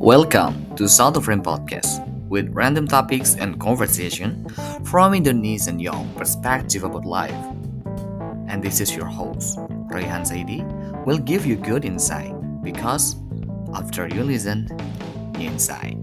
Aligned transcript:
Welcome 0.00 0.74
to 0.76 0.88
South 0.88 1.18
of 1.18 1.28
Rain 1.28 1.42
Podcast 1.42 2.00
with 2.30 2.48
random 2.54 2.88
topics 2.88 3.36
and 3.36 3.60
conversation 3.60 4.48
from 4.82 5.12
Indonesian 5.12 5.78
young 5.78 6.10
perspective 6.14 6.84
about 6.84 7.04
life. 7.04 7.36
And 8.48 8.62
this 8.62 8.80
is 8.80 8.96
your 8.96 9.04
host, 9.04 9.58
Rayhan 9.92 10.24
Saidi, 10.24 10.64
will 11.04 11.18
give 11.18 11.44
you 11.44 11.56
good 11.56 11.84
insight 11.84 12.32
because 12.62 13.14
after 13.74 14.08
you 14.08 14.24
listen, 14.24 14.68
you 15.38 15.50
insight. 15.50 15.98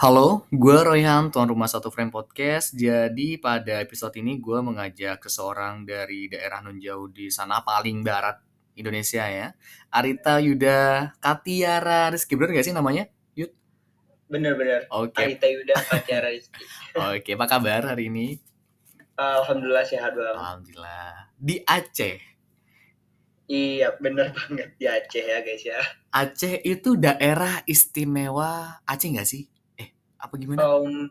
Halo, 0.00 0.48
gue 0.48 0.80
Royhan, 0.80 1.28
tuan 1.28 1.44
rumah 1.44 1.68
satu 1.68 1.92
frame 1.92 2.08
podcast. 2.08 2.72
Jadi 2.72 3.36
pada 3.36 3.84
episode 3.84 4.16
ini 4.16 4.40
gue 4.40 4.56
mengajak 4.64 5.20
seseorang 5.28 5.84
dari 5.84 6.24
daerah 6.24 6.64
non 6.64 6.80
jauh 6.80 7.12
di 7.12 7.28
sana 7.28 7.60
paling 7.60 8.00
barat 8.00 8.40
Indonesia 8.80 9.28
ya. 9.28 9.52
Arita 9.92 10.40
Yuda 10.40 11.12
Katiara 11.20 12.08
Rizky, 12.08 12.32
bener 12.32 12.56
gak 12.56 12.64
sih 12.64 12.72
namanya? 12.72 13.12
Yud? 13.36 13.52
Bener-bener. 14.24 14.88
Oke, 14.88 15.20
Arita 15.20 15.44
Yuda 15.44 15.76
Katiara 15.76 16.32
Rizky. 16.32 16.64
oke. 16.96 17.30
Apa 17.36 17.60
kabar 17.60 17.92
hari 17.92 18.08
ini? 18.08 18.40
Alhamdulillah 19.20 19.84
sehat 19.84 20.16
bang. 20.16 20.32
Alhamdulillah. 20.32 21.28
Di 21.36 21.60
Aceh. 21.68 22.16
Iya 23.52 24.00
bener 24.00 24.32
banget 24.32 24.80
di 24.80 24.88
Aceh 24.88 25.24
ya 25.28 25.44
guys 25.44 25.60
ya. 25.60 25.76
Aceh 26.08 26.56
itu 26.64 26.96
daerah 26.96 27.60
istimewa 27.68 28.80
Aceh 28.88 29.12
gak 29.12 29.28
sih? 29.28 29.49
Apa 30.20 30.34
gimana? 30.36 30.60
Um, 30.60 31.08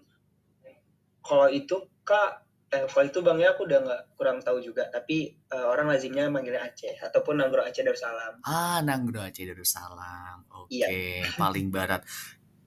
kalau 1.19 1.49
itu 1.49 1.75
kak, 2.01 2.41
eh, 2.69 2.85
kalau 2.85 3.05
itu 3.05 3.19
bang 3.21 3.37
ya 3.37 3.49
aku 3.53 3.65
udah 3.65 3.79
nggak 3.81 4.01
kurang 4.15 4.37
tahu 4.41 4.61
juga. 4.61 4.85
Tapi 4.87 5.33
eh, 5.35 5.65
orang 5.65 5.89
lazimnya 5.89 6.29
manggilnya 6.29 6.61
Aceh 6.63 7.01
ataupun 7.01 7.37
Nanggro 7.37 7.61
Aceh 7.61 7.81
Darussalam. 7.81 8.41
Ah, 8.45 8.79
Nanggro 8.81 9.21
Aceh 9.21 9.45
Darussalam. 9.45 10.45
Oke, 10.53 10.77
Iya. 10.79 11.25
paling 11.35 11.69
barat. 11.69 12.05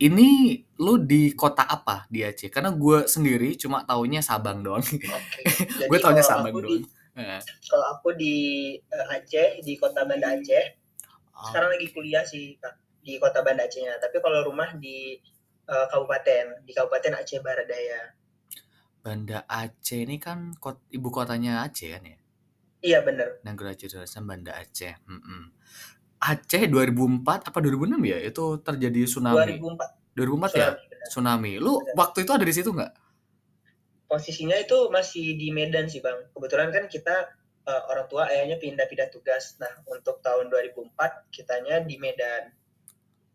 Ini 0.02 0.58
lu 0.82 0.98
di 0.98 1.30
kota 1.32 1.62
apa 1.62 2.10
di 2.10 2.26
Aceh? 2.26 2.50
Karena 2.50 2.74
gue 2.74 3.06
sendiri 3.06 3.54
cuma 3.54 3.86
taunya 3.86 4.18
Sabang 4.18 4.58
doang. 4.60 4.82
Jadi 5.78 5.86
gue 5.86 5.98
taunya 6.02 6.22
Sabang 6.26 6.50
aku 6.50 6.60
di, 6.60 6.82
doang. 6.82 6.84
Heeh. 7.12 7.40
kalau 7.70 7.86
aku 7.94 8.08
di 8.18 8.36
eh, 8.82 9.14
Aceh 9.14 9.62
di 9.62 9.78
kota 9.78 10.02
Banda 10.02 10.34
Aceh. 10.34 10.64
Oh, 11.32 11.46
Sekarang 11.50 11.70
lagi 11.74 11.90
kuliah 11.90 12.22
sih 12.22 12.54
kak 12.58 12.74
di 13.02 13.18
kota 13.18 13.42
Banda 13.42 13.66
Acehnya. 13.66 13.98
Tapi 13.98 14.22
kalau 14.22 14.46
rumah 14.46 14.70
di 14.78 15.18
eh, 15.68 15.86
kabupaten 15.90 16.64
di 16.64 16.72
Kabupaten 16.72 17.12
Aceh 17.18 17.38
Barat 17.40 17.66
Daya. 17.66 18.00
Banda 19.02 19.42
Aceh 19.50 20.06
ini 20.06 20.22
kan 20.22 20.54
kot- 20.56 20.86
ibu 20.88 21.10
kotanya 21.10 21.66
Aceh 21.66 21.90
kan 21.90 22.02
ya? 22.06 22.18
Iya 22.82 22.98
bener. 23.02 23.42
Nanggro 23.42 23.70
Aceh 23.70 23.90
Darussalam 23.90 24.26
Banda 24.26 24.54
Aceh. 24.54 24.94
Mm-mm. 25.06 25.50
Aceh 26.22 26.62
2004 26.70 27.50
apa 27.50 27.58
2006 27.58 27.98
ya? 28.06 28.18
Itu 28.22 28.62
terjadi 28.62 29.06
tsunami. 29.06 29.58
2004 29.58 30.14
2004 30.14 30.54
ya? 30.54 30.70
tsunami, 30.70 30.84
bener. 30.86 31.06
Tsunami. 31.10 31.52
Lu 31.58 31.72
Bener. 31.82 31.94
waktu 31.98 32.18
itu 32.22 32.32
ada 32.32 32.44
di 32.46 32.54
situ 32.54 32.70
nggak? 32.70 32.92
posisinya 34.12 34.60
itu 34.60 34.92
masih 34.92 35.40
di 35.40 35.48
Medan 35.48 35.88
sih 35.88 36.04
bang. 36.04 36.28
Kebetulan 36.36 36.68
kan 36.68 36.84
kita 36.84 37.32
eh, 37.64 37.82
orang 37.88 38.06
tua 38.12 38.28
ayahnya 38.28 38.60
pindah-pindah 38.60 39.08
tugas. 39.08 39.56
Nah 39.56 39.72
untuk 39.88 40.20
tahun 40.20 40.52
2004 40.52 41.32
kitanya 41.32 41.80
di 41.80 41.96
Medan. 41.96 42.52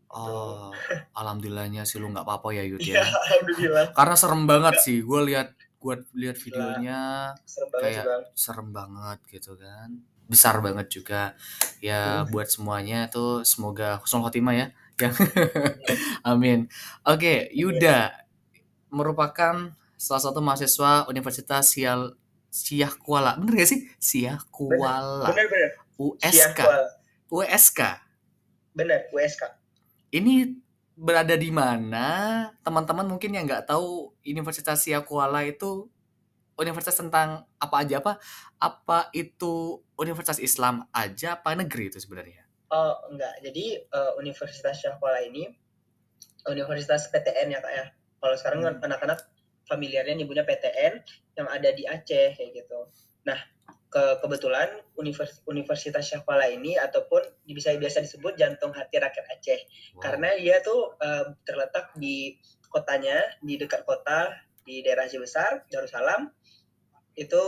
Oh, 0.09 0.71
alhamdulillahnya 1.13 1.83
sih 1.83 1.99
lu 1.99 2.07
nggak 2.07 2.23
apa-apa 2.23 2.55
ya 2.55 2.63
Yud 2.63 2.79
Iya 2.79 2.99
ya. 2.99 3.03
alhamdulillah. 3.03 3.85
Karena 3.91 4.15
serem 4.15 4.43
banget 4.43 4.75
sih. 4.85 4.97
Gue 5.01 5.19
lihat 5.25 5.51
gue 5.77 5.93
lihat 6.13 6.37
videonya 6.37 6.99
Serem 7.43 7.69
banget 7.69 7.83
kayak 7.83 8.03
bang. 8.05 8.23
serem 8.33 8.67
banget 8.71 9.19
gitu 9.29 9.51
kan. 9.55 9.89
Besar 10.25 10.55
banget 10.59 10.87
juga. 10.89 11.21
Ya 11.79 12.23
Hmm. 12.23 12.31
buat 12.31 12.47
semuanya 12.47 13.07
tuh 13.07 13.43
semoga 13.43 13.99
husnul 13.99 14.23
khotimah 14.23 14.55
ya. 14.55 14.67
Yang 14.97 15.15
Amin. 16.31 16.59
Oke, 17.03 17.51
Yuda 17.51 18.15
merupakan 18.89 19.71
salah 19.93 20.21
satu 20.21 20.39
mahasiswa 20.39 21.05
Universitas 21.05 21.67
Sial 21.67 22.15
Siah 22.47 22.89
Kuala. 22.89 23.35
Bener 23.37 23.59
gak 23.59 23.69
sih? 23.69 23.85
Siah 23.97 24.39
Kuala. 24.49 25.29
Bener-bener. 25.29 25.77
USK. 25.99 26.57
Kuala. 26.57 26.89
USK. 27.29 27.79
Bener. 28.71 29.05
USK. 29.11 29.43
Ini 30.11 30.55
berada 30.97 31.35
di 31.37 31.51
mana? 31.51 32.07
Teman-teman 32.65 33.05
mungkin 33.07 33.35
yang 33.35 33.45
nggak 33.47 33.67
tahu 33.69 34.15
Universitas 34.23 34.83
Siak 34.83 35.05
Kuala 35.07 35.43
itu 35.45 35.91
universitas 36.57 36.97
tentang 36.97 37.45
apa 37.61 37.75
aja 37.85 38.01
apa? 38.01 38.17
Apa 38.57 39.13
itu 39.13 39.83
universitas 39.95 40.41
Islam 40.41 40.89
aja 40.91 41.37
apa 41.37 41.53
negeri 41.53 41.93
itu 41.93 41.99
sebenarnya? 42.01 42.43
Oh 42.71 42.93
enggak. 43.11 43.39
Jadi 43.43 43.65
eh, 43.79 44.11
Universitas 44.19 44.75
Syahkuala 44.83 45.23
ini 45.23 45.47
Universitas 46.47 47.07
PTN 47.11 47.47
ya 47.55 47.59
kak 47.63 47.73
ya. 47.73 47.85
Kalau 48.19 48.35
sekarang 48.39 48.61
Hmm. 48.63 48.81
anak-anak 48.83 49.19
familiarnya 49.67 50.15
nyebutnya 50.15 50.43
PTN 50.47 50.93
yang 51.37 51.47
ada 51.51 51.69
di 51.71 51.83
Aceh 51.87 52.35
kayak 52.35 52.51
gitu. 52.55 52.79
Nah 53.27 53.39
ke 53.87 54.03
kebetulan 54.19 54.67
univers 54.99 55.39
Universitas 55.47 56.11
Syahkuala 56.11 56.51
ini 56.51 56.75
ataupun 56.75 57.23
bisa 57.47 57.71
biasa 57.71 58.03
disebut 58.03 58.35
jantung 58.35 58.75
hati 58.75 58.99
rakyat 58.99 59.25
Aceh 59.31 59.61
Wow. 59.95 60.01
karena 60.03 60.29
dia 60.35 60.59
tuh 60.59 60.99
eh, 60.99 61.25
terletak 61.47 61.95
di 61.95 62.35
kotanya 62.67 63.15
di 63.39 63.55
dekat 63.55 63.87
kota 63.87 64.35
di 64.67 64.83
daerah 64.83 65.07
Aceh 65.07 65.17
Besar 65.17 65.63
Darussalam 65.71 66.27
itu 67.15 67.41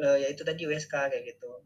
eh, 0.00 0.26
yaitu 0.26 0.42
tadi 0.48 0.64
USK 0.64 1.12
kayak 1.12 1.24
gitu. 1.28 1.60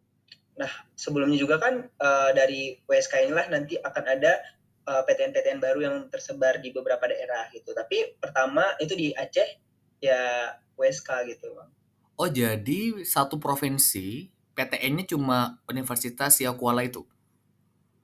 Nah 0.58 0.70
sebelumnya 0.98 1.38
juga 1.38 1.62
kan 1.62 1.86
eh, 1.86 2.30
dari 2.34 2.74
USK 2.82 3.30
inilah 3.30 3.46
nanti 3.46 3.78
akan 3.78 4.04
ada 4.06 4.42
PTN-PTN 4.86 5.58
baru 5.58 5.82
yang 5.82 5.96
tersebar 6.14 6.62
di 6.62 6.70
beberapa 6.70 7.10
daerah 7.10 7.50
gitu. 7.50 7.74
Tapi 7.74 8.22
pertama 8.22 8.70
itu 8.78 8.94
di 8.94 9.10
Aceh 9.10 9.58
ya 9.98 10.54
USK 10.78 11.26
gitu. 11.26 11.58
Bang. 11.58 11.74
Oh 12.16 12.32
jadi 12.32 13.04
satu 13.04 13.36
provinsi 13.36 14.32
PTN-nya 14.56 15.04
cuma 15.12 15.60
Universitas 15.68 16.40
Siak 16.40 16.56
Kuala 16.56 16.80
itu. 16.88 17.04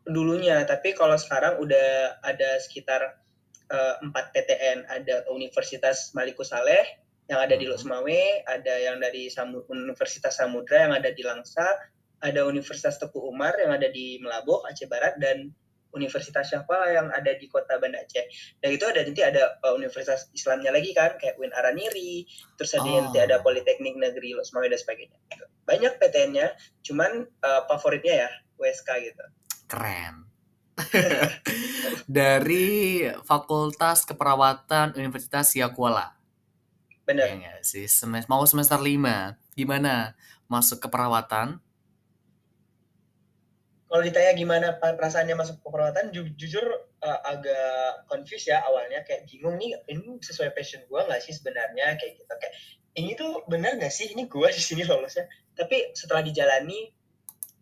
Dulunya, 0.04 0.66
tapi 0.68 0.92
kalau 0.92 1.16
sekarang 1.16 1.62
udah 1.62 2.20
ada 2.20 2.60
sekitar 2.60 3.22
eh, 3.72 3.94
empat 4.04 4.36
PTN. 4.36 4.84
Ada 4.84 5.32
Universitas 5.32 6.12
Maliku 6.12 6.44
Saleh 6.44 6.84
yang 7.24 7.40
ada 7.40 7.56
di 7.56 7.64
Mhm. 7.64 7.72
Losmawe, 7.72 8.22
ada 8.44 8.74
yang 8.76 9.00
dari 9.00 9.32
Samu- 9.32 9.64
Universitas 9.72 10.36
Samudra 10.36 10.84
yang 10.84 10.92
ada 10.92 11.08
di 11.08 11.24
Langsa, 11.24 11.64
ada 12.20 12.44
Universitas 12.44 13.00
Teguh 13.00 13.32
Umar 13.32 13.56
yang 13.56 13.72
ada 13.72 13.88
di 13.88 14.20
Melaboh, 14.20 14.60
Aceh 14.68 14.84
Barat, 14.84 15.16
dan 15.16 15.56
Universitas 15.92 16.48
Syahkuala 16.48 16.88
yang 16.92 17.08
ada 17.12 17.36
di 17.36 17.46
kota 17.48 17.76
Banda 17.76 18.00
Aceh. 18.00 18.24
Dan 18.58 18.70
itu 18.74 18.84
ada 18.88 19.04
nanti 19.04 19.20
ada 19.20 19.60
uh, 19.60 19.76
universitas 19.76 20.32
Islamnya 20.32 20.72
lagi 20.72 20.96
kan, 20.96 21.20
kayak 21.20 21.36
UIN 21.36 21.52
Araniri, 21.52 22.24
terus 22.56 22.72
ada 22.76 22.88
Oh. 22.88 23.00
nanti 23.08 23.20
ada 23.20 23.40
Politeknik 23.40 23.96
Negeri 23.96 24.34
Losmawe 24.36 24.66
dan 24.68 24.80
sebagainya. 24.80 25.16
Gitu. 25.30 25.44
Banyak 25.64 25.92
PTN-nya, 26.00 26.46
cuman 26.84 27.28
uh, 27.44 27.62
favoritnya 27.68 28.26
ya 28.26 28.30
USK 28.58 28.88
gitu. 29.00 29.24
Keren. 29.68 30.28
Dari 32.08 33.04
Fakultas 33.24 34.08
Keperawatan 34.08 34.96
Universitas 34.96 35.52
Siak 35.52 35.76
Kuala. 35.76 36.16
Bener. 37.04 37.28
Ya 37.36 37.60
sih? 37.60 37.90
Semes 37.90 38.30
mau 38.30 38.42
semester 38.48 38.78
5. 38.78 39.36
Gimana? 39.58 40.16
Masuk 40.48 40.80
keperawatan? 40.84 41.60
Kalau 43.92 44.08
ditanya 44.08 44.32
gimana 44.32 44.80
perasaannya 44.80 45.36
masuk 45.36 45.60
ke 45.60 45.68
perawatan, 45.68 46.16
ju- 46.16 46.32
jujur 46.40 46.64
uh, 47.04 47.20
agak 47.28 48.08
confused 48.08 48.48
ya 48.48 48.64
awalnya, 48.64 49.04
kayak 49.04 49.28
bingung 49.28 49.60
nih, 49.60 49.76
ini 49.92 50.16
sesuai 50.16 50.56
passion 50.56 50.80
gue 50.88 50.96
nggak 50.96 51.20
sih 51.20 51.36
sebenarnya 51.36 52.00
kayak 52.00 52.16
gitu. 52.16 52.32
Kayak 52.40 52.54
ini 52.96 53.12
tuh 53.20 53.44
benar 53.52 53.76
nggak 53.76 53.92
sih 53.92 54.08
ini 54.16 54.24
gue 54.24 54.48
di 54.48 54.62
sini 54.64 54.88
lolosnya? 54.88 55.28
Tapi 55.52 55.92
setelah 55.92 56.24
dijalani, 56.24 56.88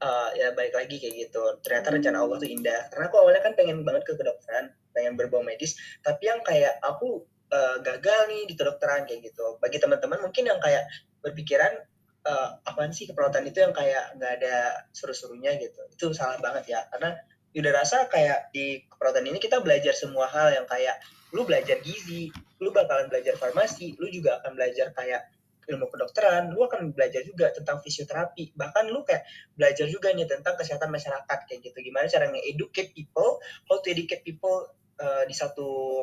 uh, 0.06 0.30
ya 0.38 0.54
balik 0.54 0.78
lagi 0.78 1.02
kayak 1.02 1.14
gitu. 1.18 1.42
Ternyata 1.66 1.98
rencana 1.98 2.22
Allah 2.22 2.38
tuh 2.38 2.46
indah. 2.46 2.80
Karena 2.94 3.04
aku 3.10 3.16
awalnya 3.26 3.42
kan 3.42 3.52
pengen 3.58 3.82
banget 3.82 4.06
ke 4.06 4.14
kedokteran, 4.14 4.70
pengen 4.94 5.18
berbau 5.18 5.42
medis, 5.42 5.74
tapi 6.06 6.30
yang 6.30 6.46
kayak 6.46 6.78
aku 6.86 7.26
uh, 7.50 7.82
gagal 7.82 8.30
nih 8.30 8.46
di 8.46 8.54
kedokteran 8.54 9.02
kayak 9.02 9.34
gitu. 9.34 9.58
Bagi 9.58 9.82
teman-teman 9.82 10.22
mungkin 10.22 10.46
yang 10.46 10.62
kayak 10.62 10.86
berpikiran 11.26 11.89
eh, 12.26 12.48
apaan 12.66 12.92
sih 12.92 13.08
keperawatan 13.08 13.48
itu 13.48 13.58
yang 13.64 13.74
kayak 13.74 14.16
nggak 14.16 14.32
ada 14.40 14.86
seru-serunya 14.92 15.56
gitu. 15.56 15.80
Itu 15.92 16.06
salah 16.12 16.40
banget 16.40 16.72
ya 16.72 16.80
karena 16.92 17.16
udah 17.50 17.72
rasa 17.74 18.06
kayak 18.06 18.54
di 18.54 18.86
keperawatan 18.86 19.26
ini 19.26 19.38
kita 19.42 19.58
belajar 19.58 19.90
semua 19.90 20.30
hal 20.30 20.54
yang 20.54 20.66
kayak 20.70 21.02
lu 21.34 21.42
belajar 21.46 21.78
gizi 21.82 22.30
lu 22.62 22.70
bakalan 22.70 23.10
belajar 23.10 23.34
farmasi 23.38 23.98
lu 23.98 24.06
juga 24.10 24.38
akan 24.42 24.54
belajar 24.54 24.94
kayak 24.94 25.30
ilmu 25.70 25.86
kedokteran 25.86 26.50
lu 26.50 26.66
akan 26.66 26.90
belajar 26.90 27.22
juga 27.22 27.54
tentang 27.54 27.78
fisioterapi. 27.78 28.58
Bahkan 28.58 28.90
lu 28.90 29.06
kayak 29.06 29.22
belajar 29.54 29.86
juga 29.86 30.10
nih 30.10 30.26
tentang 30.26 30.58
kesehatan 30.58 30.90
masyarakat 30.90 31.38
kayak 31.46 31.60
gitu. 31.62 31.78
Gimana 31.78 32.10
cara 32.10 32.26
nge-educate 32.26 32.90
people 32.90 33.38
how 33.70 33.78
to 33.78 33.88
educate 33.94 34.26
people 34.26 34.66
eh, 34.98 35.24
di 35.30 35.34
satu 35.34 36.02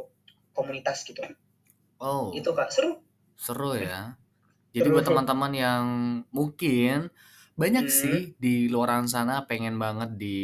komunitas 0.56 1.04
gitu. 1.04 1.20
Oh, 2.00 2.32
itu 2.32 2.48
kak. 2.56 2.72
Seru. 2.72 3.02
Seru 3.36 3.76
ya. 3.76 4.16
Jadi 4.78 4.88
buat 4.94 5.06
teman-teman 5.06 5.52
yang 5.54 5.84
mungkin 6.30 7.10
banyak 7.58 7.90
Hmm. 7.90 7.94
sih 7.94 8.18
di 8.38 8.70
luar 8.70 9.02
sana 9.10 9.50
pengen 9.50 9.82
banget 9.82 10.14
di 10.14 10.38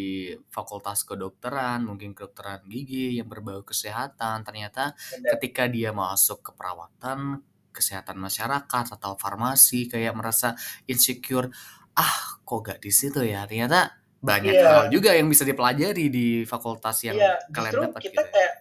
fakultas 0.49 1.05
kedokteran, 1.05 1.85
mungkin 1.85 2.17
kedokteran 2.17 2.65
gigi 2.65 3.21
yang 3.21 3.29
berbau 3.29 3.61
kesehatan. 3.61 4.41
Ternyata 4.41 4.97
Benar. 4.97 5.37
ketika 5.37 5.69
dia 5.69 5.93
masuk 5.93 6.41
ke 6.41 6.51
perawatan, 6.57 7.45
kesehatan 7.69 8.17
masyarakat 8.17 8.85
atau 8.97 9.13
farmasi 9.17 9.85
kayak 9.89 10.13
merasa 10.17 10.57
insecure, 10.89 11.53
ah 11.93 12.41
kok 12.41 12.59
gak 12.65 12.79
di 12.81 12.89
situ 12.89 13.21
ya? 13.21 13.45
Ternyata 13.45 13.93
banyak 14.23 14.55
Iya. 14.57 14.65
hal 14.65 14.83
juga 14.89 15.13
yang 15.13 15.29
bisa 15.29 15.45
dipelajari 15.45 16.09
di 16.09 16.27
fakultas 16.49 16.97
yang 17.05 17.17
Iya, 17.19 17.33
kalian 17.53 17.93
dapat 17.93 18.01
kita 18.09 18.09
gitu 18.09 18.25
ya. 18.25 18.33
kayak 18.33 18.53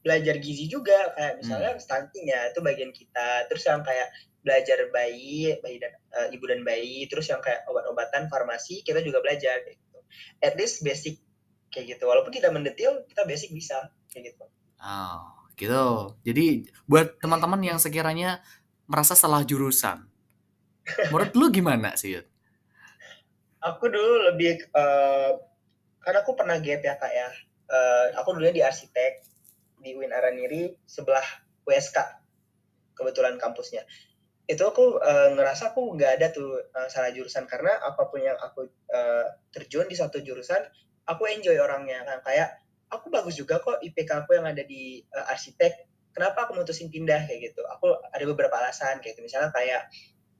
belajar 0.00 0.34
gizi 0.40 0.64
juga 0.64 1.12
kayak 1.12 1.44
misalnya 1.44 1.70
Hmm. 1.76 1.82
stunting 1.84 2.24
ya 2.24 2.40
itu 2.48 2.58
bagian 2.64 2.88
kita 2.88 3.44
terus 3.52 3.60
yang 3.68 3.84
kayak 3.84 4.08
belajar 4.40 4.88
bayi 4.88 5.52
bayi 5.60 5.76
dan 5.76 5.92
eh, 6.16 6.28
ibu 6.36 6.44
dan 6.48 6.64
bayi 6.64 7.04
terus 7.06 7.28
yang 7.28 7.44
kayak 7.44 7.64
obat-obatan 7.68 8.32
farmasi 8.32 8.80
kita 8.80 9.04
juga 9.04 9.20
belajar 9.20 9.60
kayak 9.64 9.76
gitu. 9.76 9.98
At 10.40 10.54
least 10.56 10.80
basic 10.80 11.20
kayak 11.68 11.96
gitu. 11.96 12.04
Walaupun 12.08 12.32
tidak 12.32 12.52
mendetil 12.56 13.04
kita 13.06 13.22
basic 13.28 13.52
bisa 13.52 13.92
kayak 14.10 14.34
gitu. 14.34 14.44
Oh, 14.80 15.44
gitu. 15.54 16.16
Jadi 16.24 16.72
buat 16.88 17.20
teman-teman 17.20 17.60
yang 17.60 17.78
sekiranya 17.78 18.40
merasa 18.88 19.14
salah 19.14 19.44
jurusan, 19.44 20.02
menurut 21.12 21.30
lu 21.36 21.46
gimana 21.52 21.94
sih? 21.94 22.18
Aku 23.60 23.92
dulu 23.92 24.32
lebih 24.32 24.56
eh 24.72 25.30
karena 26.00 26.18
aku 26.24 26.32
pernah 26.32 26.56
gap 26.58 26.80
ya 26.80 26.94
kak 26.96 27.12
ya. 27.12 27.28
Eh, 27.70 28.06
aku 28.18 28.34
dulunya 28.34 28.56
di 28.56 28.62
arsitek 28.64 29.12
di 29.84 29.94
UIN 29.94 30.10
Araniri 30.12 30.74
sebelah 30.88 31.24
USK 31.64 31.96
kebetulan 32.98 33.40
kampusnya 33.40 33.86
itu 34.50 34.62
aku 34.66 34.98
eh, 34.98 35.28
ngerasa 35.38 35.70
aku 35.70 35.94
nggak 35.94 36.12
ada 36.18 36.26
tuh 36.34 36.58
eh, 36.58 36.88
salah 36.90 37.14
jurusan. 37.14 37.46
Karena 37.46 37.78
apa 37.78 38.10
pun 38.10 38.18
yang 38.18 38.34
aku 38.34 38.66
eh, 38.90 39.26
terjun 39.54 39.86
di 39.86 39.94
satu 39.94 40.18
jurusan 40.18 40.58
aku 41.06 41.30
enjoy 41.30 41.54
orangnya. 41.62 42.02
Kan 42.02 42.18
kayak 42.26 42.58
aku 42.90 43.14
bagus 43.14 43.38
juga 43.38 43.62
kok 43.62 43.78
IPK 43.78 44.26
aku 44.26 44.34
yang 44.34 44.50
ada 44.50 44.66
di 44.66 44.98
eh, 45.06 45.26
arsitek. 45.30 45.86
Kenapa 46.10 46.50
aku 46.50 46.58
mutusin 46.58 46.90
pindah? 46.90 47.30
Kayak 47.30 47.54
gitu. 47.54 47.62
Aku 47.78 47.94
ada 47.94 48.24
beberapa 48.26 48.58
alasan. 48.58 48.98
Kayak 48.98 49.22
gitu. 49.22 49.30
Misalnya 49.30 49.54
kayak 49.54 49.86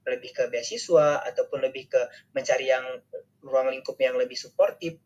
lebih 0.03 0.35
ke 0.35 0.43
beasiswa 0.51 1.23
ataupun 1.23 1.63
lebih 1.63 1.87
ke 1.87 2.01
mencari 2.35 2.67
yang 2.67 2.83
ruang 3.45 3.71
lingkup 3.71 3.95
yang 4.01 4.17
lebih 4.17 4.35
suportif 4.35 4.97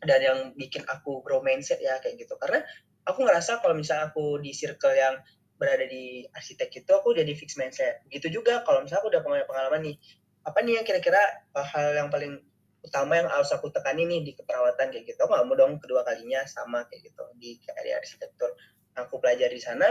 dan 0.00 0.20
yang 0.22 0.38
bikin 0.54 0.86
aku 0.86 1.20
grow 1.20 1.44
mindset 1.44 1.82
ya 1.84 2.00
kayak 2.00 2.24
gitu. 2.24 2.38
Karena 2.40 2.64
aku 3.04 3.20
ngerasa 3.20 3.60
kalau 3.60 3.76
misalnya 3.76 4.08
aku 4.08 4.40
di 4.40 4.56
circle 4.56 4.96
yang 4.96 5.20
berada 5.64 5.88
di 5.88 6.28
arsitek 6.28 6.84
itu 6.84 6.90
aku 6.92 7.16
udah 7.16 7.24
di 7.24 7.32
fix 7.32 7.56
mindset. 7.56 8.04
Gitu 8.12 8.28
juga 8.28 8.60
kalau 8.68 8.84
misalnya 8.84 9.00
aku 9.00 9.08
udah 9.08 9.22
punya 9.24 9.48
pengalaman 9.48 9.80
nih 9.80 9.96
apa 10.44 10.60
nih 10.60 10.76
yang 10.76 10.84
kira-kira 10.84 11.20
uh, 11.56 11.64
hal 11.64 11.96
yang 11.96 12.12
paling 12.12 12.36
utama 12.84 13.16
yang 13.16 13.32
harus 13.32 13.48
aku 13.48 13.72
tekani 13.72 14.04
nih 14.04 14.20
di 14.20 14.32
keperawatan 14.36 14.92
kayak 14.92 15.08
gitu. 15.08 15.24
Nggak 15.24 15.42
mau 15.48 15.56
dong 15.56 15.80
kedua 15.80 16.04
kalinya 16.04 16.44
sama 16.44 16.84
kayak 16.92 17.08
gitu 17.08 17.24
di 17.40 17.56
area 17.80 17.96
arsitektur 17.96 18.52
aku 18.92 19.18
pelajari 19.18 19.56
di 19.56 19.64
sana. 19.64 19.88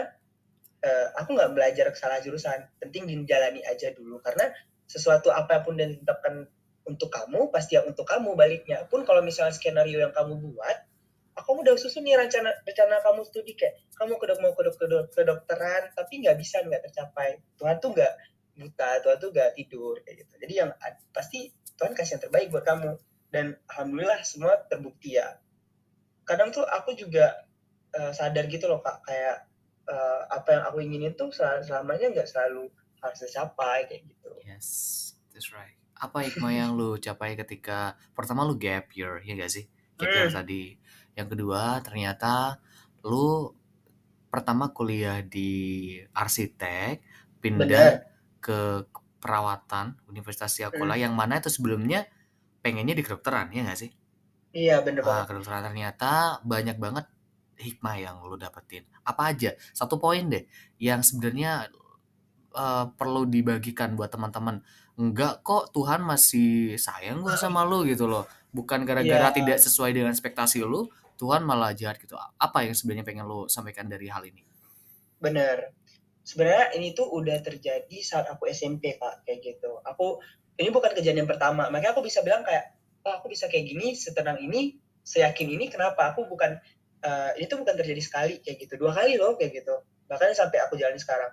Eh, 0.84 1.08
aku 1.16 1.34
nggak 1.34 1.52
belajar 1.58 1.90
salah 1.98 2.22
jurusan. 2.22 2.70
Penting 2.78 3.10
dijalani 3.10 3.66
aja 3.66 3.90
dulu 3.96 4.22
karena 4.22 4.52
sesuatu 4.86 5.34
apa 5.34 5.66
pun 5.66 5.80
yang 5.80 5.96
ditetapkan 5.96 6.46
untuk 6.84 7.08
kamu 7.08 7.50
pasti 7.50 7.80
ya 7.80 7.88
untuk 7.88 8.06
kamu 8.06 8.36
baliknya. 8.38 8.86
Pun 8.92 9.08
kalau 9.08 9.26
misalnya 9.26 9.56
skenario 9.56 10.04
yang 10.04 10.14
kamu 10.14 10.38
buat 10.54 10.78
aku 11.34 11.66
udah 11.66 11.74
susun 11.76 12.06
nih 12.06 12.14
rencana 12.16 12.54
rencana 12.62 13.02
kamu 13.02 13.22
studi 13.26 13.54
kayak 13.54 13.82
kamu 13.98 14.18
kedok 14.18 14.38
mau 14.40 14.54
kedok 14.54 14.76
kedok 14.78 15.06
kedokteran 15.12 15.90
tapi 15.92 16.22
nggak 16.22 16.38
bisa 16.38 16.62
nggak 16.62 16.82
tercapai 16.86 17.42
Tuhan 17.58 17.78
tuh 17.78 17.90
nggak 17.92 18.14
buta 18.54 18.90
Tuhan 19.02 19.18
tuh 19.18 19.30
nggak 19.34 19.50
tidur 19.58 19.98
kayak 20.06 20.26
gitu 20.26 20.34
jadi 20.46 20.54
yang 20.66 20.70
pasti 21.10 21.50
Tuhan 21.74 21.98
kasih 21.98 22.18
yang 22.18 22.24
terbaik 22.30 22.48
buat 22.54 22.62
kamu 22.62 22.92
dan 23.34 23.58
alhamdulillah 23.66 24.22
semua 24.22 24.62
terbukti 24.70 25.18
ya 25.18 25.42
kadang 26.24 26.54
tuh 26.54 26.64
aku 26.64 26.94
juga 26.94 27.44
eh, 27.92 28.12
sadar 28.14 28.46
gitu 28.48 28.70
loh 28.70 28.80
kak 28.80 29.02
kayak 29.04 29.50
eh, 29.90 30.22
apa 30.30 30.50
yang 30.54 30.64
aku 30.70 30.78
inginin 30.80 31.14
tuh 31.14 31.34
sel- 31.34 31.66
selamanya 31.66 32.14
nggak 32.14 32.30
selalu 32.30 32.70
harus 33.02 33.20
tercapai 33.20 33.90
kayak 33.90 34.06
gitu 34.08 34.32
Yes, 34.44 34.68
that's 35.32 35.50
right. 35.52 35.74
Apa 35.96 36.28
hikmah 36.28 36.52
yang 36.52 36.76
lu 36.76 37.00
capai 37.00 37.34
ketika 37.34 37.96
pertama 38.12 38.44
lu 38.44 38.60
gap 38.60 38.92
year, 38.92 39.24
ya 39.24 39.34
gak 39.34 39.50
sih? 39.50 39.66
Gap 39.96 40.12
year 40.12 40.28
Hmm. 40.28 40.36
tadi. 40.36 40.76
Yang 41.14 41.28
kedua, 41.38 41.80
ternyata 41.86 42.58
lu 43.06 43.54
pertama 44.30 44.74
kuliah 44.74 45.22
di 45.22 45.94
arsitek, 46.12 47.04
pindah 47.38 47.68
benar 47.68 47.94
ke 48.42 48.88
perawatan 49.22 49.96
Universitas 50.10 50.52
Siakola 50.52 50.98
Hmm. 50.98 51.04
yang 51.10 51.14
mana 51.14 51.40
itu 51.40 51.48
sebelumnya 51.48 52.10
pengennya 52.60 52.96
di 52.98 53.04
kedokteran, 53.06 53.52
ya 53.54 53.64
gak 53.66 53.80
sih? 53.80 53.92
iya 54.54 54.86
bener 54.86 55.02
Wah, 55.02 55.26
banget 55.26 55.34
kedokteran 55.34 55.66
ternyata 55.66 56.38
banyak 56.46 56.78
banget 56.78 57.06
hikmah 57.58 57.96
yang 57.98 58.16
lu 58.22 58.38
dapetin. 58.38 58.86
Apa 59.02 59.34
aja? 59.34 59.58
Satu 59.74 59.98
poin 59.98 60.30
deh 60.30 60.46
yang 60.78 61.02
sebenarnya 61.02 61.70
eh, 62.54 62.86
perlu 62.94 63.26
dibagikan 63.26 63.98
buat 63.98 64.14
teman-teman. 64.14 64.62
Enggak 64.94 65.42
kok 65.42 65.74
Tuhan 65.74 66.06
masih 66.06 66.78
sayang 66.78 67.26
gua 67.26 67.34
sama 67.34 67.66
lu 67.66 67.82
gitu 67.90 68.06
loh. 68.06 68.30
Bukan 68.54 68.86
gara-gara 68.86 69.34
Iya. 69.34 69.36
tidak 69.36 69.58
sesuai 69.58 69.90
dengan 69.90 70.14
ekspektasi 70.14 70.62
lu, 70.62 70.86
Tuhan 71.24 71.48
malah 71.48 71.72
jahat 71.72 72.04
gitu. 72.04 72.20
Apa 72.20 72.68
yang 72.68 72.76
sebenarnya 72.76 73.08
pengen 73.08 73.24
lu 73.24 73.48
sampaikan 73.48 73.88
dari 73.88 74.12
hal 74.12 74.28
ini? 74.28 74.44
Bener. 75.24 75.72
Sebenarnya 76.28 76.76
ini 76.76 76.92
tuh 76.92 77.08
udah 77.08 77.40
terjadi 77.40 77.98
saat 78.04 78.28
aku 78.28 78.52
SMP 78.52 79.00
kak, 79.00 79.24
kayak 79.24 79.40
gitu. 79.40 79.80
Aku 79.88 80.20
ini 80.60 80.68
bukan 80.68 80.92
kejadian 80.92 81.24
pertama, 81.24 81.72
makanya 81.72 81.96
aku 81.96 82.04
bisa 82.04 82.20
bilang 82.28 82.44
kayak, 82.44 82.76
oh, 83.08 83.16
aku 83.16 83.32
bisa 83.32 83.48
kayak 83.48 83.72
gini, 83.72 83.96
setenang 83.96 84.44
ini, 84.44 84.76
seyakin 85.08 85.48
ini, 85.48 85.72
kenapa? 85.72 86.12
Aku 86.12 86.28
bukan, 86.28 86.60
eh, 87.08 87.32
ini 87.40 87.48
tuh 87.48 87.64
bukan 87.64 87.76
terjadi 87.80 88.02
sekali 88.04 88.34
kayak 88.44 88.68
gitu, 88.68 88.76
dua 88.76 88.92
kali 88.92 89.16
loh 89.16 89.40
kayak 89.40 89.64
gitu. 89.64 89.80
Bahkan 90.12 90.36
sampai 90.36 90.60
aku 90.60 90.76
jalani 90.76 91.00
sekarang. 91.00 91.32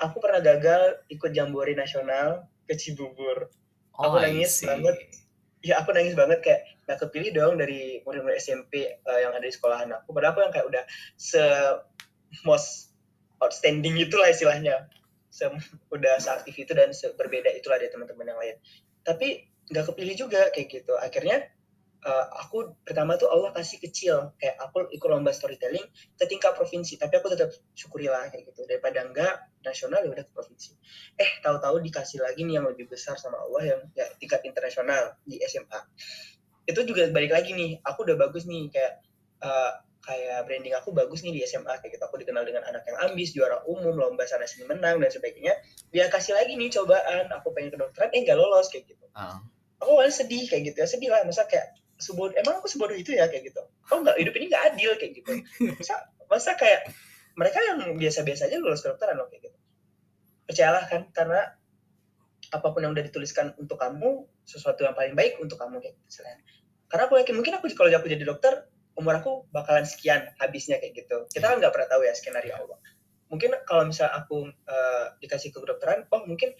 Aku 0.00 0.20
pernah 0.20 0.44
gagal 0.44 1.00
ikut 1.08 1.32
jambore 1.32 1.72
nasional 1.72 2.44
ke 2.68 2.76
Cibubur. 2.76 3.48
Oh, 3.96 4.04
Aku 4.12 4.20
nangis 4.20 4.60
banget. 4.64 4.96
Ya 5.60 5.80
aku 5.80 5.92
nangis 5.92 6.16
banget 6.16 6.40
kayak 6.40 6.60
gak 6.88 6.98
kepilih 7.06 7.30
dong 7.36 7.54
dari 7.60 8.00
murid-murid 8.02 8.40
SMP 8.40 8.96
eh, 8.96 9.18
yang 9.20 9.36
ada 9.36 9.44
di 9.44 9.52
sekolahan 9.52 9.92
aku. 9.92 10.16
Padahal 10.16 10.32
aku 10.32 10.40
yang 10.48 10.52
kayak 10.52 10.66
udah 10.66 10.84
se 11.20 11.42
most 12.48 12.96
outstanding 13.44 14.00
itulah 14.00 14.32
istilahnya. 14.32 14.88
Se 15.28 15.46
udah 15.94 16.16
seaktif 16.16 16.56
itu 16.56 16.72
dan 16.72 16.90
berbeda 17.14 17.52
itulah 17.52 17.76
dari 17.76 17.92
teman-teman 17.92 18.26
yang 18.32 18.40
lain. 18.40 18.56
Tapi 19.04 19.46
nggak 19.70 19.94
kepilih 19.94 20.14
juga 20.16 20.48
kayak 20.50 20.68
gitu. 20.80 20.96
Akhirnya 20.96 21.46
eh, 22.00 22.26
aku 22.40 22.76
pertama 22.82 23.20
tuh 23.20 23.28
Allah 23.28 23.52
kasih 23.52 23.78
kecil 23.80 24.32
kayak 24.40 24.56
aku 24.60 24.88
ikut 24.92 25.08
lomba 25.08 25.30
storytelling 25.30 25.84
ke 26.16 26.24
tingkat 26.24 26.56
provinsi. 26.56 26.96
Tapi 26.96 27.14
aku 27.20 27.28
tetap 27.32 27.52
syukurilah 27.76 28.28
kayak 28.32 28.48
gitu. 28.52 28.64
Daripada 28.64 29.04
enggak 29.04 29.34
nasional 29.60 30.00
ya 30.04 30.10
udah 30.10 30.24
ke 30.24 30.32
provinsi. 30.32 30.76
Eh 31.20 31.30
tahu-tahu 31.44 31.80
dikasih 31.84 32.24
lagi 32.24 32.42
nih 32.44 32.60
yang 32.60 32.66
lebih 32.68 32.88
besar 32.88 33.20
sama 33.20 33.40
Allah 33.44 33.76
yang 33.76 33.80
ya, 33.92 34.06
tingkat 34.16 34.44
internasional 34.48 35.16
di 35.28 35.40
SMA. 35.44 35.80
Itu 36.64 36.84
juga 36.88 37.08
balik 37.12 37.32
lagi 37.36 37.52
nih. 37.52 37.80
Aku 37.84 38.08
udah 38.08 38.16
bagus 38.16 38.48
nih 38.48 38.72
kayak 38.72 38.92
eh, 39.44 39.72
kayak 40.00 40.48
branding 40.48 40.74
aku 40.74 40.96
bagus 40.96 41.20
nih 41.20 41.32
di 41.36 41.40
SMA 41.44 41.76
kayak 41.80 41.92
gitu 41.96 42.04
aku 42.08 42.16
dikenal 42.24 42.42
dengan 42.48 42.64
anak 42.64 42.82
yang 42.88 42.98
ambis 43.04 43.36
juara 43.36 43.60
umum 43.68 43.92
lomba 43.92 44.24
sana 44.24 44.48
sini 44.48 44.64
menang 44.64 44.96
dan 44.96 45.12
sebagainya 45.12 45.52
dia 45.92 46.08
kasih 46.08 46.32
lagi 46.32 46.56
nih 46.56 46.72
cobaan 46.72 47.28
aku 47.28 47.52
pengen 47.52 47.76
kedokteran 47.76 48.08
eh 48.16 48.20
nggak 48.24 48.36
lolos 48.40 48.72
kayak 48.72 48.88
gitu 48.88 49.04
Ah, 49.12 49.42
aku 49.82 50.00
awalnya 50.00 50.14
sedih 50.14 50.48
kayak 50.48 50.72
gitu 50.72 50.76
ya 50.80 50.86
sedih 50.88 51.08
lah 51.12 51.20
masa 51.28 51.44
kayak 51.44 51.76
sebodoh 52.00 52.34
emang 52.34 52.58
aku 52.58 52.66
sebodoh 52.66 52.96
itu 52.96 53.12
ya 53.14 53.28
kayak 53.28 53.52
gitu. 53.52 53.62
Oh 53.92 53.98
nggak 54.00 54.16
hidup 54.18 54.34
ini 54.40 54.44
nggak 54.50 54.64
adil 54.74 54.90
kayak 54.96 55.12
gitu. 55.20 55.32
Masa 55.78 55.94
masa 56.26 56.50
kayak 56.56 56.88
mereka 57.38 57.58
yang 57.62 57.78
biasa-biasa 57.96 58.50
aja 58.50 58.56
lulus 58.58 58.82
kedokteran 58.82 59.20
loh 59.20 59.28
kayak 59.28 59.52
gitu. 59.52 59.58
Percayalah 60.48 60.84
kan 60.88 61.02
karena 61.14 61.40
apa 62.50 62.66
pun 62.74 62.82
yang 62.82 62.90
udah 62.96 63.04
dituliskan 63.06 63.54
untuk 63.62 63.78
kamu 63.78 64.26
sesuatu 64.42 64.82
yang 64.82 64.96
paling 64.98 65.14
baik 65.14 65.38
untuk 65.38 65.54
kamu 65.54 65.78
kayak 65.78 65.94
gitu 65.94 66.20
Selain- 66.20 66.42
karena 66.90 67.06
aku 67.06 67.22
yakin 67.22 67.34
mungkin 67.38 67.54
aku 67.54 67.70
kalau 67.78 67.86
aku 67.94 68.10
jadi 68.10 68.26
dokter 68.26 68.66
umur 68.98 69.14
aku 69.22 69.46
bakalan 69.54 69.86
sekian 69.86 70.26
habisnya 70.42 70.82
kayak 70.82 71.06
gitu. 71.06 71.30
Kita 71.30 71.46
kan 71.46 71.62
nggak 71.62 71.70
pernah 71.70 71.88
tahu 71.88 72.02
ya 72.02 72.12
skenario 72.18 72.58
Allah. 72.58 72.78
Mungkin 73.30 73.54
kalau 73.62 73.86
misal 73.86 74.10
aku 74.10 74.50
eh, 74.50 75.06
dikasih 75.22 75.54
ke 75.54 75.58
kedokteran 75.62 76.10
oh 76.10 76.26
mungkin 76.26 76.50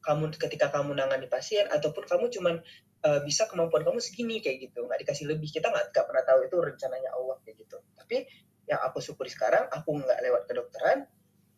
kamu 0.00 0.32
ketika 0.36 0.72
kamu 0.72 0.96
nangani 0.96 1.28
pasien 1.28 1.68
ataupun 1.68 2.04
kamu 2.08 2.32
cuman 2.32 2.60
eh, 3.04 3.20
bisa 3.22 3.44
kemampuan 3.46 3.84
kamu 3.84 4.00
segini 4.00 4.40
kayak 4.40 4.70
gitu. 4.70 4.88
Nggak 4.88 5.04
dikasih 5.04 5.24
lebih. 5.28 5.48
Kita 5.52 5.68
nggak 5.68 5.92
nggak 5.92 6.06
pernah 6.08 6.24
tahu 6.24 6.38
itu 6.48 6.56
rencananya 6.56 7.10
Allah 7.12 7.36
kayak 7.44 7.56
gitu. 7.60 7.76
Tapi 7.94 8.16
yang 8.64 8.80
aku 8.80 8.98
syukuri 9.04 9.28
sekarang 9.28 9.68
aku 9.68 10.00
nggak 10.00 10.18
lewat 10.24 10.42
kedokteran 10.48 11.04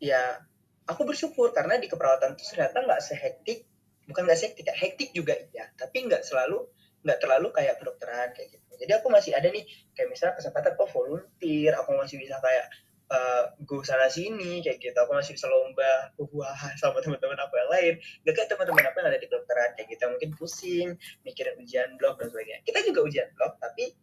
ya 0.02 0.42
aku 0.90 1.06
bersyukur 1.06 1.54
karena 1.54 1.78
di 1.78 1.86
keperawatan 1.86 2.34
itu 2.34 2.42
ternyata 2.50 2.82
nggak 2.82 2.98
sehektik 2.98 3.62
bukan 4.10 4.26
nggak 4.26 4.38
sehektik 4.38 4.66
ya 4.66 4.74
hektik 4.74 5.10
juga 5.14 5.34
iya. 5.38 5.70
Tapi 5.78 6.10
nggak 6.10 6.26
selalu 6.26 6.66
nggak 7.06 7.18
terlalu 7.22 7.48
kayak 7.54 7.78
kedokteran 7.78 8.34
kayak 8.34 8.58
gitu. 8.58 8.70
Jadi 8.76 8.92
aku 8.98 9.06
masih 9.08 9.32
ada 9.38 9.46
nih 9.46 9.64
kayak 9.94 10.08
misalnya 10.10 10.34
kesempatan 10.36 10.74
oh 10.76 10.88
volunteer. 10.90 11.72
Aku 11.78 11.94
masih 11.94 12.18
bisa 12.18 12.36
kayak 12.42 12.66
uh, 13.10 13.44
go 13.66 13.82
sana 13.82 14.10
sini 14.10 14.62
kayak 14.62 14.82
gitu. 14.82 14.98
Aku 14.98 15.12
masih 15.14 15.34
bisa 15.38 15.46
lomba 15.46 16.10
wah 16.18 16.60
sama 16.80 16.98
teman-teman 17.02 17.38
aku 17.38 17.54
yang 17.58 17.70
lain. 17.70 17.94
Gak 18.26 18.34
kayak 18.34 18.48
teman-teman 18.54 18.84
aku 18.90 18.96
yang 19.02 19.08
ada 19.10 19.18
di 19.18 19.26
kedokteran 19.26 19.70
kayak 19.78 19.88
gitu 19.94 20.04
mungkin 20.10 20.30
pusing 20.34 20.88
mikirin 21.22 21.54
ujian 21.60 21.94
blog 21.98 22.18
dan 22.18 22.28
sebagainya. 22.30 22.60
Kita 22.66 22.78
juga 22.86 23.00
ujian 23.06 23.28
blog 23.34 23.58
tapi 23.62 23.94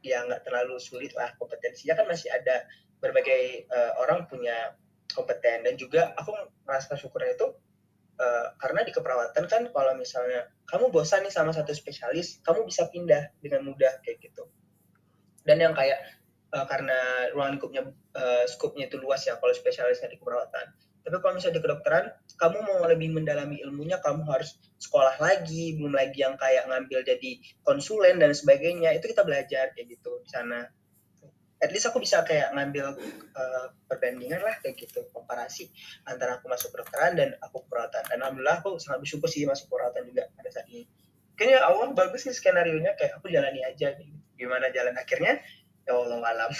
ya 0.00 0.24
nggak 0.24 0.48
terlalu 0.48 0.76
sulit 0.80 1.12
lah 1.16 1.32
kompetensinya. 1.36 1.96
Kan 1.96 2.06
masih 2.08 2.28
ada 2.32 2.64
berbagai 3.00 3.68
uh, 3.72 4.00
orang 4.04 4.28
punya 4.28 4.76
kompeten. 5.12 5.64
Dan 5.64 5.74
juga 5.80 6.12
aku 6.16 6.36
merasa 6.68 6.94
syukurnya 6.94 7.36
itu 7.36 7.48
uh, 8.20 8.46
karena 8.60 8.84
di 8.84 8.92
keperawatan 8.92 9.44
kan 9.48 9.62
kalau 9.72 9.92
misalnya 9.96 10.48
kamu 10.68 10.92
bosan 10.92 11.24
nih 11.26 11.32
sama 11.32 11.50
satu 11.50 11.72
spesialis 11.74 12.38
kamu 12.46 12.68
bisa 12.68 12.86
pindah 12.92 13.32
dengan 13.40 13.64
mudah 13.66 13.98
kayak 14.04 14.20
gitu. 14.20 14.46
Dan 15.40 15.56
yang 15.64 15.72
kayak 15.72 16.19
uh, 16.54 16.66
karena 16.66 17.30
ruangan 17.34 17.58
lingkupnya 17.58 17.82
uh, 18.14 18.44
skupnya 18.46 18.90
itu 18.90 18.98
luas 18.98 19.22
ya 19.26 19.38
kalau 19.38 19.54
spesialisnya 19.54 20.10
di 20.10 20.18
keperawatan. 20.18 20.66
Tapi 21.00 21.16
kalau 21.24 21.32
misalnya 21.32 21.56
di 21.58 21.64
kedokteran 21.64 22.04
kamu 22.36 22.58
mau 22.60 22.84
lebih 22.84 23.08
mendalami 23.16 23.56
ilmunya 23.64 23.98
kamu 24.04 24.24
harus 24.28 24.60
sekolah 24.76 25.16
lagi 25.16 25.80
belum 25.80 25.96
lagi 25.96 26.20
yang 26.20 26.36
kayak 26.36 26.68
ngambil 26.68 27.00
jadi 27.04 27.30
konsulen 27.64 28.20
dan 28.20 28.36
sebagainya. 28.36 28.92
Itu 28.92 29.08
kita 29.08 29.24
belajar 29.24 29.72
kayak 29.72 29.86
gitu 29.96 30.20
di 30.20 30.28
sana. 30.28 30.68
At 31.60 31.68
least 31.76 31.92
aku 31.92 32.00
bisa 32.00 32.24
kayak 32.24 32.56
ngambil 32.56 32.96
uh, 33.36 33.66
perbandingan 33.84 34.40
lah 34.40 34.56
kayak 34.64 34.80
gitu 34.80 35.04
komparasi 35.12 35.68
antara 36.08 36.40
aku 36.40 36.48
masuk 36.48 36.72
kedokteran 36.72 37.20
dan 37.20 37.36
aku 37.44 37.68
perawatan 37.68 38.00
dan 38.08 38.16
alhamdulillah 38.24 38.64
aku 38.64 38.80
sangat 38.80 39.04
bersyukur 39.04 39.28
sih 39.28 39.44
masuk 39.44 39.68
perawatan 39.68 40.08
juga 40.08 40.28
pada 40.36 40.48
saat 40.48 40.68
ini. 40.72 40.88
Kayaknya 41.36 41.60
awal 41.68 41.92
bagus 41.96 42.28
sih 42.28 42.32
skenario 42.32 42.76
nya 42.80 42.96
kayak 42.96 43.20
aku 43.20 43.32
jalani 43.32 43.64
aja 43.64 43.96
gitu. 43.96 44.16
gimana 44.40 44.72
jalan 44.72 44.96
akhirnya 44.96 45.36
ya 45.88 45.92
Allah 45.96 46.20
alam 46.20 46.52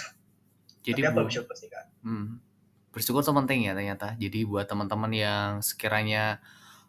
jadi 0.81 0.99
Tapi 1.05 1.09
aku 1.13 1.29
bersyukur 1.29 1.55
sih 1.55 1.69
kak. 1.69 1.85
Hmm, 2.01 2.41
bersyukur 2.89 3.21
tuh 3.21 3.37
penting 3.37 3.69
ya 3.69 3.77
ternyata. 3.77 4.17
Jadi 4.17 4.39
buat 4.49 4.65
teman-teman 4.65 5.13
yang 5.13 5.49
sekiranya 5.61 6.41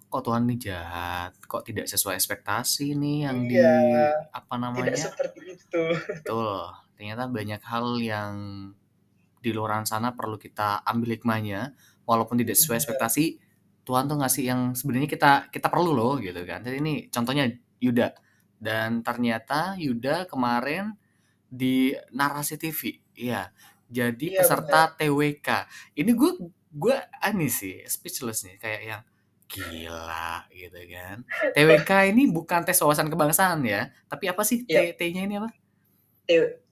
kok 0.08 0.24
Tuhan 0.24 0.48
ini 0.48 0.56
jahat? 0.56 1.36
Kok 1.44 1.64
tidak 1.64 1.86
sesuai 1.88 2.16
ekspektasi 2.16 2.96
nih 2.96 3.18
yang 3.28 3.38
iya, 3.48 3.48
di 3.48 3.56
apa 4.32 4.54
namanya? 4.56 4.92
tidak 4.92 5.00
seperti 5.12 5.40
itu. 5.56 5.84
Betul. 6.24 6.72
Ternyata 6.96 7.22
banyak 7.28 7.62
hal 7.64 7.86
yang 8.00 8.34
di 9.42 9.50
luar 9.50 9.82
sana 9.84 10.16
perlu 10.16 10.40
kita 10.40 10.80
ambil 10.88 11.20
hikmahnya. 11.20 11.76
Walaupun 12.08 12.40
tidak 12.40 12.58
sesuai 12.58 12.82
ekspektasi 12.82 13.24
Tuhan 13.82 14.10
tuh 14.10 14.18
ngasih 14.18 14.44
yang 14.46 14.60
sebenarnya 14.74 15.10
kita 15.10 15.32
kita 15.52 15.68
perlu 15.68 15.92
loh 15.92 16.16
gitu 16.16 16.40
kan. 16.48 16.64
Jadi 16.64 16.76
ini 16.80 16.94
contohnya 17.12 17.44
Yuda. 17.82 18.08
Dan 18.62 19.02
ternyata 19.04 19.74
Yuda 19.76 20.24
kemarin 20.30 20.94
di 21.52 21.92
narasi 22.16 22.56
TV 22.56 22.96
iya 23.12 23.52
jadi 23.92 24.26
iya, 24.32 24.40
peserta 24.40 24.96
bener. 24.96 25.12
TWK 25.12 25.48
ini 26.00 26.10
gue 26.16 26.30
gue 26.72 26.96
aneh 27.20 27.52
sih 27.52 27.84
speechless 27.84 28.48
nih 28.48 28.56
kayak 28.56 28.82
yang 28.88 29.02
gila 29.52 30.48
gitu 30.48 30.80
kan 30.88 31.20
TWK 31.52 31.90
ini 32.16 32.24
bukan 32.32 32.64
tes 32.64 32.80
wawasan 32.80 33.12
kebangsaan 33.12 33.60
ya 33.68 33.92
tapi 34.08 34.32
apa 34.32 34.40
sih 34.48 34.64
iya. 34.64 34.96
T-nya 34.96 35.28
ini 35.28 35.36
apa 35.36 35.52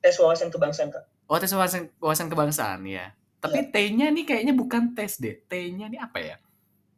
tes 0.01 0.17
wawasan 0.17 0.49
kebangsaan 0.49 0.89
kak 0.89 1.05
oh 1.29 1.37
tes 1.37 1.53
wawasan 1.53 1.93
wawasan 2.01 2.33
kebangsaan 2.33 2.81
ya 2.89 3.13
tapi 3.45 3.69
iya. 3.69 3.69
T-nya 3.69 4.07
nih 4.09 4.25
kayaknya 4.25 4.57
bukan 4.57 4.97
tes 4.97 5.21
deh 5.21 5.37
T-nya 5.45 5.93
ini 5.93 6.01
apa 6.01 6.19
ya 6.25 6.37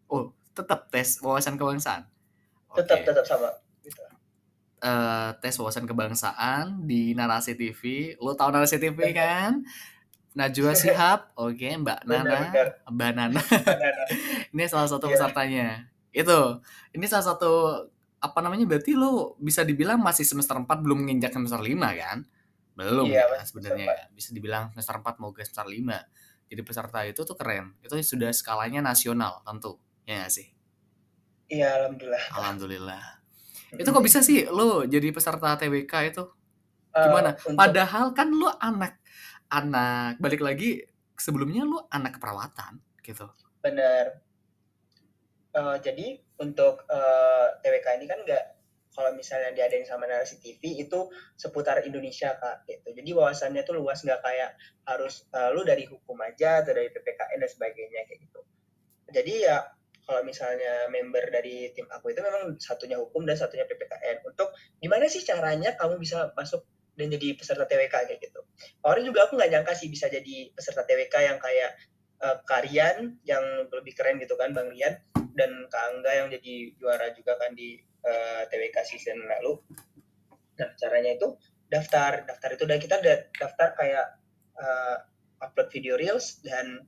oh 0.07 0.31
tetap 0.55 0.87
tes 0.95 1.19
wawasan 1.19 1.59
kebangsaan 1.59 2.07
okay. 2.71 2.87
tetap 2.87 2.99
tetap 3.03 3.25
sama. 3.27 3.51
Uh, 4.83 5.31
tes 5.39 5.55
wawasan 5.57 5.87
kebangsaan 5.87 6.83
di 6.85 7.15
narasi 7.15 7.55
TV 7.55 8.15
lo 8.19 8.35
tau 8.35 8.51
narasi 8.51 8.83
TV 8.83 9.15
kan 9.15 9.63
Najwa 10.33 10.73
Sihab, 10.81 11.37
oke 11.37 11.57
okay, 11.57 11.77
Mbak 11.77 12.09
Nana, 12.09 12.39
Mbak 12.95 13.11
Nana. 13.13 13.43
ini 14.53 14.65
salah 14.65 14.89
satu 14.89 15.09
yeah. 15.09 15.13
pesertanya. 15.17 15.69
Itu, 16.13 16.61
ini 16.97 17.05
salah 17.05 17.37
satu 17.37 17.85
apa 18.23 18.39
namanya 18.41 18.65
berarti 18.65 18.95
lo 18.97 19.35
bisa 19.43 19.67
dibilang 19.67 19.99
masih 19.99 20.25
semester 20.25 20.55
4 20.55 20.65
belum 20.65 21.05
menginjak 21.05 21.37
semester 21.37 21.61
5 21.61 21.69
kan? 21.77 22.25
Belum 22.73 23.13
yeah, 23.13 23.29
ya 23.29 23.45
sebenarnya 23.45 23.87
ya. 23.93 24.05
Bisa 24.13 24.33
dibilang 24.33 24.73
semester 24.73 24.97
4 25.05 25.21
mau 25.21 25.37
ke 25.37 25.45
semester 25.45 25.69
5. 25.69 26.49
Jadi 26.53 26.61
peserta 26.65 26.99
itu 27.05 27.21
tuh 27.25 27.37
keren. 27.37 27.77
Itu 27.85 27.97
sudah 28.01 28.33
skalanya 28.33 28.81
nasional 28.81 29.45
tentu. 29.45 29.81
Ya 30.09 30.25
gak 30.25 30.33
sih? 30.33 30.49
Iya, 31.53 31.77
alhamdulillah. 31.81 32.25
Alhamdulillah. 32.33 33.22
Itu 33.77 33.89
kok 33.91 34.05
bisa 34.05 34.21
sih 34.21 34.45
lo 34.49 34.85
jadi 34.85 35.09
peserta 35.13 35.57
TWK 35.57 35.93
itu? 36.13 36.25
Eh, 36.93 37.05
Gimana? 37.09 37.33
Uh, 37.37 37.53
untuk... 37.53 37.59
Padahal 37.59 38.07
kan 38.13 38.29
lo 38.29 38.53
anak 38.61 39.03
anak 39.53 40.17
balik 40.17 40.41
lagi 40.41 40.81
sebelumnya 41.21 41.63
lu 41.69 41.77
anak 41.93 42.17
keperawatan 42.17 42.81
gitu 43.05 43.29
bener 43.61 44.25
uh, 45.55 45.77
jadi 45.79 46.19
untuk 46.41 46.83
uh, 46.89 47.47
eh, 47.61 47.61
TWK 47.63 47.87
ini 48.01 48.07
kan 48.09 48.19
nggak 48.25 48.45
kalau 48.93 49.15
misalnya 49.17 49.57
diadain 49.57 49.89
sama 49.89 50.05
narasi 50.05 50.37
TV 50.43 50.85
itu 50.85 51.09
seputar 51.39 51.81
Indonesia 51.85 52.35
kak 52.35 52.67
gitu 52.67 52.89
jadi 52.97 53.11
wawasannya 53.15 53.63
tuh 53.63 53.79
luas 53.79 54.03
nggak 54.03 54.21
kayak 54.25 54.57
harus 54.89 55.29
uh, 55.37 55.53
lu 55.55 55.63
dari 55.63 55.87
hukum 55.87 56.19
aja 56.25 56.65
atau 56.65 56.75
dari 56.75 56.91
PPKN 56.91 57.39
dan 57.39 57.51
sebagainya 57.53 58.01
kayak 58.09 58.21
gitu 58.25 58.41
jadi 59.13 59.35
ya 59.39 59.57
kalau 60.03 60.27
misalnya 60.27 60.91
member 60.91 61.31
dari 61.31 61.71
tim 61.73 61.87
aku 61.87 62.11
itu 62.11 62.21
memang 62.21 62.59
satunya 62.59 62.99
hukum 62.99 63.23
dan 63.23 63.39
satunya 63.39 63.63
PPKN 63.67 64.27
untuk 64.27 64.51
gimana 64.83 65.07
sih 65.07 65.23
caranya 65.23 65.79
kamu 65.79 66.03
bisa 66.03 66.35
masuk 66.35 66.67
dan 66.99 67.09
jadi 67.09 67.39
peserta 67.39 67.65
TWK 67.65 67.95
kayak 68.05 68.21
gitu. 68.21 68.41
Awalnya 68.85 69.05
juga 69.09 69.21
aku 69.25 69.41
nggak 69.41 69.51
nyangka 69.51 69.73
sih 69.73 69.89
bisa 69.89 70.13
jadi 70.13 70.53
peserta 70.53 70.85
TWK 70.85 71.15
yang 71.25 71.39
kayak 71.41 71.71
uh, 72.21 72.37
Karian 72.45 73.17
yang 73.25 73.45
lebih 73.73 73.97
keren 73.97 74.21
gitu 74.21 74.37
kan 74.37 74.53
Bang 74.53 74.69
Rian 74.71 75.01
dan 75.33 75.51
Kak 75.73 75.83
Angga 75.89 76.13
yang 76.13 76.29
jadi 76.29 76.77
juara 76.77 77.09
juga 77.17 77.41
kan 77.41 77.57
di 77.57 77.81
uh, 78.05 78.45
eh, 78.45 78.53
TWK 78.53 78.77
season 78.85 79.19
lalu. 79.25 79.57
Nah 80.61 80.69
caranya 80.77 81.17
itu 81.17 81.33
daftar, 81.73 82.29
daftar 82.29 82.51
itu 82.53 82.65
dan 82.69 82.79
kita 82.79 83.01
daftar 83.41 83.73
kayak 83.73 84.07
uh, 84.61 84.97
upload 85.41 85.73
video 85.73 85.97
reels 85.97 86.45
dan 86.45 86.85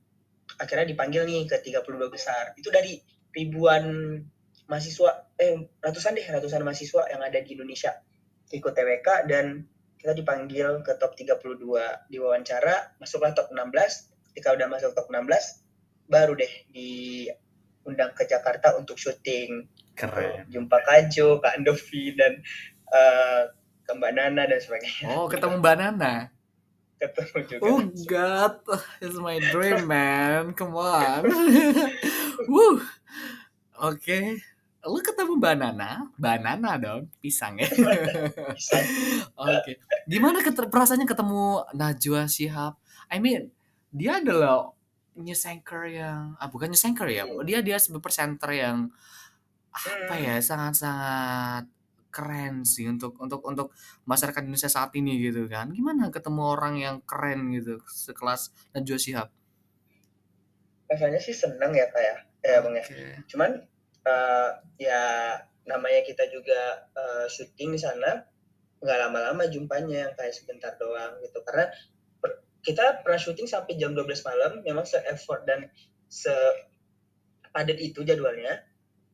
akhirnya 0.59 0.87
dipanggil 0.87 1.27
nih 1.27 1.47
ke 1.47 1.59
32 1.61 2.11
besar. 2.11 2.55
Itu 2.55 2.71
dari 2.71 2.99
ribuan 3.35 4.17
mahasiswa, 4.65 5.35
eh 5.37 5.55
ratusan 5.83 6.17
deh, 6.17 6.25
ratusan 6.25 6.61
mahasiswa 6.65 7.05
yang 7.11 7.21
ada 7.21 7.39
di 7.43 7.53
Indonesia. 7.53 7.93
Ikut 8.49 8.71
TWK 8.71 9.27
dan 9.27 9.65
kita 9.99 10.13
dipanggil 10.13 10.85
ke 10.85 10.93
top 11.01 11.17
32 11.17 11.65
diwawancara 12.13 13.01
masuklah 13.01 13.33
top 13.33 13.49
16 13.49 14.29
ketika 14.29 14.53
udah 14.53 14.67
masuk 14.69 14.93
top 14.93 15.09
16 15.09 15.25
baru 16.05 16.37
deh 16.37 16.53
diundang 16.69 18.13
ke 18.13 18.29
Jakarta 18.29 18.77
untuk 18.77 19.01
syuting. 19.01 19.65
Keren. 19.97 20.45
Jumpa 20.51 20.77
Kajo 20.85 21.41
Kak 21.41 21.57
Andovi 21.57 22.13
dan 22.13 22.37
uh, 22.93 23.49
ke 23.81 23.91
Mbak 23.97 24.11
Nana 24.13 24.43
dan 24.45 24.59
sebagainya. 24.61 25.07
Oh 25.09 25.25
ketemu 25.25 25.57
Mbak 25.57 25.75
Nana 25.81 26.34
ketemu 26.99 27.37
juga. 27.47 27.63
Oh 27.65 27.79
God 28.07 28.53
it's 29.03 29.17
my 29.19 29.37
dream 29.51 29.87
man. 29.87 30.55
Come 30.55 30.75
on. 30.77 31.23
Woo. 32.51 32.79
oke. 33.79 33.99
Okay 33.99 34.39
lu 34.85 35.01
ketemu 35.01 35.33
banana 35.41 36.05
banana 36.13 36.77
dong 36.77 37.09
pisang 37.17 37.57
ya. 37.57 37.65
Oke. 37.73 37.89
Okay. 39.33 39.75
gimana 40.05 40.45
ket 40.45 40.53
perasaannya 40.53 41.09
ketemu 41.09 41.65
Najwa 41.73 42.29
Shihab? 42.29 42.77
I 43.09 43.17
mean 43.17 43.49
dia 43.89 44.21
adalah 44.21 44.77
news 45.17 45.41
anchor 45.49 45.89
yang 45.89 46.37
ah 46.37 46.47
bukan 46.51 46.69
news 46.69 46.85
anchor 46.85 47.09
ya 47.09 47.25
dia 47.41 47.65
dia 47.65 47.81
sebagai 47.81 48.05
presenter 48.05 48.51
yang 48.53 48.93
apa 49.75 50.15
ya 50.15 50.35
hmm. 50.37 50.45
sangat-sangat 50.45 51.65
keren 52.15 52.63
sih 52.63 52.87
untuk 52.87 53.19
untuk 53.19 53.43
untuk 53.43 53.75
masyarakat 54.07 54.39
Indonesia 54.47 54.71
saat 54.71 54.95
ini 54.95 55.19
gitu 55.19 55.51
kan. 55.51 55.75
Gimana 55.75 56.07
ketemu 56.07 56.41
orang 56.55 56.79
yang 56.79 56.95
keren 57.03 57.51
gitu 57.51 57.83
sekelas 57.91 58.55
Najwa 58.71 58.95
Shihab? 58.95 59.29
Rasanya 60.87 61.19
sih 61.19 61.35
seneng 61.35 61.75
ya 61.75 61.91
kayak 61.91 62.23
ya, 62.39 62.55
ya 62.55 62.57
bang 62.63 62.75
ya. 62.79 62.85
Cuman 63.27 63.51
uh, 64.07 64.49
ya 64.79 65.03
namanya 65.67 66.07
kita 66.07 66.23
juga 66.31 66.87
uh, 66.95 67.27
syuting 67.27 67.75
di 67.75 67.79
sana 67.83 68.23
nggak 68.79 68.97
lama-lama 69.01 69.49
jumpanya 69.51 70.07
yang 70.07 70.13
kayak 70.15 70.31
sebentar 70.31 70.71
doang 70.79 71.19
gitu. 71.19 71.43
Karena 71.43 71.67
per, 72.23 72.47
kita 72.63 73.03
pernah 73.03 73.19
syuting 73.19 73.51
sampai 73.51 73.75
jam 73.75 73.91
12 73.91 74.07
malam 74.23 74.51
memang 74.63 74.87
se 74.87 75.03
effort 75.11 75.43
dan 75.43 75.67
se 76.07 76.31
padat 77.51 77.75
itu 77.79 78.07
jadwalnya 78.07 78.63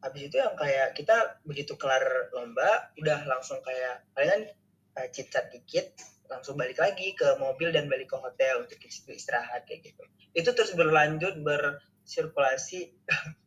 habis 0.01 0.22
itu 0.27 0.38
yang 0.41 0.58
kayak 0.58 0.98
kita 0.98 1.41
begitu 1.46 1.77
kelar 1.77 2.34
lomba 2.34 2.91
udah 2.98 3.25
langsung 3.29 3.62
kayak 3.62 4.05
palingan 4.17 4.50
uh, 4.98 5.08
cicat 5.13 5.53
dikit 5.53 5.93
langsung 6.27 6.58
balik 6.58 6.79
lagi 6.79 7.13
ke 7.13 7.38
mobil 7.38 7.70
dan 7.70 7.86
balik 7.91 8.10
ke 8.10 8.17
hotel 8.17 8.65
untuk 8.65 8.79
istirahat 8.88 9.63
kayak 9.70 9.93
gitu 9.93 10.03
itu 10.34 10.50
terus 10.55 10.74
berlanjut 10.74 11.38
bersirkulasi 11.43 12.91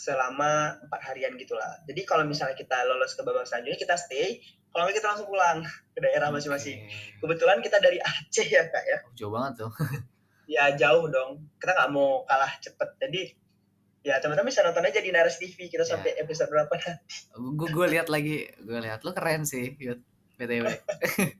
selama 0.00 0.80
empat 0.80 1.00
harian 1.12 1.36
gitulah. 1.36 1.84
Jadi 1.84 2.08
kalau 2.08 2.24
misalnya 2.24 2.56
kita 2.56 2.88
lolos 2.88 3.12
ke 3.12 3.20
babak 3.20 3.44
selanjutnya 3.44 3.76
kita 3.76 4.00
stay, 4.00 4.40
kalau 4.72 4.88
nggak 4.88 4.96
kita 4.96 5.06
langsung 5.12 5.28
pulang 5.28 5.60
ke 5.92 6.00
daerah 6.00 6.32
masing-masing. 6.32 6.88
Okay. 6.88 7.20
Kebetulan 7.20 7.58
kita 7.60 7.76
dari 7.84 7.98
Aceh 8.08 8.48
ya 8.48 8.64
kak 8.64 8.84
ya. 8.88 8.98
Jauh 9.12 9.28
banget 9.28 9.66
tuh. 9.66 9.72
ya 10.50 10.74
jauh 10.74 11.06
dong 11.06 11.46
kita 11.62 11.78
nggak 11.78 11.90
mau 11.94 12.26
kalah 12.26 12.50
cepet 12.58 12.88
jadi 12.98 13.22
ya 14.00 14.16
teman-teman 14.18 14.48
bisa 14.48 14.64
nonton 14.64 14.80
aja 14.82 15.00
di 15.00 15.12
Naras 15.12 15.36
TV 15.36 15.68
kita 15.68 15.84
Ya. 15.84 15.96
sampai 15.96 16.16
episode 16.16 16.48
berapa 16.48 16.72
nanti. 16.72 17.28
Gue 17.36 17.68
gue 17.68 17.86
lihat 17.92 18.08
lagi 18.08 18.48
gue 18.56 18.78
lihat. 18.80 19.04
Lu 19.04 19.12
keren 19.12 19.44
sih 19.44 19.76
Yud. 19.76 20.00
Btw 20.40 20.64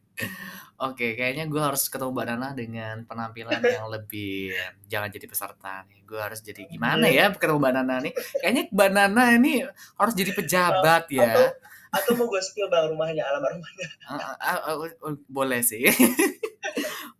oke 0.85 1.07
kayaknya 1.17 1.49
gue 1.49 1.57
harus 1.57 1.88
ketemu 1.88 2.12
mbak 2.12 2.26
Nana 2.29 2.49
dengan 2.52 3.00
penampilan 3.09 3.64
yang 3.64 3.88
lebih 3.97 4.52
jangan 4.93 5.09
jadi 5.09 5.25
peserta 5.25 5.88
nih. 5.88 6.05
Gue 6.05 6.21
harus 6.21 6.45
jadi 6.45 6.69
gimana 6.69 7.09
ya 7.09 7.33
ketemu 7.33 7.57
mbak 7.57 7.73
Nana 7.81 7.97
nih? 8.05 8.12
Kayaknya 8.12 8.62
mbak 8.69 8.90
Nana 8.93 9.25
ini 9.40 9.64
harus 9.97 10.12
jadi 10.12 10.37
pejabat 10.37 11.09
ya. 11.09 11.33
Atau 11.33 11.49
atau 11.90 12.12
mau 12.21 12.29
gue 12.29 12.38
spill 12.38 12.69
bang 12.71 12.87
rumahnya 12.93 13.25
alamat 13.26 13.50
rumahnya. 13.57 13.87
Ah, 14.07 14.37
ah, 14.38 14.59
ah, 14.62 14.76
ah, 14.79 15.17
boleh 15.26 15.59
sih 15.64 15.83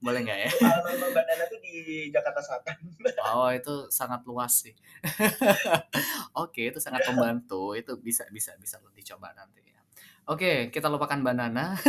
boleh 0.01 0.21
nggak 0.25 0.39
ya 0.41 0.51
Mbak 1.13 1.25
Nana 1.29 1.45
tuh 1.47 1.61
di 1.61 2.09
Jakarta 2.09 2.41
Selatan 2.41 2.77
Oh 3.31 3.49
itu 3.53 3.89
sangat 3.93 4.25
luas 4.25 4.65
sih. 4.65 4.75
Oke 6.43 6.73
itu 6.73 6.81
sangat 6.81 7.05
membantu. 7.13 7.77
Itu 7.77 8.01
bisa 8.01 8.25
bisa 8.33 8.57
bisa 8.57 8.81
lo 8.81 8.93
dicoba 8.93 9.33
nanti 9.33 9.65
ya. 9.65 9.81
Oke 10.29 10.73
kita 10.73 10.89
lupakan 10.89 11.21
banana. 11.21 11.77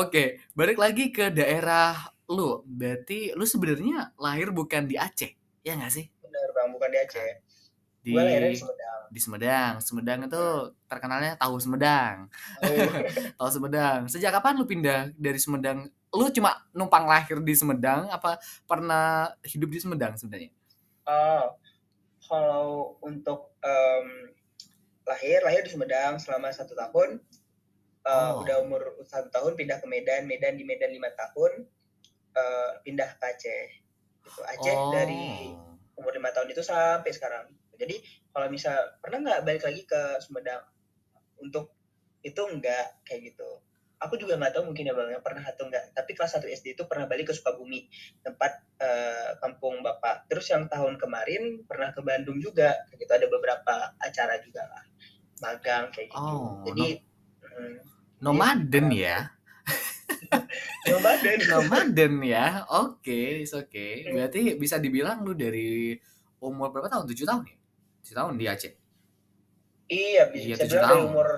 Oke 0.00 0.40
balik 0.52 0.80
lagi 0.80 1.12
ke 1.12 1.32
daerah 1.32 1.96
lu. 2.28 2.64
Berarti 2.64 3.36
lu 3.36 3.44
sebenarnya 3.44 4.16
lahir 4.20 4.52
bukan 4.52 4.88
di 4.88 4.96
Aceh, 4.96 5.32
ya 5.64 5.76
nggak 5.76 5.92
sih? 5.92 6.06
bener 6.28 6.50
bang 6.52 6.68
bukan 6.70 6.88
di 6.92 6.98
Aceh 7.00 7.30
Di 8.04 8.12
gue 8.12 8.20
lahirnya 8.20 8.52
di 8.52 8.60
Sumedang 8.60 8.98
di 9.08 9.20
Sumedang. 9.20 9.74
Sumedang 9.80 10.20
itu 10.28 10.44
terkenalnya 10.84 11.32
tahu 11.40 11.56
Sumedang. 11.56 12.28
oh, 12.60 12.92
Tahu 13.40 13.48
Sumedang. 13.48 14.04
Sejak 14.06 14.36
kapan 14.36 14.60
lu 14.60 14.68
pindah 14.68 15.08
dari 15.16 15.40
Sumedang? 15.40 15.88
Lu 16.14 16.28
cuma 16.32 16.56
numpang 16.72 17.04
lahir 17.04 17.36
di 17.44 17.52
Sumedang? 17.52 18.08
Apa 18.08 18.40
pernah 18.64 19.32
hidup 19.44 19.68
di 19.68 19.78
Sumedang 19.80 20.16
sebenarnya? 20.16 20.50
oh, 21.08 21.56
kalau 22.28 22.96
untuk 23.00 23.56
em, 23.64 24.36
lahir 25.08 25.40
lahir 25.40 25.64
di 25.64 25.70
Sumedang 25.72 26.20
selama 26.20 26.52
satu 26.52 26.76
tahun 26.76 27.20
Eh, 28.08 28.30
Oh. 28.32 28.40
udah 28.40 28.64
umur 28.64 28.96
satu 29.04 29.28
tahun 29.28 29.52
pindah 29.52 29.84
ke 29.84 29.86
Medan 29.90 30.24
Medan 30.24 30.56
di 30.56 30.64
Medan 30.64 30.96
lima 30.96 31.12
tahun 31.12 31.68
eh, 32.32 32.70
pindah 32.80 33.10
ke 33.20 33.24
Aceh 33.26 33.66
gitu. 34.24 34.40
Aceh 34.48 34.72
Oh. 34.72 34.88
dari 34.94 35.52
umur 35.92 36.16
lima 36.16 36.32
tahun 36.32 36.48
itu 36.48 36.64
sampai 36.64 37.10
sekarang 37.12 37.52
jadi 37.76 38.00
kalau 38.32 38.48
misal 38.48 38.72
pernah 39.04 39.18
nggak 39.28 39.40
balik 39.44 39.60
lagi 39.66 39.82
ke 39.84 40.00
Sumedang 40.24 40.62
untuk 41.36 41.74
itu 42.24 42.40
enggak 42.48 42.96
kayak 43.04 43.34
gitu 43.34 43.60
aku 43.98 44.14
juga 44.18 44.38
nggak 44.38 44.52
tahu 44.54 44.64
mungkin 44.70 44.84
ya 44.86 44.94
bang 44.94 45.10
yang 45.18 45.24
pernah 45.26 45.42
atau 45.42 45.66
enggak 45.66 45.90
tapi 45.94 46.10
kelas 46.14 46.30
1 46.38 46.46
SD 46.46 46.74
itu 46.78 46.86
pernah 46.86 47.06
balik 47.10 47.30
ke 47.30 47.34
Sukabumi 47.34 47.90
tempat 48.22 48.52
eh, 48.78 49.30
kampung 49.42 49.82
bapak 49.82 50.26
terus 50.30 50.46
yang 50.50 50.70
tahun 50.70 50.98
kemarin 51.02 51.66
pernah 51.66 51.90
ke 51.90 52.00
Bandung 52.02 52.38
juga 52.38 52.78
kayak 52.90 52.98
gitu 53.02 53.12
ada 53.14 53.26
beberapa 53.26 53.74
acara 53.98 54.34
juga 54.42 54.62
lah 54.70 54.84
magang 55.42 55.90
kayak 55.94 56.08
gitu 56.14 56.18
Oh, 56.18 56.62
jadi 56.66 56.86
mm, 57.42 57.76
Nomaden 58.22 58.86
ya. 58.90 59.18
nomaden 60.88 61.38
Nomaden 61.50 62.14
ya. 62.24 62.66
Oke, 62.70 63.42
it's 63.44 63.54
okay. 63.54 64.08
Berarti 64.10 64.56
bisa 64.58 64.76
dibilang 64.80 65.22
lu 65.26 65.32
dari 65.36 65.94
umur 66.42 66.70
berapa 66.74 66.88
tahun? 66.90 67.04
7 67.06 67.26
tahun 67.28 67.42
ya? 67.46 67.56
7 68.02 68.14
tahun 68.18 68.32
di 68.38 68.44
Aceh. 68.48 68.72
iya 69.88 70.22
Iya, 70.32 70.54
bisa 70.54 70.62
tujuh 70.64 70.78
bilang 70.78 70.88
dari 70.88 71.02
tahun. 71.02 71.08
umur 71.08 71.28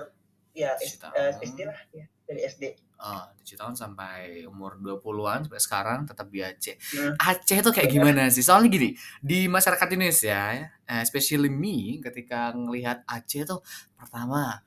ya 0.51 0.71
Tujuh 0.79 0.97
S- 0.97 0.99
tahun. 0.99 1.15
eh, 1.15 1.33
SD 1.47 1.59
lah 1.69 1.79
ya 1.95 2.05
dari 2.31 2.47
SD 2.47 2.91
Oh, 3.01 3.25
7 3.41 3.57
tahun 3.57 3.73
sampai 3.73 4.45
umur 4.45 4.77
20-an 4.77 5.49
sampai 5.49 5.57
sekarang 5.57 5.99
tetap 6.05 6.29
di 6.29 6.45
Aceh. 6.45 6.77
Hmm. 6.93 7.17
Aceh 7.17 7.57
itu 7.57 7.71
kayak 7.73 7.89
gimana 7.89 8.29
sih? 8.29 8.45
Soalnya 8.45 8.69
gini, 8.69 8.93
di 9.17 9.49
masyarakat 9.49 9.97
Indonesia, 9.97 10.69
eh, 10.85 11.01
especially 11.01 11.49
me 11.49 11.97
ketika 11.97 12.53
ngelihat 12.53 13.01
Aceh 13.09 13.41
tuh 13.49 13.65
pertama 13.97 14.61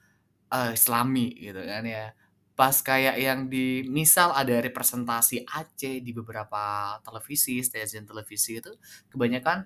eh, 0.50 0.74
Islami 0.74 1.30
gitu 1.38 1.62
kan 1.62 1.86
ya. 1.86 2.10
Pas 2.58 2.74
kayak 2.74 3.22
yang 3.22 3.46
di 3.46 3.86
misal 3.86 4.34
ada 4.34 4.58
representasi 4.58 5.46
Aceh 5.46 6.02
di 6.02 6.10
beberapa 6.10 6.98
televisi, 7.06 7.62
stasiun 7.62 8.02
televisi 8.02 8.58
itu 8.58 8.74
kebanyakan 9.14 9.62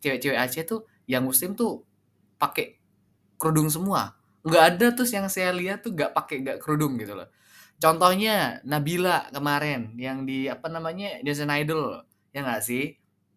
cewek-cewek 0.00 0.40
Aceh 0.40 0.64
tuh 0.64 0.88
yang 1.04 1.20
muslim 1.20 1.52
tuh 1.52 1.84
pakai 2.40 2.80
kerudung 3.36 3.68
semua. 3.68 4.16
Nggak 4.46 4.64
ada 4.70 4.86
terus 4.94 5.10
yang 5.10 5.26
saya 5.26 5.50
lihat 5.50 5.82
tuh 5.84 5.90
nggak 5.96 6.14
pakai 6.14 6.36
nggak 6.44 6.58
kerudung 6.62 6.94
gitu 7.02 7.18
loh. 7.18 7.28
Contohnya 7.82 8.62
Nabila 8.64 9.28
kemarin 9.34 9.92
yang 10.00 10.24
di 10.24 10.48
apa 10.48 10.70
namanya 10.72 11.20
Indonesian 11.20 11.52
Idol 11.52 11.82
ya 12.32 12.40
nggak 12.46 12.62
sih? 12.64 12.84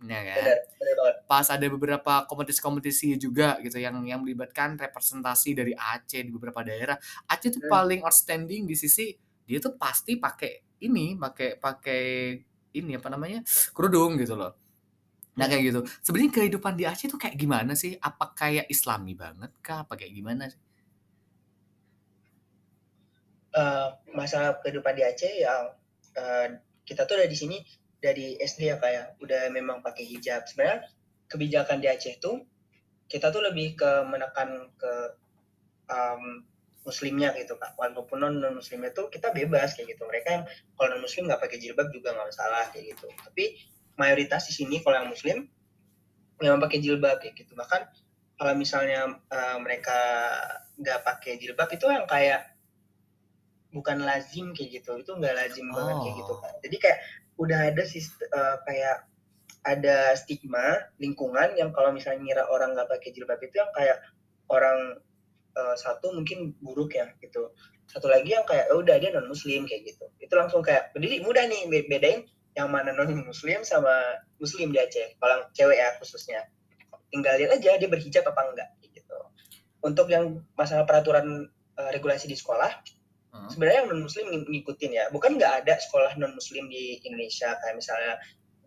Ya 0.05 0.21
kan? 0.23 0.55
benar 0.79 0.95
banget 0.95 1.15
Pas 1.27 1.47
ada 1.51 1.65
beberapa 1.67 2.13
kompetisi-kompetisi 2.25 3.19
juga 3.19 3.59
gitu 3.61 3.77
yang 3.77 3.99
yang 4.07 4.23
melibatkan 4.23 4.79
representasi 4.79 5.53
dari 5.57 5.73
Aceh 5.75 6.21
di 6.23 6.31
beberapa 6.31 6.63
daerah. 6.63 6.95
Aceh 7.27 7.51
tuh 7.51 7.61
Hmm. 7.65 7.71
paling 7.73 8.01
outstanding 8.07 8.63
di 8.69 8.75
sisi 8.79 9.11
dia 9.49 9.57
tuh 9.59 9.75
pasti 9.75 10.15
pakai 10.21 10.79
ini, 10.85 11.17
pakai 11.19 11.57
pakai 11.59 12.03
ini 12.79 12.91
apa 12.95 13.09
namanya? 13.11 13.41
kerudung 13.75 14.15
gitu 14.21 14.37
loh. 14.39 14.53
Nah 15.39 15.45
kayak 15.49 15.63
gitu. 15.73 15.79
Sebenarnya 16.05 16.31
kehidupan 16.37 16.73
di 16.79 16.83
Aceh 16.89 17.07
tuh 17.11 17.19
kayak 17.21 17.35
gimana 17.39 17.73
sih? 17.77 17.95
Apa 17.99 18.31
kayak 18.35 18.65
Islami 18.71 19.13
banget 19.17 19.51
kah? 19.65 19.83
Apa 19.87 19.95
kayak 19.99 20.13
gimana 20.15 20.49
sih? 20.51 20.59
Eh, 23.49 23.89
masalah 24.13 24.61
kehidupan 24.61 24.93
di 24.93 25.01
Aceh 25.01 25.41
yang 25.41 25.73
eh, 26.13 26.61
kita 26.85 27.09
tuh 27.09 27.17
udah 27.17 27.25
di 27.25 27.33
sini 27.33 27.57
dari 27.97 28.37
SD 28.37 28.69
ya 28.69 28.77
kayak 28.77 29.17
udah 29.25 29.49
memang 29.49 29.81
pakai 29.81 30.05
hijab. 30.05 30.45
Sebenarnya 30.45 30.85
kebijakan 31.25 31.81
di 31.81 31.89
Aceh 31.89 32.21
tuh 32.21 32.45
kita 33.09 33.33
tuh 33.33 33.41
lebih 33.41 33.73
ke 33.73 34.05
menekan 34.05 34.69
ke 34.77 34.93
em, 35.89 36.45
muslimnya 36.85 37.33
gitu 37.41 37.57
kak. 37.57 37.73
Walaupun 37.73 38.21
non 38.21 38.37
muslimnya 38.53 38.93
tuh 38.93 39.09
kita 39.09 39.33
bebas 39.33 39.73
kayak 39.73 39.97
gitu. 39.97 40.05
Mereka 40.05 40.29
yang 40.29 40.43
kalau 40.77 40.93
non 40.93 41.01
muslim 41.01 41.25
nggak 41.25 41.41
pakai 41.41 41.57
jilbab 41.57 41.89
juga 41.89 42.13
nggak 42.13 42.29
masalah 42.29 42.69
kayak 42.69 42.93
gitu. 42.93 43.09
Tapi 43.09 43.57
mayoritas 43.97 44.45
di 44.45 44.53
sini 44.53 44.85
kalau 44.85 45.01
yang 45.01 45.09
muslim 45.09 45.49
memang 46.37 46.61
pakai 46.61 46.77
jilbab 46.85 47.17
kayak 47.17 47.33
gitu. 47.33 47.57
Bahkan 47.57 47.81
kalau 48.37 48.53
misalnya 48.53 49.09
eh, 49.33 49.57
mereka 49.57 49.97
nggak 50.77 51.01
pakai 51.01 51.41
jilbab 51.41 51.73
itu 51.73 51.89
yang 51.89 52.05
kayak 52.05 52.58
bukan 53.69 54.01
lazim 54.01 54.51
kayak 54.51 54.81
gitu 54.81 54.97
itu 54.97 55.11
nggak 55.13 55.35
lazim 55.35 55.69
banget 55.69 55.95
kayak 56.01 56.15
gitu 56.17 56.33
Oh. 56.33 56.39
kan 56.41 56.53
jadi 56.61 56.77
kayak 56.81 56.99
udah 57.37 57.59
ada 57.71 57.83
sist- 57.85 58.25
eh, 58.25 58.55
kayak 58.65 58.97
ada 59.61 60.15
stigma 60.15 60.89
lingkungan 60.97 61.53
yang 61.53 61.69
kalau 61.69 61.91
misalnya 61.91 62.23
ngira 62.23 62.43
orang 62.47 62.73
nggak 62.73 62.87
pakai 62.87 63.11
jilbab 63.11 63.37
itu 63.39 63.55
yang 63.55 63.69
kayak 63.75 63.99
orang 64.47 64.97
eh, 65.53 65.75
satu 65.75 66.13
mungkin 66.13 66.55
buruk 66.61 66.93
ya 66.93 67.09
gitu. 67.19 67.51
Satu 67.89 68.05
lagi 68.05 68.31
yang 68.31 68.45
kayak 68.45 68.69
"Oh, 68.69 68.79
udah 68.79 68.95
dia 68.95 69.09
non 69.09 69.25
muslim 69.27 69.65
kayak 69.65 69.81
gitu. 69.83 70.05
Itu 70.21 70.37
langsung 70.37 70.61
kayak 70.61 70.93
jadi 70.93 71.19
mudah 71.19 71.43
nih 71.45 71.65
be- 71.67 71.87
bedain 71.89 72.21
yang 72.53 72.69
mana 72.69 72.93
non 72.93 73.09
muslim 73.25 73.65
sama 73.65 73.91
muslim 74.37 74.69
di 74.69 74.79
Aceh 74.79 75.17
kalau 75.17 75.49
cewek 75.51 75.75
ya 75.75 75.89
khususnya. 75.97 76.47
Tinggal 77.09 77.41
lihat 77.41 77.59
aja 77.59 77.75
dia 77.75 77.89
berhijab 77.89 78.23
apa 78.23 78.41
enggak 78.53 78.69
kayak 78.77 78.91
gitu. 79.03 79.17
Untuk 79.81 80.07
yang 80.07 80.39
masalah 80.53 80.85
peraturan 80.85 81.49
eh, 81.75 81.89
regulasi 81.91 82.29
di 82.29 82.37
sekolah 82.37 82.69
Heeh. 83.29 83.49
sebenarnya 83.53 83.77
yang 83.85 83.89
non 83.93 84.01
muslim 84.05 84.25
ngikutin 84.49 84.91
ya. 84.93 85.05
Bukan 85.13 85.37
nggak 85.37 85.65
ada 85.65 85.77
sekolah 85.77 86.17
non 86.17 86.33
muslim 86.33 86.65
di 86.69 86.97
Indonesia. 87.05 87.53
Kayak 87.61 87.75
misalnya 87.77 88.13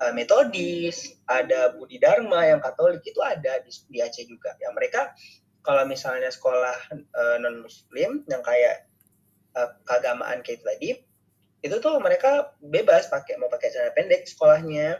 eh, 0.02 0.12
metodis 0.14 1.18
ada 1.26 1.74
Budi 1.74 1.98
Dharma 1.98 2.46
yang 2.46 2.62
Katolik 2.62 3.02
itu 3.02 3.18
ada 3.22 3.58
di, 3.62 3.70
di 3.90 3.98
Aceh 3.98 4.24
juga. 4.26 4.54
Ya 4.62 4.70
mereka 4.70 5.14
kalau 5.62 5.86
misalnya 5.86 6.30
sekolah 6.30 6.74
non 7.42 7.66
muslim 7.66 8.22
yang 8.30 8.42
kayak 8.42 8.86
eh, 9.58 9.70
keagamaan 9.86 10.42
kayak 10.46 10.62
itu 10.62 10.66
tadi 10.66 10.90
itu 11.62 11.76
tuh 11.78 11.94
mereka 12.02 12.50
bebas 12.58 13.06
pakai 13.06 13.38
mau 13.38 13.46
pakai 13.46 13.70
celana 13.70 13.94
pendek 13.94 14.26
sekolahnya 14.26 14.98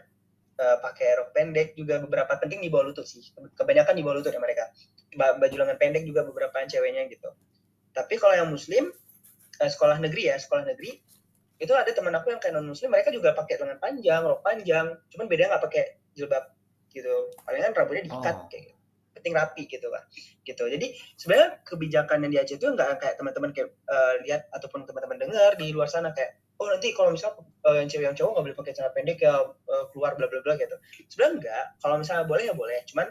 eh, 0.58 0.76
pakai 0.78 1.18
rok 1.18 1.34
pendek 1.34 1.74
juga 1.74 1.98
beberapa 1.98 2.38
penting 2.38 2.62
di 2.62 2.70
bawah 2.70 2.90
lutut 2.90 3.06
sih. 3.06 3.22
Kebanyakan 3.58 3.94
di 3.94 4.02
bawah 4.02 4.22
lutut 4.22 4.34
ya 4.34 4.38
mereka. 4.42 4.70
Ba- 5.18 5.38
baju 5.38 5.54
lengan 5.54 5.78
pendek 5.78 6.02
juga 6.06 6.22
beberapa 6.22 6.62
ceweknya 6.66 7.06
gitu. 7.10 7.30
Tapi 7.92 8.16
kalau 8.16 8.32
yang 8.32 8.48
muslim 8.48 8.88
eh, 9.60 9.70
sekolah 9.70 10.00
negeri 10.00 10.32
ya 10.32 10.36
sekolah 10.40 10.64
negeri. 10.64 10.96
Itu 11.60 11.72
ada 11.76 11.90
teman 11.94 12.14
aku 12.16 12.34
yang 12.34 12.40
kayak 12.42 12.58
non 12.58 12.66
muslim 12.66 12.90
mereka 12.90 13.12
juga 13.12 13.36
pakai 13.36 13.60
lengan 13.60 13.78
panjang 13.78 14.22
rok 14.24 14.40
panjang. 14.40 14.86
Cuman 15.12 15.26
beda 15.28 15.52
nggak 15.52 15.62
pakai 15.62 15.82
jilbab 16.16 16.44
gitu. 16.92 17.32
Palingan 17.44 17.72
rambutnya 17.76 18.08
diikat 18.08 18.36
Oh. 18.36 18.48
kayak 18.48 18.62
gitu 18.70 18.82
penting 19.22 19.38
rapi 19.38 19.70
gitu 19.70 19.86
kan 19.86 20.02
gitu. 20.42 20.64
Jadi 20.66 20.98
sebenarnya 21.14 21.62
kebijakan 21.62 22.26
yang 22.26 22.32
di 22.34 22.38
Aceh 22.42 22.58
itu 22.58 22.66
nggak 22.66 22.98
kayak 22.98 23.14
teman-teman 23.14 23.54
kayak 23.54 23.70
eh, 23.70 24.14
lihat 24.26 24.50
ataupun 24.50 24.82
teman-teman 24.82 25.22
dengar 25.22 25.54
di 25.54 25.70
luar 25.70 25.86
sana 25.86 26.10
kayak 26.10 26.42
oh 26.58 26.66
nanti 26.66 26.90
kalau 26.90 27.14
misal 27.14 27.38
eh, 27.38 27.86
yang 27.86 27.88
cewek 27.88 28.10
yang 28.10 28.16
cowok 28.18 28.30
nggak 28.34 28.44
boleh 28.50 28.58
pakai 28.58 28.72
celana 28.74 28.90
pendek 28.90 29.22
ya 29.22 29.46
eh, 29.46 29.84
keluar 29.94 30.18
bla 30.18 30.26
bla 30.26 30.42
bla 30.42 30.58
gitu. 30.58 30.74
Sebenarnya 31.06 31.32
enggak 31.38 31.64
kalau 31.78 31.96
misalnya 32.02 32.24
boleh 32.26 32.44
ya 32.50 32.54
boleh. 32.58 32.78
Cuman 32.90 33.06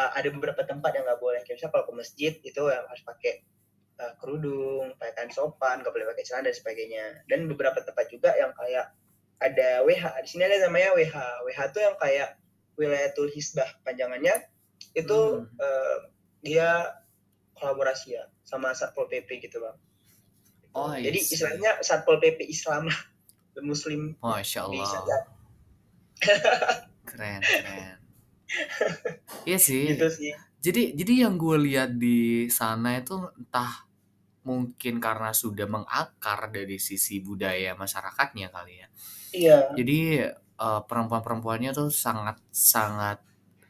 eh, 0.00 0.10
ada 0.16 0.28
beberapa 0.32 0.60
tempat 0.64 0.90
yang 0.96 1.04
nggak 1.04 1.20
boleh. 1.20 1.40
Kayak 1.44 1.60
misalnya 1.60 1.72
kalau 1.76 1.84
ke 1.84 1.92
masjid 1.92 2.32
itu 2.40 2.62
yang 2.64 2.84
harus 2.88 3.02
pakai 3.04 3.32
eh, 4.00 4.12
kerudung 4.18 4.94
pakaian 4.98 5.30
sopan 5.30 5.80
nggak 5.82 5.92
boleh 5.92 6.06
pakai 6.10 6.24
celana 6.26 6.50
dan 6.50 6.56
sebagainya 6.56 7.04
dan 7.30 7.46
beberapa 7.46 7.78
tempat 7.82 8.10
juga 8.10 8.34
yang 8.34 8.50
kayak 8.56 8.90
ada 9.38 9.82
WH 9.84 10.04
di 10.24 10.28
sini 10.30 10.42
ada 10.46 10.66
namanya 10.66 10.94
WH 10.96 11.14
WH 11.46 11.60
tuh 11.74 11.82
yang 11.82 11.96
kayak 11.98 12.28
wilayatul 12.74 13.30
hisbah 13.30 13.68
panjangannya 13.82 14.34
itu 14.94 15.18
Hmm. 15.42 15.46
eh, 15.58 15.96
dia 16.42 16.90
kolaborasi 17.54 18.18
ya 18.18 18.24
sama 18.42 18.74
satpol 18.74 19.06
pp 19.06 19.42
gitu 19.42 19.62
bang 19.62 19.78
Oh, 20.74 20.90
jadi 20.90 21.14
istilahnya 21.14 21.78
satpol 21.86 22.18
pp 22.18 22.50
Islam 22.50 22.90
lah 22.90 22.98
muslim 23.62 24.18
Masya 24.18 24.66
Allah. 24.66 25.22
Keren, 27.06 27.40
keren. 27.42 27.94
Iya 29.48 29.58
sih. 29.58 29.94
gitu 29.94 30.06
sih 30.10 30.34
Jadi 30.64 30.82
jadi 30.96 31.12
yang 31.28 31.34
gue 31.36 31.56
lihat 31.68 31.90
di 32.00 32.48
sana 32.48 32.96
itu 33.00 33.16
entah 33.36 33.84
mungkin 34.48 35.00
karena 35.00 35.30
sudah 35.32 35.66
mengakar 35.68 36.48
dari 36.52 36.76
sisi 36.80 37.20
budaya 37.20 37.76
masyarakatnya 37.76 38.48
kali 38.54 38.74
ya. 38.82 38.88
iya 39.32 39.58
Jadi 39.78 39.98
eh, 40.64 40.80
perempuan-perempuannya 40.88 41.70
tuh 41.76 41.88
sangat 41.92 42.36
sangat 42.52 43.18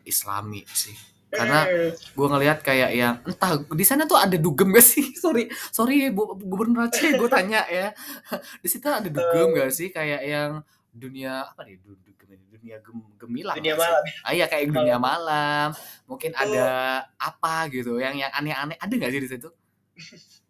Islami 0.04 0.62
sih. 0.70 0.94
Karena 1.34 1.66
Hmm, 1.66 1.90
gue 2.14 2.26
ngelihat 2.30 2.58
kayak 2.62 2.90
yang 2.94 3.14
entah 3.26 3.58
di 3.66 3.82
sana 3.86 4.06
tuh 4.06 4.14
ada 4.20 4.36
dugem 4.38 4.70
gak 4.70 4.86
sih? 4.86 5.02
Sorry, 5.24 5.50
sorry 5.74 6.14
Bu- 6.14 6.38
Gubernur 6.38 6.86
Aceh 6.86 7.10
gue 7.18 7.28
tanya 7.30 7.66
ya. 7.66 7.90
Di 8.62 8.68
situ 8.70 8.86
ada 8.86 9.08
dugem 9.10 9.50
gak 9.58 9.70
sih 9.74 9.90
kayak 9.90 10.22
yang 10.22 10.50
dunia 10.94 11.42
apa 11.50 11.66
nih 11.66 11.82
du- 11.82 11.98
dugem 12.06 12.13
dunia 12.50 12.76
gem, 12.82 12.98
gemilang 13.20 13.56
dunia 13.56 13.74
nggak 13.74 13.84
malam 13.84 14.02
Ah 14.24 14.32
iya 14.32 14.46
kayak 14.48 14.64
dunia 14.70 14.96
malam. 14.96 15.68
Mungkin 16.10 16.30
Itu- 16.32 16.42
ada 16.42 16.68
apa 17.16 17.54
gitu 17.70 17.96
yang 18.00 18.14
yang 18.18 18.32
aneh-aneh 18.32 18.76
ada 18.78 18.92
nggak 18.92 19.12
sih 19.12 19.22
di 19.22 19.30
situ? 19.30 19.48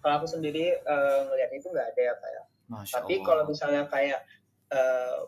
kalau 0.00 0.14
aku 0.20 0.26
sendiri 0.26 0.80
eh, 0.80 1.20
ngeliat 1.28 1.50
itu 1.52 1.68
nggak 1.68 1.88
ada 1.94 2.00
ya 2.00 2.14
kayak 2.16 2.44
Masya 2.70 2.94
tapi 3.00 3.14
Allah. 3.20 3.26
kalau 3.28 3.42
misalnya 3.46 3.82
kayak 3.86 4.20
eh, 4.72 5.18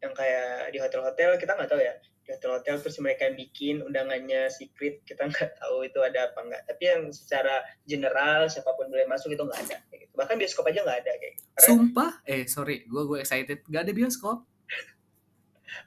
yang 0.00 0.12
kayak 0.16 0.72
di 0.72 0.78
hotel-hotel 0.80 1.36
kita 1.36 1.52
nggak 1.56 1.70
tahu 1.70 1.80
ya 1.80 1.94
di 2.00 2.30
hotel-hotel 2.36 2.76
terus 2.80 2.96
mereka 3.00 3.28
yang 3.28 3.36
bikin 3.36 3.76
undangannya 3.80 4.48
secret 4.52 5.00
kita 5.08 5.26
nggak 5.32 5.56
tahu 5.56 5.84
itu 5.84 5.98
ada 6.00 6.28
apa 6.28 6.40
nggak 6.44 6.62
tapi 6.68 6.82
yang 6.84 7.02
secara 7.08 7.64
general 7.88 8.46
siapa 8.52 8.70
pun 8.76 8.92
boleh 8.92 9.08
masuk 9.08 9.32
itu 9.32 9.40
nggak 9.40 9.60
ada 9.66 9.76
kayak 9.88 10.00
gitu. 10.06 10.14
bahkan 10.14 10.36
bioskop 10.36 10.64
aja 10.68 10.80
nggak 10.84 11.00
ada 11.00 11.12
kayak 11.16 11.32
gitu. 11.40 11.48
karena 11.56 11.68
Sumpah, 11.68 12.10
eh 12.28 12.42
sorry, 12.44 12.76
gue 12.84 13.02
gue 13.08 13.18
excited. 13.20 13.58
Gak 13.68 13.82
ada 13.88 13.92
bioskop. 13.92 14.38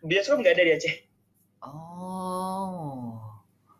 Bioskop 0.02 0.39
nggak 0.39 0.56
ada 0.56 0.63
di 0.63 0.74
Aceh 0.76 0.96
Oh. 1.63 3.24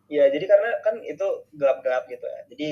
ya 0.08 0.32
jadi 0.32 0.46
karena 0.48 0.70
kan 0.80 1.04
itu 1.04 1.28
gelap-gelap 1.52 2.08
gitu 2.08 2.24
ya 2.24 2.40
jadi 2.48 2.70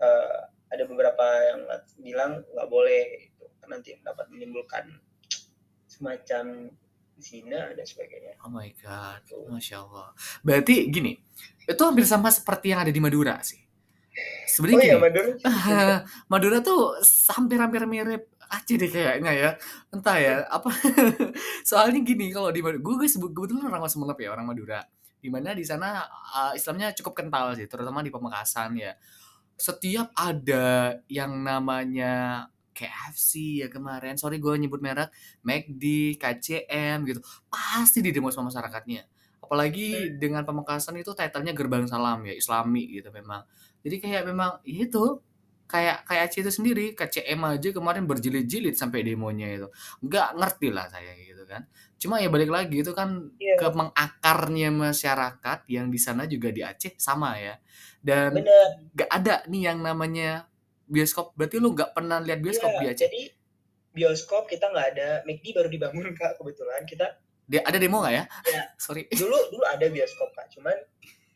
eh, 0.00 0.36
ada 0.68 0.84
beberapa 0.84 1.24
yang 1.48 1.60
bilang 1.98 2.32
nggak 2.52 2.68
boleh 2.68 3.02
itu 3.24 3.44
kan 3.58 3.68
nanti 3.72 3.96
dapat 4.02 4.28
menimbulkan 4.28 4.84
semacam 5.86 6.68
zina 7.16 7.70
dan 7.72 7.86
sebagainya 7.86 8.34
Oh 8.42 8.50
my 8.50 8.68
god, 8.76 9.22
masya 9.48 9.80
Allah. 9.80 10.12
Berarti 10.42 10.90
gini, 10.90 11.16
itu 11.64 11.80
hampir 11.80 12.04
sama 12.04 12.28
seperti 12.28 12.74
yang 12.74 12.84
ada 12.84 12.92
di 12.92 12.98
Madura 13.00 13.38
sih. 13.40 13.56
oh 13.56 13.70
Sebenarnya 14.50 14.84
iya 14.84 14.96
gini, 14.98 15.00
Madura 15.00 15.30
Madura 16.32 16.58
tuh 16.60 16.98
hampir-hampir 17.32 17.86
mirip 17.86 18.33
Aceh 18.50 18.76
deh 18.76 18.90
kayaknya 18.90 19.32
ya. 19.32 19.50
Entah 19.92 20.16
ya, 20.18 20.34
apa? 20.48 20.70
Soalnya 21.68 22.00
gini, 22.02 22.30
kalau 22.32 22.50
di 22.50 22.60
Madura, 22.60 22.80
gue, 22.80 22.94
gue 23.06 23.08
kebetulan 23.08 23.70
orang 23.70 23.88
Sumeneb 23.88 24.18
ya, 24.18 24.32
orang 24.32 24.46
Madura. 24.48 24.80
Di 25.20 25.32
mana 25.32 25.56
di 25.56 25.64
sana 25.64 26.04
uh, 26.36 26.52
Islamnya 26.52 26.92
cukup 26.92 27.24
kental 27.24 27.56
sih, 27.56 27.64
terutama 27.64 28.04
di 28.04 28.12
Pamekasan 28.12 28.76
ya. 28.76 28.92
Setiap 29.56 30.12
ada 30.18 30.98
yang 31.08 31.40
namanya 31.40 32.46
KFC 32.74 33.62
ya 33.64 33.68
kemarin, 33.70 34.18
sorry 34.18 34.42
gue 34.42 34.52
nyebut 34.58 34.82
merek, 34.82 35.14
McD, 35.46 36.18
KCM 36.18 37.06
gitu, 37.06 37.22
pasti 37.46 38.02
didemo 38.02 38.34
sama 38.34 38.50
masyarakatnya. 38.50 39.06
Apalagi 39.38 40.18
dengan 40.18 40.42
Pamekasan 40.42 40.98
itu 40.98 41.14
titlenya 41.14 41.54
Gerbang 41.54 41.86
Salam 41.86 42.26
ya, 42.26 42.34
Islami 42.34 42.90
gitu 42.90 43.14
memang. 43.14 43.46
Jadi 43.86 43.96
kayak 44.02 44.26
memang 44.26 44.58
ya 44.66 44.88
itu 44.88 45.22
kayak 45.64 46.04
kayak 46.04 46.22
Aceh 46.28 46.40
itu 46.44 46.52
sendiri 46.52 46.92
KCM 46.92 47.40
aja 47.44 47.68
kemarin 47.72 48.04
berjilid-jilid 48.04 48.76
sampai 48.76 49.00
demonya 49.02 49.48
itu. 49.50 49.68
Nggak 50.04 50.28
ngerti 50.36 50.68
lah 50.70 50.86
saya 50.92 51.12
gitu 51.16 51.44
kan. 51.48 51.64
Cuma 51.96 52.20
ya 52.20 52.28
balik 52.28 52.52
lagi 52.52 52.84
itu 52.84 52.92
kan 52.92 53.32
Iya. 53.40 53.56
ke 53.56 53.68
mengakarnya 53.72 54.68
masyarakat 54.68 55.58
yang 55.72 55.88
di 55.88 55.98
sana 55.98 56.28
juga 56.28 56.52
di 56.52 56.60
Aceh 56.60 56.94
sama 57.00 57.40
ya. 57.40 57.56
Dan 58.04 58.36
bener 58.36 58.92
nggak 58.92 59.10
ada 59.10 59.34
nih 59.48 59.62
yang 59.72 59.78
namanya 59.80 60.46
bioskop. 60.84 61.32
Berarti 61.32 61.56
lu 61.56 61.72
nggak 61.72 61.96
pernah 61.96 62.20
lihat 62.20 62.44
bioskop 62.44 62.70
Iya, 62.76 62.80
di 62.80 62.86
Aceh? 62.92 63.00
jadi 63.08 63.22
bioskop 63.94 64.44
kita 64.50 64.68
nggak 64.68 64.86
ada. 64.96 65.08
McD 65.24 65.46
baru 65.56 65.68
dibangun 65.72 66.12
kak 66.12 66.36
kebetulan. 66.36 66.84
Kita 66.84 67.06
Dia 67.44 67.60
ada 67.60 67.76
demo 67.76 68.00
nggak 68.00 68.14
ya? 68.14 68.24
Iya. 68.48 68.62
sorry. 68.84 69.08
Dulu 69.08 69.38
dulu 69.52 69.64
ada 69.64 69.86
bioskop 69.88 70.28
kak. 70.36 70.52
Cuman 70.52 70.76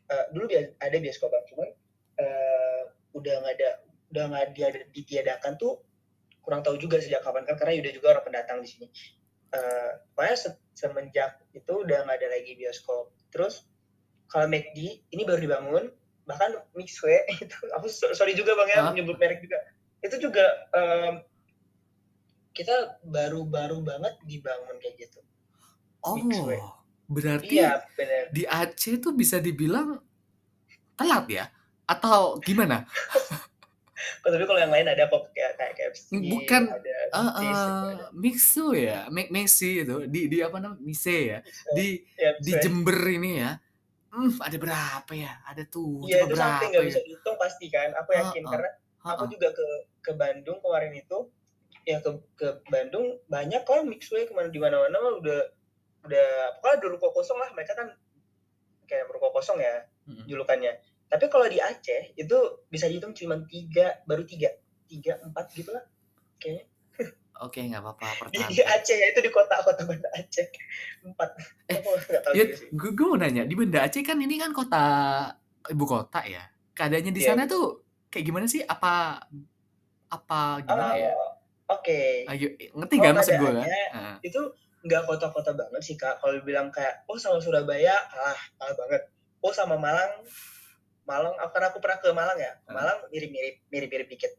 eh, 0.09 0.25
dulu 0.37 0.45
ada 0.77 0.97
bioskop 1.01 1.33
kak. 1.33 1.43
Cuman 1.49 1.69
eh, 2.21 2.83
udah 3.17 3.35
nggak 3.41 3.55
ada 3.57 3.71
udah 4.09 4.25
nggak 4.33 4.45
dia 4.57 4.69
ditiadakan 4.89 5.61
tuh 5.61 5.85
kurang 6.41 6.65
tahu 6.65 6.81
juga 6.81 6.97
sejak 6.97 7.21
kapan 7.21 7.45
kan 7.45 7.61
karena 7.61 7.77
udah 7.77 7.93
juga 7.93 8.07
orang 8.17 8.25
pendatang 8.25 8.59
di 8.65 8.69
sini. 8.69 8.87
Eh, 9.49 9.91
pokoknya 10.13 10.37
se- 10.37 10.61
semenjak 10.73 11.41
itu 11.53 11.73
udah 11.73 12.05
nggak 12.05 12.17
ada 12.21 12.29
lagi 12.33 12.57
bioskop. 12.57 13.13
Terus 13.29 13.69
kalau 14.29 14.49
McD 14.49 15.09
ini 15.09 15.23
baru 15.25 15.41
dibangun 15.41 15.85
bahkan 16.29 16.53
Mixway 16.77 17.25
itu 17.45 17.57
aku 17.73 17.89
so- 17.89 18.13
sorry 18.13 18.37
juga 18.37 18.53
bang 18.57 18.69
ya 18.69 18.81
menyebut 18.89 19.17
merek 19.17 19.41
juga. 19.41 19.57
Itu 20.05 20.21
juga 20.21 20.45
em, 20.73 21.25
kita 22.53 23.01
baru-baru 23.05 23.81
banget 23.85 24.15
dibangun 24.25 24.77
kayak 24.81 25.05
gitu. 25.05 25.21
Oh 26.05 26.17
Mixway. 26.17 26.61
berarti 27.09 27.57
iya 27.57 27.81
di 28.29 28.45
Aceh 28.45 29.01
tuh 29.01 29.17
bisa 29.17 29.41
dibilang 29.41 29.97
telat 30.93 31.25
ya? 31.29 31.45
Atau 31.89 32.37
gimana 32.45 32.85
tapi 34.23 34.45
kalau 34.47 34.61
yang 34.61 34.73
lain 34.73 34.87
ada 34.89 35.05
kok 35.11 35.31
kayak 35.35 35.53
kayak 35.59 35.73
KFC, 35.77 36.09
Bukan, 36.17 36.63
ada 36.71 36.93
eh, 37.13 37.91
ada 37.91 38.07
Mixu 38.15 38.67
ya, 38.75 39.07
Mi- 39.11 39.31
Mixi 39.31 39.85
itu 39.85 39.97
di 40.07 40.21
di 40.31 40.39
apa 40.43 40.57
namanya 40.63 40.81
Mise 40.83 41.17
ya, 41.33 41.39
di 41.75 41.89
Ya, 42.19 42.31
di 42.39 42.53
sesuai. 42.53 42.63
Jember 42.63 42.99
ini 43.11 43.33
ya. 43.43 43.51
Hmm, 44.09 44.33
ada 44.41 44.57
berapa 44.57 45.13
ya? 45.13 45.33
Ada 45.45 45.63
tuh 45.69 46.09
Iya 46.09 46.25
coba 46.25 46.27
itu 46.27 46.35
berapa 46.35 46.65
nggak 46.73 46.83
ya? 46.83 46.89
bisa 46.89 47.01
dihitung 47.05 47.37
pasti 47.37 47.67
kan. 47.69 47.89
Aku 48.01 48.11
yakin 48.17 48.43
Heeh, 48.43 48.51
karena 48.51 48.71
aku 49.05 49.23
Heeh. 49.25 49.29
juga 49.37 49.49
ke 49.53 49.67
ke 50.03 50.13
Bandung 50.17 50.59
kemarin 50.65 50.93
itu 50.97 51.19
ya 51.85 51.99
ke 52.05 52.11
ke 52.37 52.49
Bandung 52.73 53.21
banyak 53.29 53.63
kok 53.69 53.85
Mixway 53.85 54.25
ke 54.29 54.33
mana 54.37 54.49
di 54.53 54.61
mana-mana 54.61 54.97
mah 54.97 55.15
udah 55.21 55.41
udah 56.09 56.27
pokoknya 56.61 56.77
ada 56.81 56.87
ruko 56.89 57.09
kosong 57.13 57.39
lah 57.41 57.49
mereka 57.53 57.73
kan 57.77 57.89
kayak 58.89 59.05
ruko 59.13 59.29
kosong 59.33 59.61
ya 59.61 59.85
Mm-mm. 60.09 60.25
julukannya. 60.25 60.73
Tapi 61.09 61.25
kalau 61.27 61.49
di 61.49 61.57
Aceh 61.57 62.13
itu 62.15 62.37
bisa 62.69 62.85
dihitung 62.85 63.13
cuma 63.13 63.41
tiga 63.45 64.01
baru 64.05 64.23
tiga 64.23 64.53
tiga 64.85 65.17
empat 65.21 65.53
gitu 65.53 65.73
lah 65.73 65.85
kayaknya 66.37 66.69
Oke, 67.39 67.63
nggak 67.63 67.79
apa-apa. 67.79 68.29
di, 68.35 68.61
Aceh 68.61 68.97
ya 68.99 69.07
itu 69.09 69.21
di 69.23 69.31
kota 69.31 69.63
kota 69.63 69.87
Banda 69.87 70.11
Aceh 70.13 70.47
empat 71.03 71.39
Eh, 71.67 71.79
tahu 72.21 72.35
Ya, 72.35 72.45
sih 72.51 72.67
gue 72.69 72.91
mau 72.99 73.15
nanya 73.15 73.47
di 73.47 73.55
Banda 73.55 73.87
Aceh 73.87 74.03
kan 74.03 74.19
ini 74.19 74.37
kan 74.37 74.51
kota 74.51 74.83
ibu 75.67 75.85
kota 75.85 76.21
ya. 76.27 76.43
Keadaannya 76.75 77.11
di 77.11 77.23
Iya. 77.23 77.29
sana 77.33 77.47
tuh 77.47 77.83
kayak 78.09 78.25
gimana 78.25 78.45
sih? 78.45 78.61
Apa 78.61 79.23
apa 80.09 80.41
gimana 80.61 80.97
ya? 80.97 81.13
Oh, 81.13 81.31
oke 81.79 82.27
Ayo, 82.27 82.49
ngerti 82.75 82.97
Oh, 82.97 83.03
kan 83.03 83.13
maksud 83.15 83.35
gue 83.37 83.51
kan? 83.55 84.17
itu 84.21 84.41
nggak 84.79 85.03
kota-kota 85.05 85.53
banget 85.53 85.83
sih 85.85 85.95
kak 85.95 86.19
kalau 86.19 86.39
bilang 86.43 86.71
kayak 86.71 87.07
oh 87.07 87.19
sama 87.19 87.39
Surabaya 87.39 87.99
kalah 88.09 88.39
kalah 88.57 88.75
banget 88.79 89.03
oh 89.39 89.53
sama 89.53 89.75
Malang 89.75 90.23
Malang 91.09 91.35
aku 91.41 91.51
karena 91.57 91.67
aku 91.73 91.79
pernah 91.81 91.99
ke 91.99 92.09
Malang 92.13 92.39
ya. 92.39 92.53
Ke 92.61 92.69
Hmm. 92.69 92.77
Malang 92.77 92.99
mirip-mirip 93.09 93.55
mirip-mirip 93.73 94.09
dikit. 94.13 94.33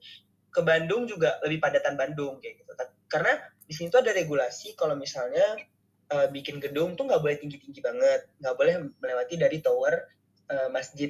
Ke 0.53 0.61
Bandung 0.61 1.09
juga 1.09 1.41
lebih 1.41 1.57
padatan 1.57 1.97
Bandung 1.97 2.37
kayak 2.37 2.61
gitu. 2.61 2.71
Karena 3.09 3.33
di 3.65 3.73
sini 3.73 3.89
tuh 3.89 4.05
ada 4.05 4.13
regulasi 4.13 4.77
kalau 4.77 4.93
misalnya 4.93 5.57
eh, 6.09 6.27
bikin 6.29 6.61
gedung 6.61 6.93
tuh 6.93 7.09
nggak 7.09 7.21
boleh 7.21 7.37
tinggi-tinggi 7.41 7.81
banget. 7.81 8.29
Nggak 8.37 8.55
boleh 8.55 8.75
melewati 9.01 9.35
dari 9.41 9.57
tower 9.65 9.93
eh, 10.49 10.69
Masjid 10.69 11.09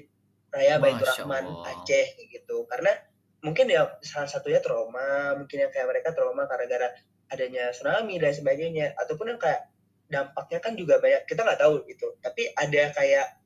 Raya 0.49 0.79
Baitur 0.79 1.07
Rahman. 1.07 1.45
Aceh 1.67 2.05
kayak 2.15 2.27
gitu. 2.31 2.63
Karena 2.71 2.95
mungkin 3.43 3.71
ya 3.71 3.87
salah 4.03 4.27
satunya 4.27 4.59
trauma 4.59 5.35
mungkin 5.39 5.67
yang 5.67 5.71
kayak 5.71 5.87
mereka 5.87 6.11
trauma 6.11 6.43
gara-gara 6.47 6.91
adanya 7.31 7.71
tsunami 7.75 8.15
dan 8.19 8.31
sebagainya. 8.31 8.95
Ataupun 8.95 9.35
yang 9.35 9.39
kayak 9.39 9.67
dampaknya 10.09 10.59
kan 10.59 10.73
juga 10.73 10.97
banyak 10.99 11.23
kita 11.27 11.43
nggak 11.43 11.59
tahu 11.61 11.83
gitu. 11.87 12.07
Tapi 12.19 12.51
ada 12.55 12.83
kayak 12.91 13.38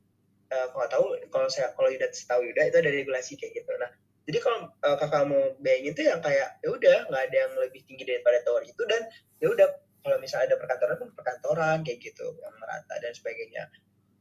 eh, 0.54 0.68
kalau 0.70 0.88
tahu 0.88 1.06
kalau 1.34 1.48
saya 1.50 1.74
kalau 1.74 1.90
Yuda 1.90 2.08
tahu 2.14 2.42
Yuda 2.46 2.62
itu 2.70 2.78
ada 2.78 2.92
regulasi 2.94 3.34
kayak 3.42 3.54
gitu. 3.58 3.74
Nah 3.82 3.90
jadi 4.24 4.38
kalau 4.40 4.70
eh, 4.70 4.96
kakak 5.02 5.24
mau 5.28 5.44
bayangin 5.60 5.94
tuh 5.98 6.06
yang 6.08 6.22
kayak 6.22 6.50
ya 6.62 6.70
udah 6.70 6.98
nggak 7.10 7.24
ada 7.32 7.38
yang 7.48 7.54
lebih 7.60 7.82
tinggi 7.90 8.04
daripada 8.06 8.40
tower 8.46 8.64
itu 8.64 8.84
dan 8.86 9.02
ya 9.42 9.48
udah 9.52 9.68
kalau 10.04 10.18
misalnya 10.20 10.54
ada 10.54 10.58
perkantoran 10.60 10.96
pun 11.00 11.10
perkantoran 11.16 11.78
kayak 11.82 12.00
gitu 12.04 12.28
yang 12.40 12.56
merata 12.60 12.96
dan 13.02 13.12
sebagainya. 13.16 13.64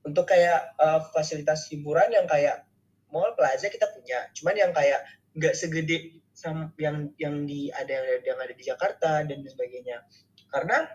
Untuk 0.03 0.25
kayak 0.27 0.75
eh, 0.81 1.01
fasilitas 1.13 1.69
hiburan 1.71 2.11
yang 2.11 2.27
kayak 2.27 2.65
mall 3.13 3.37
plaza 3.37 3.69
kita 3.69 3.87
punya. 3.93 4.33
Cuman 4.35 4.57
yang 4.57 4.73
kayak 4.73 5.05
nggak 5.37 5.55
segede 5.55 6.19
sam- 6.33 6.73
yang 6.81 7.13
yang 7.21 7.45
di 7.45 7.69
ada 7.71 7.93
yang, 7.93 8.07
yang 8.25 8.39
ada 8.41 8.55
di 8.57 8.65
Jakarta 8.65 9.23
dan 9.23 9.39
sebagainya. 9.45 10.03
Karena 10.49 10.89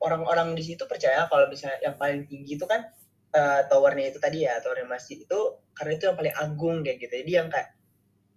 orang-orang 0.00 0.56
di 0.56 0.64
situ 0.64 0.88
percaya 0.88 1.28
kalau 1.28 1.44
misalnya 1.52 1.76
yang 1.84 1.96
paling 2.00 2.24
tinggi 2.24 2.56
itu 2.56 2.64
kan 2.64 2.88
uh, 3.34 3.60
towernya 3.66 4.14
itu 4.14 4.18
tadi 4.22 4.44
ya 4.46 4.60
towernya 4.62 4.86
masjid 4.86 5.18
itu 5.18 5.40
karena 5.74 5.92
itu 5.98 6.04
yang 6.06 6.16
paling 6.16 6.34
agung 6.36 6.76
kayak 6.86 6.98
gitu. 7.02 7.14
Jadi 7.24 7.32
yang 7.32 7.48
kayak 7.50 7.68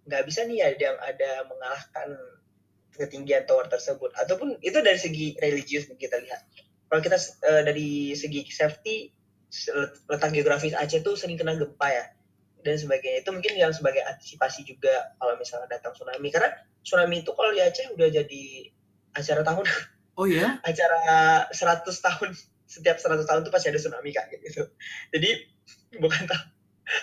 nggak 0.08 0.22
bisa 0.26 0.40
nih 0.48 0.58
ada 0.64 0.82
yang 0.82 0.98
ada 0.98 1.30
mengalahkan 1.46 2.08
ketinggian 2.96 3.44
tower 3.46 3.68
tersebut. 3.70 4.10
Ataupun 4.18 4.58
itu 4.60 4.78
dari 4.82 4.98
segi 4.98 5.38
religius 5.38 5.86
kita 5.94 6.18
lihat. 6.20 6.42
Kalau 6.90 7.00
kita 7.00 7.16
uh, 7.46 7.62
dari 7.62 8.12
segi 8.18 8.42
safety 8.50 9.14
letak 10.06 10.30
geografis 10.30 10.78
Aceh 10.78 11.02
tuh 11.02 11.18
sering 11.18 11.38
kena 11.38 11.54
gempa 11.54 11.88
ya. 11.90 12.04
Dan 12.60 12.76
sebagainya. 12.76 13.24
Itu 13.24 13.32
mungkin 13.32 13.56
yang 13.56 13.72
sebagai 13.72 14.04
antisipasi 14.04 14.68
juga 14.68 15.16
kalau 15.16 15.38
misalnya 15.40 15.70
datang 15.70 15.96
tsunami. 15.96 16.28
Karena 16.28 16.50
tsunami 16.84 17.24
itu 17.24 17.32
kalau 17.32 17.50
di 17.54 17.60
Aceh 17.62 17.88
udah 17.94 18.08
jadi 18.10 18.44
acara 19.16 19.42
tahun. 19.46 19.66
Oh 20.18 20.28
ya 20.28 20.58
acara 20.68 21.00
100 21.48 21.88
tahun 21.88 22.30
setiap 22.70 23.02
100 23.02 23.26
tahun 23.26 23.40
tuh 23.42 23.50
pasti 23.50 23.66
ada 23.74 23.82
tsunami 23.82 24.14
kak 24.14 24.30
gitu. 24.30 24.70
Jadi 25.10 25.30
bukan 25.98 26.22
tahu 26.30 26.44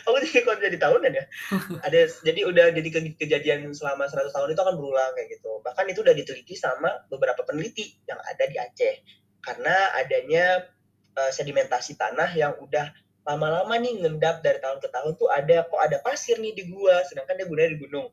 aku 0.07 0.17
jadi 0.23 0.39
kalau 0.43 0.59
jadi 0.59 0.77
tahunan 0.79 1.11
ya 1.15 1.25
ada 1.87 1.99
jadi 2.23 2.39
udah 2.43 2.65
jadi 2.75 2.89
ke, 2.91 2.99
kejadian 3.15 3.71
selama 3.71 4.07
100 4.07 4.31
tahun 4.31 4.47
itu 4.51 4.61
akan 4.63 4.75
berulang 4.75 5.11
kayak 5.15 5.27
gitu. 5.39 5.51
Bahkan 5.63 5.85
itu 5.91 5.99
udah 6.03 6.15
diteliti 6.15 6.55
sama 6.55 6.91
beberapa 7.11 7.43
peneliti 7.43 7.95
yang 8.07 8.19
ada 8.23 8.43
di 8.47 8.55
Aceh. 8.59 8.95
Karena 9.43 9.95
adanya 9.95 10.67
uh, 11.15 11.31
sedimentasi 11.31 11.95
tanah 11.95 12.35
yang 12.35 12.55
udah 12.59 12.91
lama-lama 13.27 13.75
nih 13.75 14.07
ngendap 14.07 14.39
dari 14.39 14.59
tahun 14.63 14.79
ke 14.79 14.87
tahun 14.87 15.11
tuh 15.19 15.27
ada 15.27 15.67
kok 15.67 15.79
ada 15.83 15.99
pasir 15.99 16.39
nih 16.39 16.55
di 16.55 16.71
gua 16.71 17.03
sedangkan 17.07 17.35
dia 17.35 17.47
gunanya 17.47 17.71
di 17.75 17.79
gunung. 17.79 18.07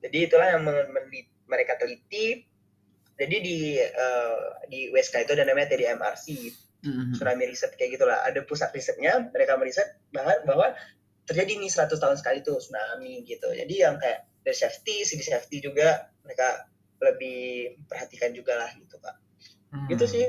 Jadi 0.00 0.16
itulah 0.30 0.48
yang 0.56 0.62
mereka 1.46 1.74
teliti. 1.78 2.46
Jadi 3.20 3.36
di 3.44 3.76
uh, 3.76 4.64
di 4.70 4.88
WSK 4.88 5.28
itu 5.28 5.32
ada 5.36 5.44
namanya 5.44 5.76
TDMRC 5.76 6.26
mm-hmm. 6.84 7.16
tsunami 7.16 7.44
riset 7.48 7.72
kayak 7.76 8.00
gitulah 8.00 8.18
ada 8.24 8.40
pusat 8.44 8.72
risetnya 8.72 9.30
mereka 9.32 9.56
meriset 9.60 10.00
bahwa 10.12 10.34
bahwa 10.44 10.66
terjadi 11.28 11.62
nih 11.62 11.70
100 11.70 11.94
tahun 11.94 12.16
sekali 12.18 12.38
tuh 12.42 12.58
tsunami 12.58 13.22
gitu. 13.22 13.54
Jadi 13.54 13.74
yang 13.78 14.00
kayak 14.02 14.26
dari 14.42 14.56
safety 14.56 15.06
segi 15.06 15.22
safety 15.22 15.62
juga 15.62 16.10
mereka 16.26 16.66
lebih 17.00 17.80
perhatikan 17.88 18.34
juga 18.36 18.60
lah 18.60 18.70
gitu 18.76 18.96
pak 19.00 19.14
mm. 19.72 19.88
gitu 19.94 20.04
sih. 20.08 20.24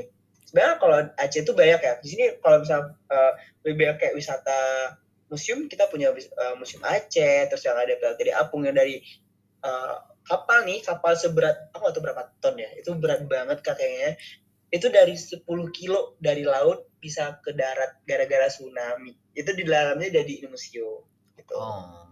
Sebenarnya 0.46 0.76
kalau 0.78 0.96
Aceh 1.16 1.40
itu 1.42 1.52
banyak 1.56 1.80
ya. 1.80 1.92
Di 1.98 2.08
sini 2.12 2.24
kalau 2.44 2.60
misal 2.60 2.92
uh, 3.08 3.32
lebih 3.64 3.76
banyak 3.82 3.96
kayak 4.04 4.14
wisata 4.14 4.60
museum 5.32 5.64
kita 5.64 5.88
punya 5.88 6.12
uh, 6.12 6.54
museum 6.60 6.84
Aceh 6.84 7.48
terus 7.48 7.62
yang 7.64 7.76
ada 7.76 7.96
PLTD 7.96 8.30
Apung 8.36 8.68
yang 8.68 8.76
dari 8.76 9.00
uh, 9.64 9.96
kapal 10.22 10.62
nih 10.68 10.84
kapal 10.84 11.18
seberat 11.18 11.72
aku 11.72 11.82
nggak 11.82 11.94
tahu 11.96 12.04
berapa 12.04 12.22
ton 12.38 12.54
ya. 12.60 12.68
Itu 12.76 12.94
berat 13.00 13.24
banget 13.26 13.64
kakeknya 13.64 14.20
itu 14.72 14.88
dari 14.88 15.12
10 15.12 15.44
kilo 15.76 16.16
dari 16.16 16.48
laut 16.48 16.88
bisa 16.96 17.36
ke 17.44 17.52
darat 17.52 18.00
gara-gara 18.08 18.48
tsunami. 18.48 19.12
Itu 19.36 19.52
di 19.52 19.68
dalamnya 19.68 20.08
jadi 20.08 20.48
museum 20.48 21.04
gitu. 21.36 21.54
Oh. 21.56 22.08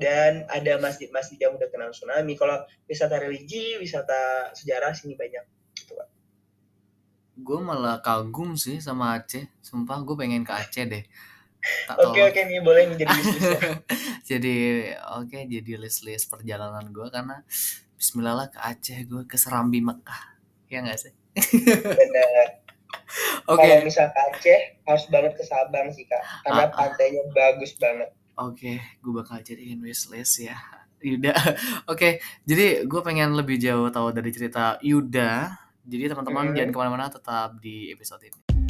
dan 0.00 0.42
ada 0.50 0.82
masjid-masjid 0.82 1.38
yang 1.38 1.54
udah 1.54 1.68
kena 1.70 1.94
tsunami. 1.94 2.34
Kalau 2.34 2.58
wisata 2.90 3.22
religi 3.22 3.78
wisata 3.78 4.50
sejarah 4.50 4.90
sini 4.98 5.14
banyak 5.14 5.44
gitu 5.78 5.94
pak. 5.94 6.08
Gue 7.38 7.62
malah 7.62 8.02
kagum 8.02 8.58
sih 8.58 8.82
sama 8.82 9.14
Aceh. 9.14 9.46
Sumpah 9.62 10.02
gue 10.02 10.16
pengen 10.18 10.42
ke 10.42 10.50
Aceh 10.50 10.84
deh. 10.90 11.06
Oke 12.02 12.18
oke 12.18 12.40
nih 12.42 12.58
boleh 12.58 12.90
nih 12.90 13.06
jadi 13.06 13.14
list 13.14 13.38
ya. 13.38 13.60
jadi 14.34 14.56
oke 15.22 15.30
okay, 15.30 15.42
jadi 15.46 15.78
list 15.78 16.02
list 16.02 16.26
perjalanan 16.26 16.90
gue 16.90 17.06
karena 17.06 17.46
Bismillah 17.94 18.34
lah 18.34 18.48
ke 18.50 18.58
Aceh 18.58 19.06
gue 19.06 19.22
ke 19.30 19.38
Serambi 19.38 19.78
Mekah. 19.78 20.34
Ya 20.66 20.82
nggak 20.82 20.98
sih? 20.98 21.14
Benar. 21.34 22.46
Oke. 23.48 23.58
Okay. 23.58 23.68
Kalau 23.68 23.84
misal 23.84 24.06
ke 24.12 24.20
Aceh 24.20 24.60
harus 24.88 25.04
banget 25.08 25.32
ke 25.36 25.44
Sabang 25.44 25.88
sih 25.92 26.04
kak 26.08 26.22
karena 26.48 26.64
uh, 26.64 26.70
uh. 26.70 26.76
pantainya 26.76 27.22
bagus 27.32 27.72
banget. 27.76 28.08
Oke, 28.32 28.64
okay, 28.64 28.76
gue 29.04 29.12
bakal 29.12 29.44
jadiin 29.44 29.84
wish 29.84 30.08
list 30.08 30.40
ya. 30.40 30.56
Yuda. 31.02 31.34
Oke, 31.36 31.58
okay, 31.92 32.12
jadi 32.48 32.86
gue 32.88 33.00
pengen 33.04 33.36
lebih 33.36 33.60
jauh 33.60 33.92
tahu 33.92 34.14
dari 34.14 34.30
cerita 34.32 34.80
Yuda. 34.80 35.52
Jadi 35.82 36.08
teman-teman 36.08 36.50
hmm. 36.50 36.56
jangan 36.56 36.70
ke 36.70 36.78
mana-mana, 36.78 37.06
tetap 37.10 37.58
di 37.58 37.90
episode 37.90 38.22
ini. 38.22 38.61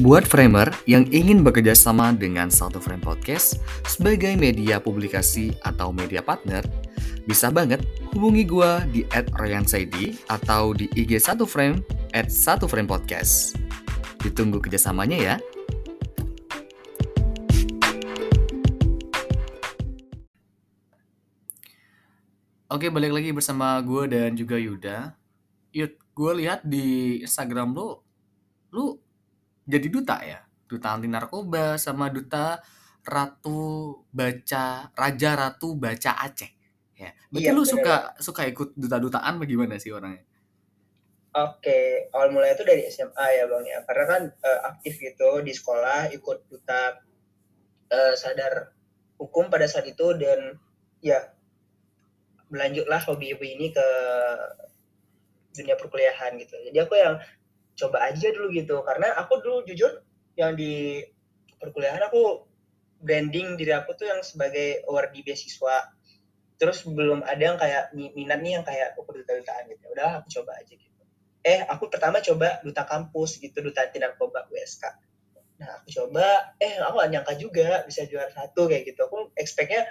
Buat 0.00 0.24
framer 0.24 0.72
yang 0.88 1.04
ingin 1.12 1.44
bekerja 1.44 1.76
sama 1.76 2.16
dengan 2.16 2.48
Satu 2.48 2.80
Frame 2.80 3.04
Podcast 3.04 3.60
sebagai 3.84 4.32
media 4.40 4.80
publikasi 4.80 5.52
atau 5.68 5.92
media 5.92 6.24
partner, 6.24 6.64
bisa 7.28 7.52
banget 7.52 7.84
hubungi 8.16 8.48
gue 8.48 8.70
di 8.88 9.04
@ryansaidi 9.12 10.16
atau 10.32 10.72
di 10.72 10.88
IG 10.96 11.20
Satu 11.20 11.44
Frame 11.44 11.84
at 12.16 12.32
Satu 12.32 12.64
Frame 12.64 12.88
Podcast. 12.88 13.60
Ditunggu 14.24 14.64
kerjasamanya 14.64 15.20
ya. 15.20 15.36
Oke, 22.72 22.88
balik 22.88 23.12
lagi 23.12 23.28
bersama 23.36 23.76
gue 23.84 24.08
dan 24.08 24.32
juga 24.40 24.56
Yuda. 24.56 25.12
Yud, 25.76 25.92
gue 26.16 26.32
lihat 26.40 26.64
di 26.64 27.20
Instagram 27.20 27.76
lo, 27.76 28.00
lu 28.72 28.96
jadi 29.72 29.86
duta 29.88 30.16
ya 30.20 30.44
duta 30.68 30.92
anti 30.92 31.08
narkoba 31.08 31.80
sama 31.80 32.12
duta 32.12 32.60
ratu 33.08 33.96
baca 34.12 34.92
raja 34.92 35.30
ratu 35.32 35.74
baca 35.80 36.12
Aceh 36.20 36.50
ya 36.96 37.10
berarti 37.32 37.48
iya, 37.48 37.56
lu 37.56 37.64
bener. 37.64 37.72
suka 37.72 37.96
suka 38.20 38.42
ikut 38.46 38.76
duta-dutaan 38.76 39.40
bagaimana 39.40 39.80
sih 39.80 39.90
orangnya 39.90 40.28
Oke, 41.32 42.12
awal 42.12 42.28
mulai 42.28 42.52
itu 42.52 42.60
dari 42.60 42.84
SMA 42.92 43.26
ya 43.40 43.48
bang 43.48 43.64
ya, 43.64 43.80
karena 43.88 44.04
kan 44.04 44.22
uh, 44.44 44.60
aktif 44.68 45.00
gitu 45.00 45.40
di 45.40 45.56
sekolah, 45.56 46.12
ikut 46.12 46.44
duta 46.44 47.00
uh, 47.88 48.12
sadar 48.12 48.68
hukum 49.16 49.48
pada 49.48 49.64
saat 49.64 49.88
itu 49.88 50.12
dan 50.20 50.60
ya 51.00 51.32
berlanjutlah 52.52 53.00
hobi-hobi 53.08 53.56
ini 53.56 53.72
ke 53.72 53.88
dunia 55.56 55.72
perkuliahan 55.80 56.36
gitu. 56.36 56.52
Jadi 56.68 56.78
aku 56.84 57.00
yang 57.00 57.16
coba 57.82 58.06
aja 58.06 58.28
dulu 58.30 58.54
gitu. 58.54 58.78
Karena 58.86 59.18
aku 59.18 59.42
dulu 59.42 59.66
jujur 59.66 60.02
yang 60.38 60.54
di 60.54 61.02
perkuliahan 61.58 62.02
aku 62.06 62.46
branding 63.02 63.58
diri 63.58 63.74
aku 63.74 63.98
tuh 63.98 64.06
yang 64.06 64.22
sebagai 64.22 64.86
award 64.86 65.10
di 65.10 65.20
beasiswa. 65.26 65.90
Terus 66.56 66.86
belum 66.86 67.26
ada 67.26 67.42
yang 67.42 67.58
kayak 67.58 67.90
minat 67.94 68.38
nih 68.38 68.62
yang 68.62 68.64
kayak 68.64 68.94
aku 68.94 69.10
duta 69.10 69.34
dutaan 69.34 69.66
gitu 69.66 69.84
udah 69.90 70.22
aku 70.22 70.30
coba 70.40 70.54
aja 70.62 70.72
gitu. 70.78 71.02
Eh 71.42 71.58
aku 71.66 71.90
pertama 71.90 72.22
coba 72.22 72.62
duta 72.62 72.86
kampus 72.86 73.42
gitu 73.42 73.58
duta 73.58 73.90
tindak 73.90 74.14
narkoba 74.14 74.46
USK 74.46 75.10
nah 75.62 75.78
aku 75.78 75.94
coba 75.94 76.58
eh 76.58 76.74
aku 76.82 76.98
gak 76.98 77.10
nyangka 77.14 77.32
juga 77.38 77.86
bisa 77.86 78.02
juara 78.10 78.26
satu 78.34 78.66
kayak 78.66 78.82
gitu. 78.82 79.06
Aku 79.06 79.30
expectnya 79.38 79.86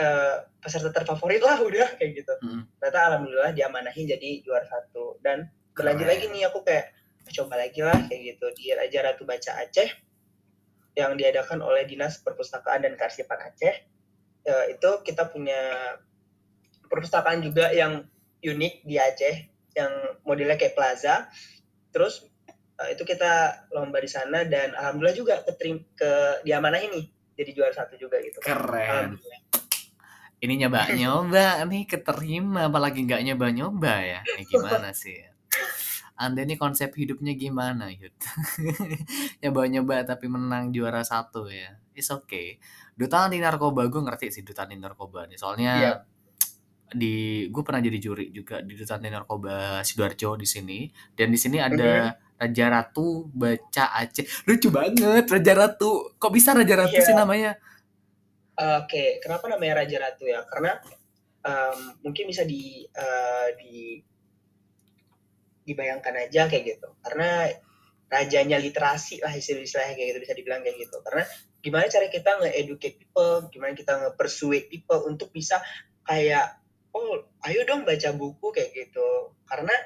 uh, 0.00 0.48
peserta 0.64 0.88
terfavorit 0.88 1.44
lah 1.44 1.60
udah 1.60 2.00
kayak 2.00 2.24
gitu. 2.24 2.32
Hmm. 2.40 2.64
ternyata 2.80 2.98
alhamdulillah 3.12 3.52
diamanahin 3.52 4.08
jadi 4.08 4.40
juara 4.40 4.64
satu. 4.64 5.20
Dan 5.20 5.52
berlanjut 5.76 6.08
lagi 6.08 6.24
nih 6.32 6.48
aku 6.48 6.64
kayak 6.64 6.88
coba 7.30 7.60
lagi 7.60 7.80
lah 7.84 8.08
kayak 8.08 8.36
gitu. 8.36 8.46
Di 8.56 8.74
Raja 8.74 8.98
Ratu 9.04 9.22
Baca 9.28 9.60
Aceh 9.62 9.90
yang 10.98 11.14
diadakan 11.14 11.62
oleh 11.62 11.86
Dinas 11.86 12.18
Perpustakaan 12.18 12.82
dan 12.82 12.98
Kearsipan 12.98 13.38
Aceh 13.38 13.74
e, 14.42 14.52
itu 14.74 14.90
kita 15.06 15.30
punya 15.30 15.94
perpustakaan 16.90 17.38
juga 17.38 17.70
yang 17.70 18.02
unik 18.42 18.74
di 18.82 18.96
Aceh 18.98 19.36
yang 19.78 19.92
modelnya 20.26 20.58
kayak 20.58 20.74
plaza. 20.74 21.30
Terus 21.94 22.26
e, 22.74 22.98
itu 22.98 23.06
kita 23.06 23.66
lomba 23.70 24.02
di 24.02 24.10
sana 24.10 24.42
dan 24.42 24.74
alhamdulillah 24.74 25.16
juga 25.16 25.34
keterim 25.46 25.86
ke 25.94 26.42
diamanah 26.42 26.82
ini 26.82 27.06
jadi 27.38 27.54
juara 27.54 27.70
satu 27.70 27.94
juga 27.94 28.18
gitu. 28.18 28.42
Keren. 28.42 29.22
Ini 30.38 30.54
nyoba 30.66 30.90
nyoba 30.94 31.66
nih 31.66 31.86
keterima 31.86 32.70
apalagi 32.70 33.06
nggak 33.06 33.22
nyoba 33.22 33.46
nyoba 33.54 33.94
ya. 34.02 34.20
Ini 34.26 34.42
gimana 34.50 34.90
sih 34.90 35.37
anda 36.18 36.42
ini 36.42 36.58
konsep 36.58 36.90
hidupnya 36.98 37.38
gimana, 37.38 37.94
Yud? 37.94 38.10
Nyoba-nyoba 39.40 40.02
tapi 40.02 40.26
menang 40.26 40.74
juara 40.74 41.06
satu 41.06 41.46
ya. 41.46 41.78
It's 41.94 42.10
okay. 42.10 42.58
Duta 42.98 43.30
anti 43.30 43.38
narkoba 43.38 43.86
gue 43.86 44.02
ngerti 44.02 44.34
sih 44.34 44.42
duta 44.42 44.66
anti 44.66 44.74
narkoba 44.74 45.30
nih. 45.30 45.38
Soalnya 45.38 45.72
yeah. 45.78 45.96
di 46.90 47.46
gue 47.54 47.62
pernah 47.62 47.78
jadi 47.78 47.98
juri 48.02 48.34
juga 48.34 48.58
di 48.66 48.74
duta 48.74 48.98
anti 48.98 49.06
narkoba 49.14 49.86
sidoarjo 49.86 50.34
di 50.34 50.46
sini 50.50 50.90
dan 51.14 51.30
di 51.30 51.38
sini 51.38 51.62
ada 51.62 52.10
-hmm. 52.10 52.34
Raja 52.42 52.66
Ratu 52.66 53.30
baca 53.30 53.84
Aceh. 54.02 54.26
Lucu 54.50 54.74
banget 54.74 55.22
Raja 55.22 55.52
Ratu. 55.54 56.18
Kok 56.18 56.32
bisa 56.34 56.50
Raja 56.50 56.74
Ratu 56.82 56.98
yeah. 56.98 57.06
sih 57.06 57.14
namanya? 57.14 57.54
Oke, 58.58 58.90
okay. 58.90 59.08
kenapa 59.22 59.46
namanya 59.46 59.86
Raja 59.86 60.02
Ratu 60.02 60.26
ya? 60.26 60.42
Karena 60.42 60.82
um, 61.46 61.78
mungkin 62.10 62.26
bisa 62.26 62.42
di 62.42 62.82
uh, 62.90 63.54
di 63.54 64.02
dibayangkan 65.68 66.16
aja 66.16 66.48
kayak 66.48 66.64
gitu. 66.76 66.88
Karena 67.04 67.52
rajanya 68.08 68.56
literasi 68.56 69.20
lah 69.20 69.36
istilah-istilahnya 69.36 69.94
kayak 69.94 70.08
gitu 70.16 70.20
bisa 70.24 70.34
dibilang 70.34 70.64
kayak 70.64 70.80
gitu. 70.80 70.96
Karena 71.04 71.22
gimana 71.60 71.84
cara 71.92 72.06
kita 72.08 72.30
nge-educate 72.40 72.96
people 72.96 73.52
gimana 73.52 73.76
kita 73.76 73.92
nge-persuade 74.00 74.72
people 74.72 75.04
untuk 75.04 75.28
bisa 75.28 75.60
kayak 76.08 76.56
oh 76.96 77.28
ayo 77.44 77.60
dong 77.68 77.84
baca 77.84 78.08
buku 78.16 78.48
kayak 78.56 78.72
gitu. 78.72 79.36
Karena 79.44 79.76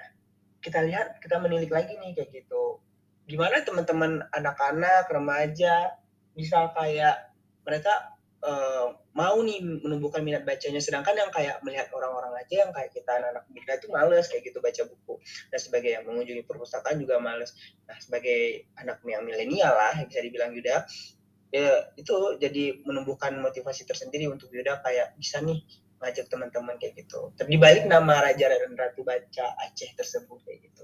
kita 0.62 0.87
lihat 0.87 1.18
kita 1.18 1.42
menilik 1.42 1.68
lagi 1.75 1.99
nih 1.99 2.14
kayak 2.14 2.31
gitu. 2.31 2.79
Gimana 3.27 3.66
teman-teman 3.66 4.23
anak-anak 4.31 5.11
remaja 5.11 5.99
bisa 6.38 6.71
kayak 6.79 7.35
mereka 7.66 8.14
uh, 8.43 8.87
mau 9.15 9.37
nih 9.41 9.63
menumbuhkan 9.63 10.21
minat 10.27 10.43
bacanya 10.43 10.83
sedangkan 10.83 11.15
yang 11.15 11.31
kayak 11.31 11.63
melihat 11.63 11.89
orang-orang 11.95 12.35
aja 12.43 12.67
yang 12.67 12.73
kayak 12.75 12.91
kita 12.91 13.11
anak-anak 13.11 13.45
muda 13.49 13.73
itu 13.79 13.87
males 13.89 14.27
kayak 14.29 14.43
gitu 14.51 14.59
baca 14.59 14.83
buku 14.87 15.15
dan 15.49 15.59
sebagai 15.63 15.91
yang 15.95 16.05
mengunjungi 16.05 16.43
perpustakaan 16.45 16.99
juga 16.99 17.23
males 17.23 17.55
nah 17.87 17.97
sebagai 18.03 18.67
anak 18.79 19.01
yang 19.07 19.23
milenial 19.23 19.73
lah 19.73 19.95
yang 19.97 20.09
bisa 20.11 20.21
dibilang 20.21 20.51
Yuda 20.53 20.85
ya 21.53 21.93
itu 22.01 22.15
jadi 22.41 22.81
menumbuhkan 22.89 23.37
motivasi 23.39 23.85
tersendiri 23.85 24.27
untuk 24.27 24.49
Yuda 24.51 24.81
kayak 24.81 25.15
bisa 25.21 25.39
nih 25.45 25.61
ngajak 26.03 26.27
teman-teman 26.27 26.75
kayak 26.83 26.99
gitu. 26.99 27.31
Tapi 27.39 27.55
balik 27.63 27.87
nama 27.87 28.19
Raja 28.19 28.51
dan 28.51 28.75
Ratu 28.75 29.07
Baca 29.07 29.47
Aceh 29.63 29.95
tersebut 29.95 30.43
kayak 30.43 30.67
gitu. 30.67 30.83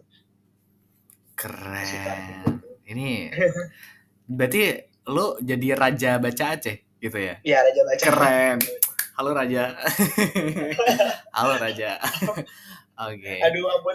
Keren. 1.34 2.62
Ini 2.86 3.34
berarti 4.30 4.62
lu 5.10 5.34
jadi 5.42 5.68
Raja 5.74 6.22
Baca 6.22 6.44
Aceh 6.54 6.87
gitu 6.98 7.18
ya? 7.18 7.34
Iya, 7.42 7.58
Raja 7.62 7.80
Baca. 7.86 8.04
Keren. 8.04 8.58
Halo 9.18 9.30
Raja. 9.34 9.64
Halo 11.36 11.54
Raja. 11.58 11.90
Oke. 12.98 13.18
Okay. 13.18 13.38
Aduh 13.42 13.66
ampun. 13.70 13.94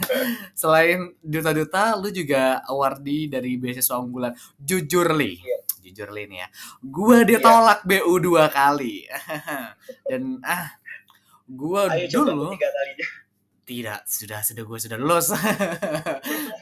Selain 0.60 1.12
duta-duta, 1.20 1.96
lu 1.96 2.12
juga 2.12 2.60
awardee 2.68 3.28
dari 3.28 3.56
beasiswa 3.56 3.96
unggulan. 4.00 4.36
Jujur 4.60 5.12
li. 5.16 5.40
Iya 5.40 5.64
jujur 5.84 6.08
Lin 6.16 6.32
ya 6.32 6.48
gue 6.80 7.18
iya. 7.20 7.28
ditolak 7.28 7.84
yeah. 7.84 8.00
BU 8.00 8.14
dua 8.24 8.48
kali 8.48 9.04
dan 10.08 10.40
ah 10.40 10.72
gue 11.44 12.08
dulu 12.08 12.56
tidak 13.68 14.00
sudah 14.08 14.40
sudah 14.40 14.64
gue 14.64 14.78
sudah 14.80 14.96
lulus 14.96 15.28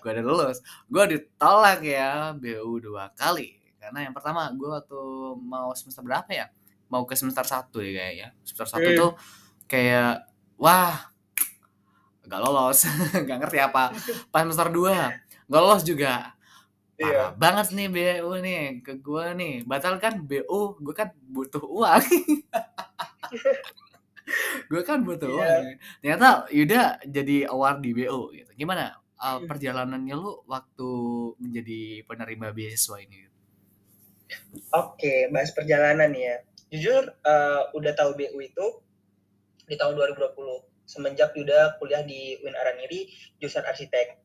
gue 0.02 0.10
udah 0.10 0.24
lulus 0.26 0.58
gue 0.90 1.04
ditolak 1.14 1.86
ya 1.86 2.34
BU 2.34 2.82
dua 2.82 3.14
kali 3.14 3.61
karena 3.82 4.06
yang 4.06 4.14
pertama 4.14 4.46
gue 4.54 4.70
waktu 4.70 5.00
mau 5.42 5.74
semester 5.74 6.06
berapa 6.06 6.30
ya? 6.30 6.46
Mau 6.86 7.02
ke 7.02 7.18
semester 7.18 7.42
satu 7.42 7.82
ya 7.82 7.90
kayak 7.98 8.14
ya. 8.14 8.28
Semester 8.46 8.78
satu 8.78 8.88
hmm. 8.94 8.98
tuh 9.02 9.10
kayak 9.66 10.22
wah 10.54 11.10
gak 12.22 12.38
lolos. 12.38 12.86
Gak 13.28 13.38
ngerti 13.42 13.58
apa. 13.58 13.90
Pas 14.30 14.46
semester 14.46 14.70
dua 14.70 15.10
gak 15.50 15.62
lolos 15.66 15.82
juga. 15.82 16.30
Parah 16.94 17.34
iya. 17.34 17.34
banget 17.34 17.74
nih 17.74 17.88
BU 17.90 18.30
nih 18.38 18.60
ke 18.86 19.02
gue 19.02 19.24
nih. 19.34 19.54
Batal 19.66 19.98
kan 19.98 20.22
BU 20.22 20.78
gue 20.78 20.94
kan 20.94 21.10
butuh 21.26 21.66
uang. 21.66 22.02
Gue 24.70 24.80
kan 24.86 25.04
butuh 25.04 25.28
yeah. 25.28 25.36
uang. 25.36 25.64
Ternyata 26.00 26.28
Yuda 26.48 26.82
jadi 27.04 27.36
award 27.50 27.84
di 27.84 27.90
BU 27.92 28.32
gitu. 28.32 28.50
Gimana 28.54 28.96
uh, 29.18 29.44
perjalanannya 29.44 30.14
lu 30.14 30.40
waktu 30.48 30.90
menjadi 31.36 32.06
penerima 32.06 32.54
beasiswa 32.54 32.96
ini 33.02 33.31
oke 34.72 35.32
bahas 35.32 35.50
perjalanan 35.52 36.10
ya. 36.12 36.42
Jujur 36.72 37.04
uh, 37.04 37.68
udah 37.76 37.92
tahu 37.92 38.16
BU 38.16 38.38
itu 38.40 38.66
di 39.68 39.76
tahun 39.76 39.96
2020 39.96 40.36
semenjak 40.88 41.32
Yuda 41.32 41.78
kuliah 41.80 42.04
di 42.04 42.36
Win 42.40 42.56
Araniri 42.56 43.08
jurusan 43.40 43.64
arsitek. 43.64 44.18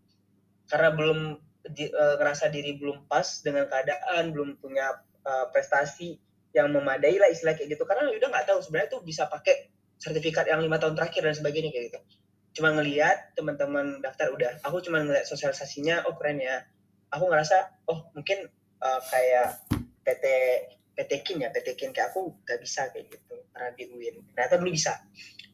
Karena 0.68 0.92
belum 0.96 1.40
di, 1.72 1.88
uh, 1.92 2.16
ngerasa 2.20 2.52
diri 2.52 2.76
belum 2.80 3.08
pas 3.08 3.44
dengan 3.44 3.68
keadaan 3.68 4.32
belum 4.32 4.60
punya 4.60 5.00
uh, 5.24 5.52
prestasi 5.52 6.20
yang 6.56 6.72
memadai 6.72 7.20
lah 7.20 7.30
istilah 7.32 7.56
kayak 7.56 7.76
gitu. 7.76 7.84
Karena 7.84 8.12
udah 8.12 8.28
nggak 8.32 8.46
tahu 8.48 8.60
sebenarnya 8.64 8.90
tuh 9.00 9.02
bisa 9.04 9.28
pakai 9.28 9.72
sertifikat 9.98 10.48
yang 10.48 10.62
lima 10.62 10.78
tahun 10.78 10.96
terakhir 10.96 11.26
dan 11.26 11.36
sebagainya 11.36 11.70
kayak 11.74 11.86
gitu. 11.94 12.00
Cuma 12.58 12.74
ngelihat 12.74 13.38
teman-teman 13.38 14.02
daftar 14.02 14.34
udah 14.34 14.62
aku 14.66 14.82
cuma 14.82 15.04
ngeliat 15.04 15.28
sosialisasinya 15.30 16.08
oh 16.10 16.18
keren 16.18 16.42
ya. 16.42 16.66
Aku 17.14 17.30
ngerasa 17.30 17.86
oh 17.88 18.12
mungkin 18.12 18.50
uh, 18.82 19.02
kayak 19.08 19.62
PT 20.08 20.26
PT 20.96 21.12
Kin 21.28 21.44
ya 21.44 21.52
PT 21.52 21.76
Kin 21.76 21.92
kayak 21.92 22.16
aku 22.16 22.40
gak 22.48 22.64
bisa 22.64 22.88
kayak 22.96 23.12
gitu 23.12 23.36
karena 23.52 23.70
di 23.76 23.84
UIN 23.92 24.16
ternyata 24.32 24.56
dulu 24.56 24.72
bisa. 24.72 24.96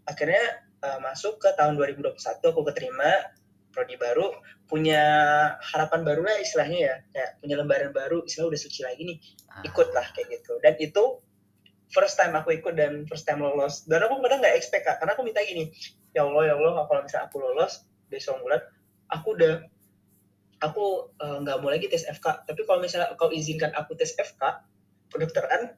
Akhirnya 0.05 0.61
uh, 0.85 0.99
masuk 1.01 1.41
ke 1.41 1.49
tahun 1.57 1.73
2021 1.81 2.13
aku 2.21 2.61
keterima 2.69 3.33
prodi 3.73 3.97
baru 3.97 4.29
punya 4.69 5.01
harapan 5.73 6.05
baru 6.05 6.21
lah 6.21 6.37
istilahnya 6.37 6.79
ya 6.79 6.95
kayak 7.09 7.29
punya 7.41 7.55
lembaran 7.57 7.89
baru 7.89 8.21
istilah 8.21 8.53
udah 8.53 8.61
suci 8.61 8.85
lagi 8.85 9.01
nih 9.01 9.17
ah. 9.49 9.65
ikut 9.65 9.89
lah 9.91 10.05
kayak 10.13 10.29
gitu. 10.37 10.61
Dan 10.61 10.77
itu 10.77 11.03
first 11.89 12.15
time 12.21 12.37
aku 12.37 12.53
ikut 12.53 12.77
dan 12.77 13.09
first 13.09 13.25
time 13.25 13.41
lolos. 13.41 13.89
Dan 13.89 14.05
aku 14.05 14.21
kadang 14.21 14.45
nggak 14.45 14.55
expect 14.55 14.85
kak 14.85 15.01
karena 15.01 15.17
aku 15.17 15.25
minta 15.25 15.41
gini 15.41 15.73
ya 16.13 16.29
allah 16.29 16.45
ya 16.45 16.53
allah 16.55 16.85
kalau 16.85 17.01
misalnya 17.01 17.25
aku 17.27 17.37
lolos 17.41 17.83
besok 18.07 18.37
bulan 18.45 18.61
aku 19.09 19.33
udah 19.33 19.65
aku 20.63 21.11
eh, 21.19 21.37
nggak 21.43 21.57
uh, 21.57 21.61
mau 21.61 21.67
lagi 21.67 21.91
tes 21.91 22.07
FK 22.07 22.47
tapi 22.47 22.63
kalau 22.63 22.79
misalnya 22.79 23.11
kau 23.19 23.27
izinkan 23.27 23.75
aku 23.75 23.99
tes 23.99 24.15
FK 24.15 24.63
kedokteran 25.11 25.75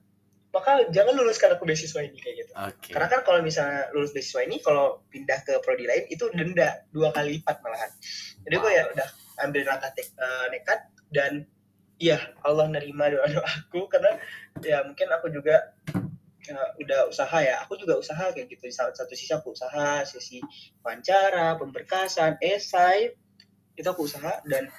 maka 0.56 0.88
jangan 0.88 1.20
luluskan 1.20 1.52
aku 1.52 1.68
beasiswa 1.68 2.00
ini 2.00 2.16
kayak 2.16 2.48
gitu. 2.48 2.52
Okay. 2.56 2.96
Karena 2.96 3.12
kan 3.12 3.22
kalau 3.28 3.44
misalnya 3.44 3.92
lulus 3.92 4.16
beasiswa 4.16 4.40
ini, 4.48 4.64
kalau 4.64 5.04
pindah 5.12 5.44
ke 5.44 5.60
prodi 5.60 5.84
lain 5.84 6.08
itu 6.08 6.32
denda 6.32 6.80
dua 6.96 7.12
kali 7.12 7.44
lipat 7.44 7.60
malahan. 7.60 7.92
Jadi 8.48 8.56
wow. 8.56 8.64
gue 8.64 8.72
ya 8.72 8.84
udah 8.88 9.08
ambil 9.44 9.62
langkah 9.68 9.92
uh, 9.92 10.48
nekat 10.56 10.80
dan 11.12 11.44
ya 12.00 12.24
Allah 12.48 12.72
nerima 12.72 13.12
doa 13.12 13.28
doa 13.28 13.44
aku 13.44 13.92
karena 13.92 14.16
ya 14.64 14.88
mungkin 14.88 15.12
aku 15.12 15.28
juga 15.28 15.76
ya, 16.48 16.56
udah 16.80 17.12
usaha 17.12 17.38
ya. 17.44 17.60
Aku 17.68 17.76
juga 17.76 18.00
usaha 18.00 18.32
kayak 18.32 18.48
gitu. 18.48 18.72
Satu 18.72 19.12
sisi 19.12 19.36
aku 19.36 19.52
usaha, 19.52 20.08
sisi 20.08 20.40
wawancara, 20.88 21.60
pemberkasan, 21.60 22.40
esai 22.40 23.12
itu 23.76 23.88
aku 23.88 24.08
usaha 24.08 24.40
dan 24.48 24.72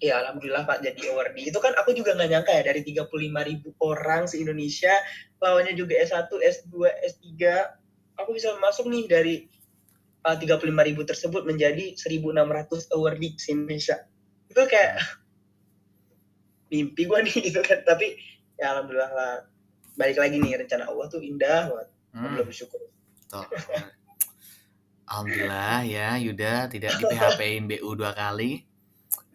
ya 0.00 0.16
alhamdulillah 0.24 0.64
Pak 0.64 0.80
jadi 0.80 1.12
awardee. 1.12 1.52
Itu 1.52 1.60
kan 1.60 1.76
aku 1.76 1.92
juga 1.92 2.16
nggak 2.16 2.30
nyangka 2.32 2.52
ya 2.56 2.62
dari 2.64 2.80
35 2.82 3.12
ribu 3.20 3.68
orang 3.84 4.24
se 4.26 4.40
Indonesia 4.40 4.92
lawannya 5.40 5.76
juga 5.76 5.96
S1, 6.00 6.32
S2, 6.32 6.74
S3. 7.16 7.24
Aku 8.20 8.36
bisa 8.36 8.52
masuk 8.60 8.88
nih 8.88 9.04
dari 9.08 9.34
uh, 10.24 10.36
35 10.36 10.88
ribu 10.88 11.04
tersebut 11.04 11.44
menjadi 11.44 11.96
1.600 11.96 12.96
awardee 12.96 13.36
se 13.36 13.52
Indonesia. 13.52 13.96
Itu 14.48 14.64
kayak 14.64 15.00
mimpi 16.72 17.04
gue 17.04 17.18
nih 17.20 17.36
gitu 17.52 17.60
kan. 17.60 17.84
Tapi 17.84 18.16
ya 18.56 18.76
alhamdulillah 18.76 19.12
lah. 19.12 19.34
Balik 20.00 20.16
lagi 20.16 20.40
nih 20.40 20.64
rencana 20.64 20.88
Allah 20.88 21.06
tuh 21.12 21.20
indah 21.20 21.68
banget. 21.68 21.88
Hmm. 22.16 22.32
Belum 22.32 22.46
bersyukur. 22.48 22.80
Alhamdulillah 25.10 25.82
ya 25.82 26.14
Yuda 26.22 26.70
tidak 26.70 26.94
di 27.02 27.04
PHP-in 27.10 27.66
BU 27.70 27.90
dua 27.98 28.14
kali 28.14 28.70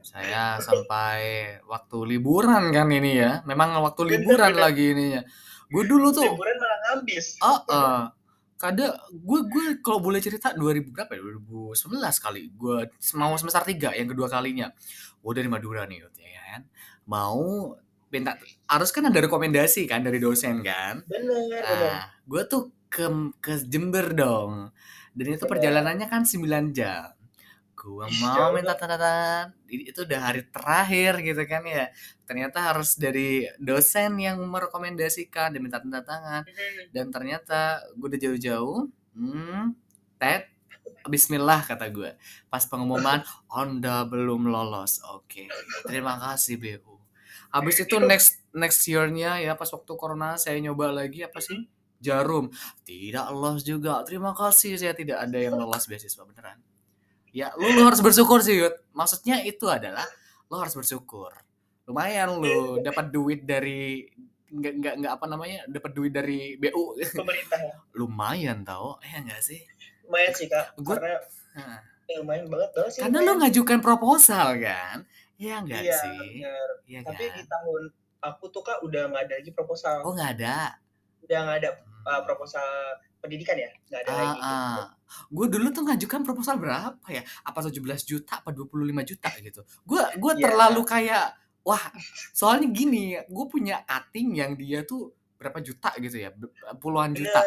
saya 0.05 0.61
sampai 0.63 1.19
waktu 1.67 1.97
liburan 2.15 2.71
kan 2.71 2.87
ini 2.87 3.19
ya. 3.19 3.43
Memang 3.43 3.75
waktu 3.83 4.15
liburan 4.15 4.55
bener, 4.55 4.63
lagi 4.63 4.95
ininya. 4.95 5.21
Gue 5.67 5.83
dulu 5.83 6.13
tuh 6.15 6.23
liburan 6.23 6.55
malah 6.55 6.79
ngabis. 6.87 7.25
Oh, 7.43 7.49
uh, 7.49 7.59
uh, 7.67 8.01
kada 8.55 8.95
gue 9.11 9.39
gue 9.51 9.65
kalau 9.83 9.99
boleh 9.99 10.23
cerita 10.23 10.55
2000 10.55 10.93
berapa 10.95 11.11
ya? 11.11 11.19
2011 11.19 12.23
kali. 12.23 12.41
Gue 12.55 12.87
mau 13.19 13.35
semester 13.35 13.65
3 13.65 13.99
yang 13.99 14.07
kedua 14.07 14.31
kalinya. 14.31 14.71
Gue 15.19 15.33
dari 15.35 15.51
Madura 15.51 15.83
nih 15.83 16.05
ya 16.05 16.41
kan. 16.55 16.61
Mau 17.09 17.75
minta 18.07 18.39
harus 18.71 18.89
kan 18.95 19.11
ada 19.11 19.19
rekomendasi 19.19 19.83
kan 19.89 19.99
dari 19.99 20.23
dosen 20.23 20.63
kan. 20.63 21.03
Bener, 21.09 21.43
nah, 21.51 21.59
bener. 21.59 21.93
gue 22.23 22.41
tuh 22.47 22.63
ke 22.87 23.03
ke 23.43 23.67
Jember 23.67 24.15
dong. 24.15 24.71
Dan 25.15 25.39
itu 25.39 25.47
perjalanannya 25.47 26.07
kan 26.11 26.27
9 26.27 26.75
jam. 26.75 27.15
Gua 27.75 28.09
mau 28.17 28.49
minta 28.49 28.73
tanda 28.73 28.97
tangan 28.97 29.53
itu 29.69 30.07
udah 30.07 30.19
hari 30.19 30.41
terakhir 30.49 31.21
gitu 31.21 31.43
kan 31.45 31.61
ya. 31.67 31.91
Ternyata 32.25 32.73
harus 32.73 32.97
dari 32.97 33.45
dosen 33.61 34.17
yang 34.17 34.41
merekomendasikan 34.41 35.53
dan 35.53 35.61
minta 35.61 35.77
tanda 35.77 36.01
tangan 36.01 36.43
hmm. 36.47 36.89
dan 36.95 37.05
ternyata 37.13 37.85
gue 37.93 38.07
udah 38.09 38.21
jauh-jauh 38.21 38.89
hmm, 39.13 39.63
tet 40.17 40.49
Bismillah 41.05 41.61
kata 41.61 41.93
gue 41.93 42.17
pas 42.49 42.63
pengumuman 42.65 43.21
Anda 43.53 44.01
belum 44.09 44.49
lolos. 44.49 45.05
Oke 45.13 45.45
okay. 45.45 45.47
terima 45.85 46.17
kasih 46.17 46.57
BU 46.57 46.95
habis 47.55 47.79
itu 47.79 47.95
next 48.03 48.43
next 48.51 48.83
year-nya 48.83 49.39
ya 49.39 49.55
pas 49.55 49.71
waktu 49.71 49.91
corona 49.95 50.35
saya 50.35 50.59
nyoba 50.59 50.91
lagi 50.91 51.23
apa 51.23 51.39
sih 51.39 51.63
jarum. 52.05 52.53
Tidak 52.85 53.25
lolos 53.33 53.65
juga. 53.65 54.05
Terima 54.05 54.37
kasih. 54.37 54.77
Saya 54.77 54.93
tidak 54.93 55.25
ada 55.25 55.37
yang 55.41 55.57
lolos 55.57 55.89
beasiswa 55.89 56.21
beneran. 56.21 56.61
Ya 57.35 57.51
lu, 57.59 57.67
lu 57.67 57.83
harus 57.83 57.99
bersyukur 57.99 58.39
sih 58.39 58.55
Yud. 58.55 58.71
maksudnya 58.95 59.43
itu 59.43 59.67
adalah 59.67 60.07
lu 60.47 60.55
harus 60.55 60.71
bersyukur. 60.71 61.35
Lumayan 61.83 62.39
lu 62.39 62.79
dapat 62.79 63.11
duit 63.11 63.43
dari 63.43 64.07
nggak 64.55 64.73
nggak 64.79 64.93
nggak 65.03 65.13
apa 65.19 65.25
namanya 65.27 65.59
dapat 65.67 65.91
duit 65.91 66.15
dari 66.15 66.55
BU 66.55 66.95
pemerintah 67.11 67.59
ya? 67.59 67.75
lumayan 67.99 68.63
tau. 68.63 68.95
Ya 69.03 69.19
enggak 69.19 69.43
sih? 69.43 69.59
Lumayan 70.07 70.31
sih 70.31 70.47
kak. 70.47 70.79
Gua, 70.79 70.95
karena 70.95 71.19
nah, 71.59 71.79
ya 72.07 72.15
lumayan 72.23 72.45
banget 72.47 72.69
tau 72.71 72.87
sih. 72.87 73.01
Karena 73.03 73.19
lumayan. 73.19 73.35
lu 73.35 73.41
ngajukan 73.43 73.79
proposal 73.83 74.47
kan? 74.61 74.97
Ya 75.35 75.59
enggak 75.59 75.83
iya, 75.83 75.99
sih? 75.99 76.47
iya, 76.87 76.99
tapi 77.03 77.27
kan? 77.27 77.35
di 77.35 77.43
tahun 77.43 77.81
aku 78.23 78.43
tuh 78.47 78.63
kak 78.63 78.79
udah 78.79 79.11
nggak 79.11 79.23
ada 79.27 79.35
lagi 79.43 79.51
proposal. 79.51 80.07
Oh 80.07 80.15
nggak 80.15 80.39
ada. 80.39 80.79
Udah 81.25 81.39
nggak 81.43 81.57
ada 81.61 81.69
Hmm. 82.05 82.05
uh, 82.05 82.21
proposal 82.21 82.61
pendidikan 83.17 83.57
ya 83.57 83.65
nggak 83.89 84.01
ada 84.05 84.11
lagi 84.13 84.37
gitu. 84.37 84.45
Ah, 84.45 84.85
Gue 85.25 85.45
dulu 85.49 85.67
tuh 85.69 85.83
ngajukan 85.85 86.21
proposal 86.21 86.55
berapa 86.57 87.07
ya? 87.09 87.21
Apa 87.41 87.65
17 87.65 87.81
juta, 88.05 88.41
apa 88.41 88.53
25 88.53 88.69
juta 89.01 89.29
gitu. 89.41 89.61
Gue 89.81 90.01
gua 90.21 90.33
Iya. 90.37 90.43
terlalu 90.45 90.81
kayak, 90.85 91.25
wah 91.61 91.81
soalnya 92.29 92.69
gini, 92.69 93.17
gue 93.17 93.45
punya 93.49 93.81
cutting 93.83 94.37
yang 94.37 94.53
dia 94.53 94.85
tuh 94.85 95.13
berapa 95.35 95.57
juta 95.61 95.97
gitu 95.97 96.21
ya, 96.21 96.29
puluhan 96.77 97.13
juta. 97.13 97.41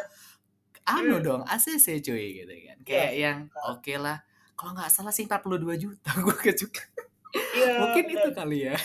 Anu 0.83 1.19
Hmm. 1.19 1.25
dong, 1.25 1.43
ACC 1.47 2.03
cuy 2.03 2.43
gitu 2.43 2.51
kan. 2.67 2.79
Kayak 2.83 3.11
Iya. 3.15 3.23
yang 3.23 3.39
oke 3.71 3.93
lah, 3.95 4.19
kalau 4.55 4.75
nggak 4.75 4.91
salah 4.91 5.15
sih 5.15 5.23
42 5.23 5.79
juta 5.79 6.11
gue 6.19 6.35
kejukan. 6.35 6.89
Iya, 7.55 7.73
Mungkin 7.79 8.05
benar. 8.11 8.19
itu 8.19 8.29
kali 8.35 8.59
ya. 8.67 8.77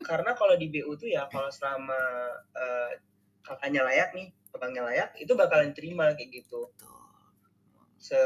karena 0.00 0.32
kalau 0.32 0.56
di 0.56 0.66
BU 0.66 0.90
tuh 0.96 1.06
ya 1.06 1.22
kalau 1.28 1.46
selama 1.50 1.94
uh, 2.50 2.90
kakaknya 3.50 3.82
layak 3.82 4.14
nih 4.14 4.30
abangnya 4.54 4.82
layak 4.86 5.10
itu 5.18 5.32
bakalan 5.34 5.74
terima 5.74 6.14
kayak 6.14 6.30
gitu. 6.30 6.70
Se 7.98 8.16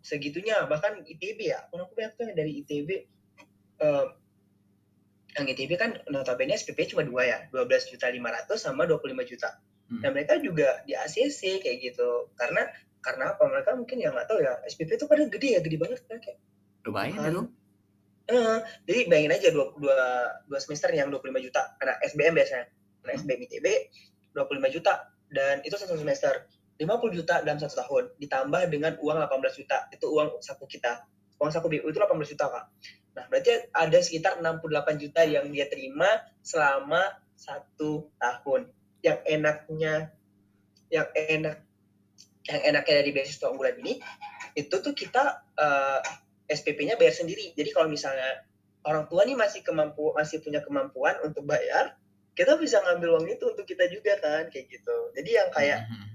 segitunya 0.00 0.64
bahkan 0.66 1.04
ITB 1.04 1.52
ya 1.52 1.68
aku 1.68 1.92
banyak 1.92 2.12
tuh 2.16 2.24
yang 2.32 2.36
dari 2.36 2.52
ITB 2.64 2.88
eh, 3.80 4.06
yang 5.38 5.46
ITB 5.46 5.70
kan 5.78 5.94
notabene 6.10 6.58
SPP 6.58 6.90
cuma 6.90 7.06
dua 7.06 7.22
ya 7.22 7.38
12 7.54 7.92
juta 7.94 8.10
500 8.10 8.50
sama 8.58 8.88
25 8.88 9.30
juta 9.30 9.60
Hmm. 9.90 10.06
dan 10.06 10.14
mereka 10.14 10.38
juga 10.38 10.86
di 10.86 10.94
ACC 10.94 11.66
kayak 11.66 11.82
gitu 11.82 12.30
karena 12.38 12.62
karena 13.02 13.34
apa 13.34 13.42
mereka 13.50 13.74
mungkin 13.74 13.98
ya 13.98 14.14
nggak 14.14 14.30
tahu 14.30 14.38
ya 14.38 14.54
SPP 14.70 14.94
itu 14.94 15.10
padahal 15.10 15.26
gede 15.26 15.58
ya 15.58 15.60
gede 15.66 15.76
banget 15.82 15.98
kan 16.06 16.22
kayak 16.22 16.38
Lumayan 16.86 17.18
Kan. 17.18 17.32
itu. 17.34 17.42
Eh, 18.30 18.58
jadi 18.86 19.00
bayangin 19.10 19.32
aja 19.34 19.48
dua, 19.50 19.74
dua, 19.74 19.98
dua 20.46 20.60
semester 20.62 20.94
yang 20.94 21.10
25 21.10 21.42
juta 21.42 21.74
anak 21.82 21.98
SBM 22.06 22.38
biasanya 22.38 22.70
anak. 23.02 23.14
SBM 23.18 23.40
ITB 23.50 23.66
25 24.34 24.74
juta 24.76 25.10
dan 25.30 25.62
itu 25.62 25.74
satu 25.78 25.96
semester. 25.96 26.46
50 26.80 27.12
juta 27.12 27.44
dalam 27.44 27.60
satu 27.60 27.76
tahun 27.84 28.04
ditambah 28.16 28.62
dengan 28.72 28.96
uang 29.04 29.20
18 29.20 29.60
juta. 29.60 29.84
Itu 29.92 30.16
uang 30.16 30.40
saku 30.40 30.64
kita. 30.64 31.04
Uang 31.36 31.52
saku 31.52 31.68
BU 31.68 31.84
itu 31.84 31.98
18 32.00 32.32
juta 32.32 32.48
kak. 32.48 32.64
Nah 33.20 33.24
berarti 33.28 33.68
ada 33.68 33.98
sekitar 34.00 34.40
68 34.40 34.96
juta 34.96 35.20
yang 35.28 35.44
dia 35.52 35.68
terima 35.68 36.08
selama 36.40 37.04
satu 37.36 38.08
tahun. 38.16 38.72
Yang 39.04 39.18
enaknya 39.28 39.94
yang 40.88 41.08
enak 41.12 41.56
yang 42.48 42.60
enaknya 42.74 42.94
dari 43.04 43.10
beasiswa 43.12 43.46
unggulan 43.52 43.76
ini 43.84 44.00
itu 44.56 44.74
tuh 44.80 44.96
kita 44.96 45.44
eh, 45.60 46.00
SPP-nya 46.50 46.96
bayar 46.96 47.14
sendiri. 47.14 47.52
Jadi 47.54 47.70
kalau 47.70 47.86
misalnya 47.92 48.42
orang 48.88 49.06
tua 49.06 49.28
nih 49.28 49.36
masih 49.36 49.60
kemampu 49.60 50.16
masih 50.16 50.40
punya 50.40 50.64
kemampuan 50.64 51.20
untuk 51.22 51.44
bayar, 51.44 51.99
kita 52.40 52.56
bisa 52.56 52.80
ngambil 52.80 53.08
uang 53.14 53.28
itu 53.28 53.44
untuk 53.44 53.68
kita 53.68 53.84
juga 53.86 54.16
kan 54.16 54.48
kayak 54.48 54.64
gitu. 54.66 54.96
Jadi 55.12 55.30
yang 55.30 55.52
kayak 55.52 55.84
Mhm. 55.84 56.08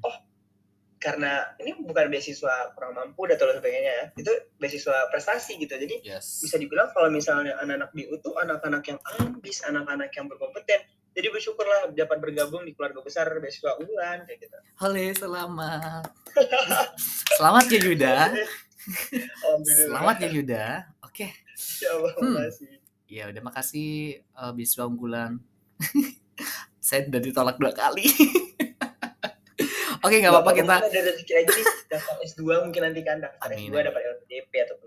karena 0.97 1.53
ini 1.61 1.78
bukan 1.78 2.09
beasiswa 2.09 2.73
kurang 2.73 2.97
mampu 2.97 3.30
dan 3.30 3.38
lain 3.38 3.61
sebagainya 3.61 3.93
ya. 3.93 4.05
Itu 4.17 4.32
beasiswa 4.57 5.05
prestasi 5.07 5.53
gitu. 5.55 5.78
Jadi 5.78 6.01
Yes. 6.01 6.41
bisa 6.41 6.57
dibilang 6.57 6.89
kalau 6.89 7.13
misalnya 7.13 7.53
anak-anak 7.61 7.93
BU 7.93 8.17
tuh 8.19 8.34
anak-anak 8.36 8.82
yang 8.84 8.97
ambis, 9.15 9.61
anak-anak 9.61 10.09
yang 10.09 10.26
berkompeten. 10.26 10.82
Jadi 11.13 11.28
bersyukurlah 11.30 11.93
dapat 11.93 12.17
bergabung 12.17 12.65
di 12.65 12.73
keluarga 12.73 12.99
besar 12.99 13.30
beasiswa 13.38 13.78
unggulan 13.78 14.26
kayak 14.26 14.39
gitu. 14.41 14.57
Halo, 14.76 15.05
selamat. 15.13 16.03
selamat 17.38 17.65
ya 17.69 17.80
Yuda. 17.86 18.15
Selamat 19.61 20.15
ya 20.17 20.30
Yuda. 20.34 20.65
Oke. 21.05 21.28
Ya 21.80 21.89
Allah, 21.93 22.11
Hmm. 22.17 22.36
Ya 23.05 23.30
udah 23.30 23.41
makasih 23.45 23.89
eh, 24.19 24.53
biswa 24.57 24.89
unggulan. 24.89 25.38
Saya 26.86 27.09
udah 27.09 27.21
ditolak 27.21 27.57
dua 27.57 27.73
kali. 27.73 28.05
Oke 30.05 30.21
nggak 30.21 30.34
apa-apa 30.34 30.51
kita. 30.53 30.76
Ada 30.86 30.99
rezeki 31.01 31.34
nih 31.49 31.65
daftar 31.89 32.15
S2 32.21 32.41
mungkin 32.69 32.82
nanti 32.86 33.01
kan 33.01 33.17
daftar 33.17 33.49
Amin, 33.49 33.69
S2 33.69 33.73
amin. 33.73 33.86
dapat 33.89 34.01
LPDP 34.05 34.53
ataupun. 34.69 34.86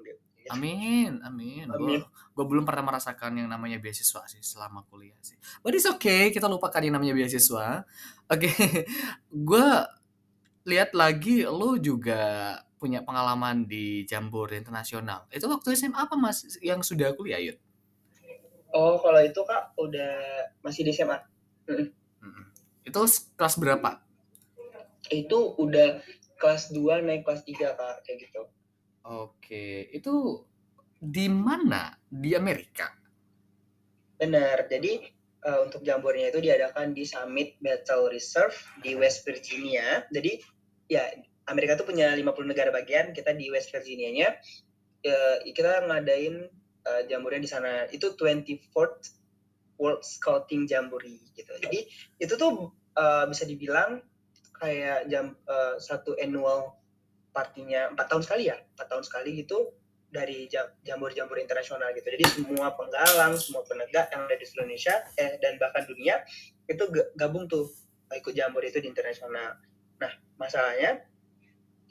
Amin, 0.49 1.21
amin. 1.21 1.67
Amin. 1.69 2.01
Gue 2.33 2.45
belum 2.49 2.65
pernah 2.65 2.93
merasakan 2.93 3.37
yang 3.37 3.49
namanya 3.53 3.77
beasiswa 3.77 4.25
sih 4.25 4.41
selama 4.41 4.85
kuliah 4.89 5.17
sih. 5.21 5.37
But 5.61 5.77
it's 5.77 5.85
okay, 5.85 6.33
kita 6.33 6.49
lupakan 6.49 6.81
yang 6.81 6.97
namanya 6.97 7.17
beasiswa. 7.17 7.85
Oke, 8.29 8.49
gue 9.49 9.69
lihat 10.69 10.91
lagi 10.97 11.45
lo 11.45 11.77
juga 11.77 12.55
punya 12.79 13.03
pengalaman 13.03 13.67
di 13.67 14.07
Jambore 14.07 14.57
Internasional. 14.57 15.27
Itu 15.29 15.51
waktu 15.51 15.75
SMA 15.75 15.99
apa 15.99 16.15
mas 16.15 16.47
yang 16.63 16.81
sudah 16.81 17.13
kuliah 17.13 17.43
Yud? 17.43 17.59
Oh, 18.77 19.01
kalau 19.01 19.21
itu 19.25 19.41
Kak 19.45 19.77
udah 19.81 20.13
masih 20.61 20.85
di 20.85 20.93
SMA. 20.93 21.17
Mm-mm. 21.69 22.45
Itu 22.85 23.01
kelas 23.37 23.57
berapa? 23.57 24.01
Itu 25.09 25.57
udah 25.57 26.05
kelas 26.37 26.73
2 26.73 27.05
naik 27.05 27.25
kelas 27.25 27.45
3 27.49 27.79
Kak 27.79 27.97
kayak 28.05 28.19
gitu. 28.29 28.43
Oke, 29.09 29.89
itu 29.89 30.45
di 31.01 31.33
mana? 31.33 31.97
Di 32.05 32.37
Amerika. 32.37 32.93
Benar. 34.21 34.69
Jadi 34.69 35.01
eh, 35.49 35.59
untuk 35.65 35.81
jambornya 35.81 36.29
itu 36.29 36.45
diadakan 36.45 36.93
di 36.93 37.09
Summit 37.09 37.57
Battle 37.65 38.13
Reserve 38.13 38.57
di 38.85 38.93
West 38.99 39.25
Virginia. 39.25 40.05
Jadi 40.13 40.45
ya 40.93 41.09
Amerika 41.49 41.81
tuh 41.81 41.89
punya 41.89 42.13
50 42.13 42.45
negara 42.45 42.69
bagian, 42.69 43.17
kita 43.17 43.33
di 43.33 43.49
West 43.49 43.73
Virginia-nya 43.73 44.37
eh, 45.05 45.37
kita 45.57 45.89
ngadain 45.89 46.49
eh, 46.89 47.03
jambornya 47.13 47.45
di 47.45 47.51
sana. 47.51 47.73
Itu 47.93 48.17
24th 48.17 49.05
World 49.79 50.03
Scouting 50.03 50.65
Jamboree 50.67 51.21
gitu. 51.37 51.53
Jadi 51.61 51.85
itu 52.17 52.35
tuh 52.35 52.73
eh, 52.97 53.25
bisa 53.29 53.45
dibilang 53.45 54.01
kayak 54.57 55.07
jam 55.13 55.37
eh, 55.47 55.77
satu 55.79 56.17
annual 56.17 56.75
partinya 57.31 57.93
empat 57.93 58.07
tahun 58.11 58.23
sekali 58.25 58.51
ya, 58.51 58.57
empat 58.57 58.87
tahun 58.89 59.05
sekali 59.07 59.31
gitu 59.39 59.79
dari 60.09 60.49
jam- 60.49 60.73
jambor-jambor 60.83 61.37
internasional 61.37 61.93
gitu. 61.93 62.09
Jadi 62.09 62.25
semua 62.33 62.73
penggalang, 62.75 63.37
semua 63.37 63.63
penegak 63.69 64.09
yang 64.11 64.25
ada 64.25 64.35
di 64.35 64.47
seluruh 64.49 64.67
Indonesia 64.67 64.97
eh, 65.21 65.37
dan 65.39 65.61
bahkan 65.61 65.85
dunia 65.85 66.25
itu 66.65 66.85
ga- 66.89 67.13
gabung 67.15 67.47
tuh 67.47 67.69
ikut 68.09 68.33
jambor 68.33 68.65
itu 68.65 68.81
di 68.81 68.89
internasional. 68.89 69.61
Nah 70.01 70.13
masalahnya 70.41 71.05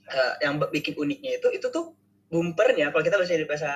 eh, 0.09 0.33
yang 0.41 0.57
bikin 0.59 0.97
uniknya 0.97 1.37
itu 1.37 1.47
itu 1.53 1.67
tuh 1.69 1.93
bumpernya 2.27 2.91
kalau 2.91 3.03
kita 3.05 3.15
bahasa 3.15 3.39
bahasa 3.47 3.71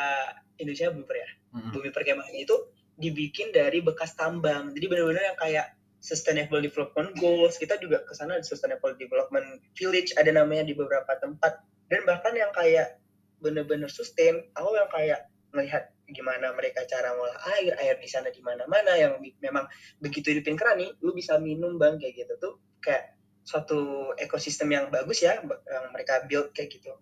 Indonesia 0.61 0.93
bumper 0.93 1.17
ya 1.17 1.29
Mm-mm. 1.57 1.71
bumi 1.73 1.89
perkemahan 1.89 2.35
itu 2.37 2.55
dibikin 3.01 3.49
dari 3.49 3.81
bekas 3.81 4.13
tambang. 4.13 4.71
Jadi 4.77 4.85
benar-benar 4.85 5.33
yang 5.33 5.39
kayak 5.39 5.73
Sustainable 6.01 6.61
Development 6.61 7.13
Goals. 7.17 7.57
Kita 7.57 7.77
juga 7.81 8.05
ke 8.05 8.13
sana 8.13 8.37
Sustainable 8.45 8.93
Development 8.97 9.61
Village 9.73 10.13
ada 10.17 10.29
namanya 10.29 10.65
di 10.65 10.77
beberapa 10.77 11.17
tempat. 11.17 11.61
Dan 11.89 12.05
bahkan 12.05 12.33
yang 12.37 12.53
kayak 12.53 13.01
benar-benar 13.41 13.89
sustain, 13.89 14.49
aku 14.53 14.69
yang 14.77 14.89
kayak 14.93 15.19
melihat 15.51 15.91
gimana 16.11 16.51
mereka 16.55 16.83
cara 16.87 17.11
ngolah 17.15 17.39
air, 17.59 17.73
air 17.79 17.95
di 17.99 18.07
sana 18.07 18.31
di 18.31 18.39
mana-mana 18.43 18.95
yang 18.95 19.19
memang 19.19 19.65
begitu 19.99 20.31
hidupin 20.31 20.55
nih, 20.55 20.91
lu 21.03 21.11
bisa 21.15 21.39
minum 21.39 21.75
bang 21.79 21.99
kayak 21.99 22.23
gitu 22.23 22.33
tuh 22.39 22.53
kayak 22.83 23.15
suatu 23.41 24.11
ekosistem 24.21 24.69
yang 24.69 24.85
bagus 24.93 25.25
ya 25.25 25.41
yang 25.41 25.85
mereka 25.91 26.23
build 26.29 26.53
kayak 26.53 26.71
gitu. 26.71 26.93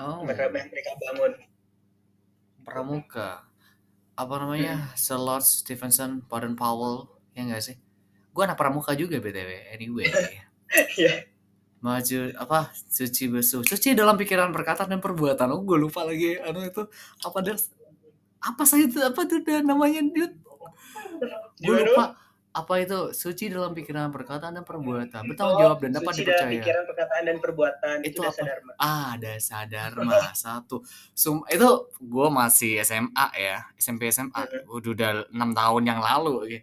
Oh, 0.00 0.24
Mereka 0.24 0.48
mereka 0.52 0.90
bangun. 0.96 1.32
Pramuka. 2.62 3.44
Apa 4.16 4.34
namanya? 4.40 4.92
Sir 4.96 5.16
Lord 5.16 5.44
Stevenson, 5.44 6.24
Baden 6.28 6.54
Powell, 6.54 7.08
ya 7.32 7.46
enggak 7.48 7.62
sih? 7.64 7.76
Gue 8.30 8.42
anak 8.46 8.60
pramuka 8.60 8.92
juga 8.94 9.18
BTW. 9.18 9.74
Anyway. 9.74 10.08
Iya. 10.70 11.26
Maju 11.82 12.30
apa? 12.38 12.70
Suci 12.70 13.26
besu. 13.26 13.66
Suci 13.66 13.90
dalam 13.98 14.14
pikiran, 14.14 14.54
perkataan 14.54 14.86
dan 14.86 15.02
perbuatan. 15.02 15.50
Oh, 15.50 15.66
gue 15.66 15.82
lupa 15.82 16.06
lagi 16.06 16.38
anu 16.38 16.62
itu 16.62 16.86
apa 17.26 17.38
dah 17.42 17.58
apa 18.40 18.62
saya 18.64 18.88
itu 18.88 19.02
apa 19.02 19.20
tuh 19.28 19.42
namanya 19.60 20.00
dude 20.00 20.36
gue 21.60 21.76
lupa 21.84 22.16
apa 22.52 22.74
itu? 22.78 23.12
Suci 23.12 23.46
dalam 23.46 23.70
pikiran 23.70 24.10
perkataan 24.10 24.52
dan 24.52 24.64
perbuatan. 24.64 25.22
Bertanggung 25.22 25.54
Oh, 25.54 25.62
jawab 25.62 25.78
dan 25.80 25.90
dapat 25.92 26.12
suci 26.12 26.22
dalam 26.24 26.34
dipercaya. 26.42 26.54
pikiran, 26.56 26.82
perkataan, 26.84 27.22
dan 27.22 27.36
perbuatan. 27.38 27.96
Itu, 28.00 28.08
Itu 28.08 28.20
dasar 28.22 28.42
apa? 28.42 28.48
dharma. 28.50 28.72
ah 28.76 29.10
dasar 29.16 29.62
dharma 29.64 30.12
satu. 30.36 30.76
Sum, 31.12 31.46
itu 31.46 31.68
gue 31.96 32.28
masih 32.28 32.72
SMA 32.80 33.26
ya. 33.32 33.64
SMP 33.76 34.08
SMA 34.08 34.34
Mhm. 34.36 34.66
udah 34.68 34.90
udah 34.90 35.10
enam 35.30 35.50
tahun 35.52 35.82
yang 35.84 36.00
lalu 36.00 36.32
oke 36.36 36.58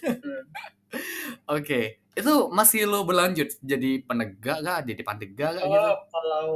Hmm. 0.00 0.44
Oke, 1.50 1.80
itu 2.12 2.34
masih 2.50 2.84
lo 2.84 3.04
berlanjut 3.04 3.60
jadi 3.60 4.00
penegak 4.02 4.60
gak 4.60 4.80
jadi 4.84 5.02
pandega 5.02 5.48
gak 5.50 5.64
gitu? 5.64 5.76
Oh, 5.78 5.96
kalau 6.08 6.46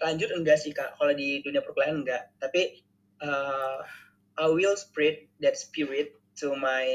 lanjut 0.00 0.28
enggak 0.32 0.58
sih 0.58 0.70
kak. 0.70 0.94
Kalau 0.94 1.12
di 1.12 1.38
dunia 1.40 1.60
perkuliahan 1.60 2.02
enggak. 2.02 2.34
Tapi 2.36 2.82
uh, 3.20 3.78
I 4.34 4.46
will 4.48 4.74
spread 4.74 5.14
that 5.38 5.54
spirit 5.54 6.18
to 6.40 6.56
my 6.56 6.88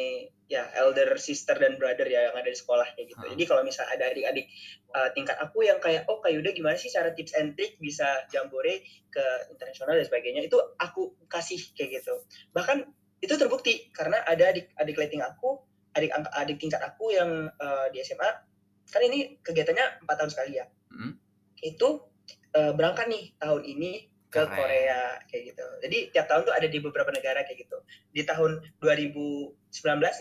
ya 0.45 0.69
elder 0.77 1.17
sister 1.17 1.57
dan 1.57 1.77
brother 1.81 2.05
ya 2.05 2.29
yang 2.29 2.35
ada 2.37 2.49
di 2.49 2.57
sekolah 2.57 2.85
kayak 2.93 3.13
gitu. 3.13 3.23
Ah. 3.25 3.29
Jadi 3.33 3.43
kalau 3.49 3.61
misalnya 3.65 3.97
ada 3.97 4.05
adik-adik 4.13 4.45
uh, 4.93 5.09
tingkat 5.13 5.37
aku 5.41 5.65
yang 5.65 5.77
kayak 5.81 6.05
oh 6.09 6.21
kayak 6.21 6.41
udah 6.41 6.53
gimana 6.53 6.77
sih 6.77 6.89
cara 6.89 7.13
tips 7.13 7.33
and 7.37 7.57
trick 7.57 7.77
bisa 7.81 8.05
jambore 8.29 8.85
ke 9.09 9.25
internasional 9.53 9.97
dan 9.97 10.05
sebagainya 10.05 10.45
itu 10.45 10.57
aku 10.77 11.17
kasih 11.29 11.61
kayak 11.73 12.01
gitu. 12.01 12.13
Bahkan 12.53 12.85
itu 13.25 13.33
terbukti 13.37 13.89
karena 13.89 14.21
ada 14.25 14.53
adik 14.53 14.69
adik 14.77 14.97
lighting 15.01 15.21
aku 15.25 15.61
adik 15.97 16.13
adik 16.13 16.57
tingkat 16.61 16.81
aku 16.85 17.15
yang 17.15 17.49
uh, 17.57 17.87
di 17.89 18.03
SMA 18.05 18.29
kan 18.85 19.01
ini 19.01 19.41
kegiatannya 19.41 20.05
empat 20.05 20.15
tahun 20.21 20.31
sekali 20.33 20.61
ya 20.61 20.65
Hmm. 20.95 21.11
itu 21.59 22.07
uh, 22.55 22.71
berangkat 22.71 23.11
nih 23.11 23.35
tahun 23.35 23.67
ini 23.67 24.14
ke 24.35 24.43
Keren. 24.43 24.51
Korea 24.51 25.01
kayak 25.31 25.43
gitu. 25.55 25.65
Jadi 25.87 25.97
tiap 26.11 26.27
tahun 26.27 26.43
tuh 26.43 26.51
ada 26.51 26.67
di 26.67 26.77
beberapa 26.83 27.07
negara 27.15 27.47
kayak 27.47 27.63
gitu. 27.63 27.79
Di 28.11 28.27
tahun 28.27 28.59
2019 28.83 29.55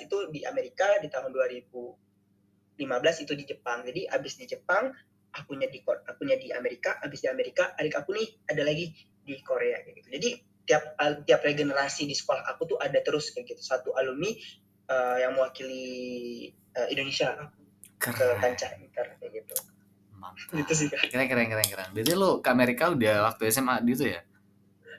itu 0.06 0.16
di 0.30 0.46
Amerika 0.46 0.86
di 1.02 1.10
tahun 1.10 1.34
2015 1.34 2.78
itu 3.26 3.32
di 3.34 3.44
Jepang. 3.50 3.82
Jadi 3.82 4.06
abis 4.06 4.38
di 4.38 4.46
Jepang 4.46 4.94
akunya 5.34 5.66
di 5.66 5.82
akunya 5.82 6.38
di 6.38 6.54
Amerika 6.54 7.02
abis 7.02 7.26
di 7.26 7.28
Amerika 7.28 7.74
adik 7.74 7.98
aku 7.98 8.14
nih 8.14 8.28
ada 8.46 8.62
lagi 8.62 8.94
di 9.26 9.34
Korea 9.42 9.82
kayak 9.82 9.94
gitu. 9.98 10.08
Jadi 10.14 10.30
tiap 10.62 10.94
tiap 11.26 11.40
regenerasi 11.42 12.06
di 12.06 12.14
sekolah 12.14 12.46
aku 12.54 12.70
tuh 12.70 12.78
ada 12.78 13.02
terus 13.02 13.34
kayak 13.34 13.50
gitu. 13.50 13.62
Satu 13.66 13.98
alumni 13.98 14.30
uh, 14.86 15.18
yang 15.18 15.34
mewakili 15.34 16.54
uh, 16.78 16.86
Indonesia. 16.86 17.50
Ke 17.98 18.14
Keren. 18.14 18.36
kancah 18.38 18.70
inter 18.78 19.16
kayak 19.16 19.42
gitu 19.42 19.73
Mantap. 20.26 20.56
gitu 20.56 20.72
sih 20.74 20.86
Kak. 20.88 21.04
Keren 21.06 21.26
keren 21.26 21.46
keren 21.46 21.66
keren. 21.66 21.88
Berarti 21.90 22.12
lu 22.12 22.38
ke 22.38 22.48
Amerika 22.48 22.88
udah 22.88 23.14
waktu 23.26 23.42
SMA 23.48 23.76
gitu 23.84 24.08
ya? 24.08 24.20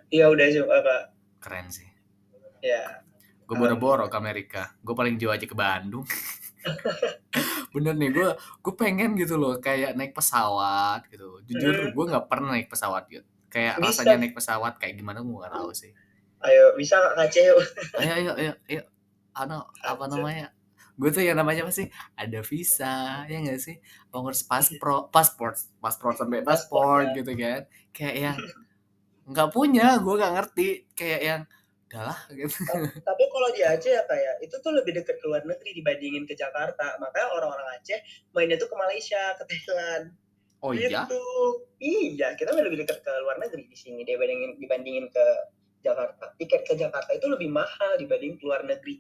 iya 0.08 0.26
udah 0.28 0.46
sih 0.46 0.62
Kak. 0.62 1.04
Keren 1.40 1.68
sih. 1.68 1.88
ya 2.60 3.02
Gue 3.44 3.56
boro-boro 3.56 4.06
ke 4.06 4.16
Amerika. 4.16 4.74
Gue 4.80 4.94
paling 4.94 5.16
jauh 5.16 5.30
aja 5.30 5.44
ke 5.44 5.54
Bandung. 5.54 6.02
Bener 7.70 7.94
nih, 7.94 8.10
gue 8.10 8.28
gue 8.34 8.74
pengen 8.74 9.14
gitu 9.14 9.36
loh 9.36 9.60
kayak 9.60 9.94
naik 9.94 10.14
pesawat 10.14 11.06
gitu. 11.08 11.44
Jujur 11.44 11.76
Hmm. 11.76 11.92
gue 11.92 12.06
nggak 12.08 12.26
pernah 12.26 12.50
naik 12.52 12.66
pesawat 12.68 13.06
gitu. 13.06 13.22
Kayak 13.48 13.78
Bisa. 13.78 14.02
rasanya 14.02 14.18
naik 14.18 14.34
pesawat 14.34 14.74
kayak 14.76 14.96
gimana 14.96 15.22
gue 15.22 15.30
nggak 15.32 15.54
tahu 15.54 15.70
sih. 15.72 15.94
ayo 16.42 16.74
bisa 16.74 16.94
nggak 16.96 17.14
Kak 17.16 17.30
Ceo 17.32 17.58
Ayo 17.98 18.12
ayo 18.16 18.32
ayo 18.36 18.54
ayo. 18.66 18.84
Ano, 19.34 19.66
Apa? 19.80 20.08
namanya? 20.08 20.55
Gue 20.96 21.10
tuh 21.12 21.24
yang 21.24 21.36
namanya 21.36 21.68
apa 21.68 21.74
sih? 21.76 21.88
Ada 22.16 22.40
visa, 22.42 23.28
ya 23.28 23.38
nggak 23.44 23.60
sih? 23.60 23.76
Pengurus 24.08 24.48
paspor, 24.48 25.12
paspor, 25.12 25.56
paspor 25.84 26.16
sampai 26.16 26.42
paspor 26.42 27.12
ya. 27.12 27.16
gitu 27.20 27.32
kan? 27.36 27.62
Kayak 27.92 28.16
yang 28.16 28.38
nggak 29.28 29.50
punya, 29.52 30.00
gue 30.00 30.14
nggak 30.16 30.34
ngerti. 30.40 30.70
Kayak 30.96 31.22
yang 31.22 31.42
udahlah 31.86 32.20
gitu. 32.34 32.58
tapi 33.08 33.24
kalau 33.32 33.50
di 33.56 33.62
Aceh 33.64 33.94
ya 33.94 34.04
kayak 34.04 34.44
itu 34.44 34.56
tuh 34.60 34.74
lebih 34.76 35.00
dekat 35.00 35.16
ke 35.16 35.26
luar 35.30 35.46
negeri 35.48 35.72
dibandingin 35.80 36.28
ke 36.28 36.36
Jakarta 36.36 37.00
makanya 37.00 37.30
orang-orang 37.40 37.78
Aceh 37.80 38.02
mainnya 38.36 38.60
tuh 38.60 38.68
ke 38.68 38.76
Malaysia 38.76 39.38
ke 39.40 39.44
Thailand 39.48 40.12
Oh 40.66 40.74
iya, 40.74 40.90
gitu 40.90 41.24
iya 41.78 42.34
kita 42.34 42.58
mah 42.58 42.66
lebih 42.66 42.84
dekat 42.84 43.06
ke 43.06 43.12
luar 43.22 43.38
negeri 43.38 43.70
di 43.70 43.78
sini 43.78 44.02
dibandingin 44.02 44.58
dibandingin 44.58 45.06
ke 45.14 45.26
Jakarta 45.86 46.34
tiket 46.42 46.66
ke 46.66 46.74
Jakarta 46.74 47.14
itu 47.14 47.30
lebih 47.30 47.54
mahal 47.54 48.02
dibanding 48.02 48.42
ke 48.42 48.44
luar 48.44 48.66
negeri 48.66 48.98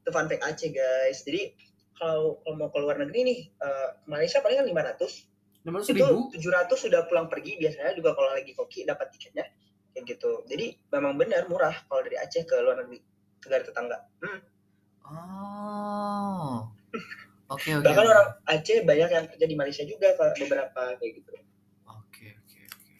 itu 0.00 0.08
fun 0.08 0.26
fact 0.26 0.40
Aceh 0.40 0.72
guys 0.72 1.20
jadi 1.28 1.52
kalau 1.92 2.40
kalau 2.42 2.56
mau 2.56 2.68
ke 2.72 2.78
luar 2.80 2.96
negeri 2.98 3.20
nih 3.22 3.40
ke 3.52 3.70
Malaysia 4.08 4.40
paling 4.40 4.64
kan 4.64 4.66
500 4.66 5.32
enam 5.62 5.78
itu 5.78 6.06
700 6.42 6.74
sudah 6.74 7.06
pulang 7.06 7.30
pergi 7.30 7.54
biasanya 7.60 7.94
juga 7.94 8.18
kalau 8.18 8.34
lagi 8.34 8.50
koki 8.56 8.82
dapat 8.82 9.14
tiketnya 9.14 9.46
kayak 9.94 10.04
gitu 10.08 10.42
jadi 10.48 10.74
memang 10.90 11.20
benar 11.20 11.46
murah 11.46 11.76
kalau 11.86 12.02
dari 12.02 12.18
Aceh 12.18 12.42
ke 12.48 12.54
luar 12.58 12.82
negeri 12.82 12.98
negara 13.46 13.62
tetangga 13.62 13.98
Hmm. 14.22 14.40
Oh. 15.02 16.70
Oke 17.52 17.68
oke. 17.76 17.84
bahkan 17.84 18.06
oke. 18.08 18.12
orang 18.16 18.28
Aceh 18.48 18.78
banyak 18.80 19.10
yang 19.12 19.26
kerja 19.28 19.44
di 19.44 19.56
Malaysia 19.60 19.84
juga 19.84 20.16
beberapa 20.16 20.96
kayak 20.96 21.12
gitu 21.20 21.30
Oke 21.84 22.32
oke 22.32 22.58
oke. 22.64 22.94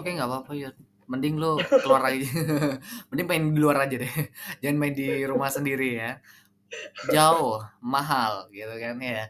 Oke 0.00 0.08
nggak 0.16 0.28
apa-apa 0.28 0.52
ya. 0.56 0.70
Mending 1.10 1.34
lu 1.38 1.58
keluar 1.82 2.02
aja. 2.08 2.22
Mending 3.12 3.26
main 3.28 3.44
di 3.54 3.60
luar 3.60 3.76
aja 3.86 3.96
deh. 3.98 4.14
Jangan 4.62 4.76
main 4.78 4.94
di 4.94 5.22
rumah 5.26 5.50
sendiri 5.50 5.98
ya. 5.98 6.10
Jauh, 7.12 7.60
mahal 7.84 8.48
gitu 8.54 8.72
kan 8.80 8.96
ya. 8.98 9.28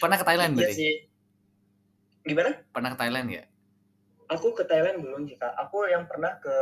Pernah 0.00 0.16
ke 0.18 0.24
Thailand 0.26 0.52
iya 0.54 0.58
berarti? 0.66 0.74
sih 0.74 0.94
gimana 2.22 2.54
Pernah 2.70 2.94
ke 2.94 2.98
Thailand 3.02 3.28
ya? 3.34 3.42
aku 4.32 4.56
ke 4.56 4.64
Thailand 4.64 5.04
belum 5.04 5.28
sih 5.28 5.36
kak 5.36 5.52
aku 5.60 5.84
yang 5.92 6.08
pernah 6.08 6.40
ke 6.40 6.56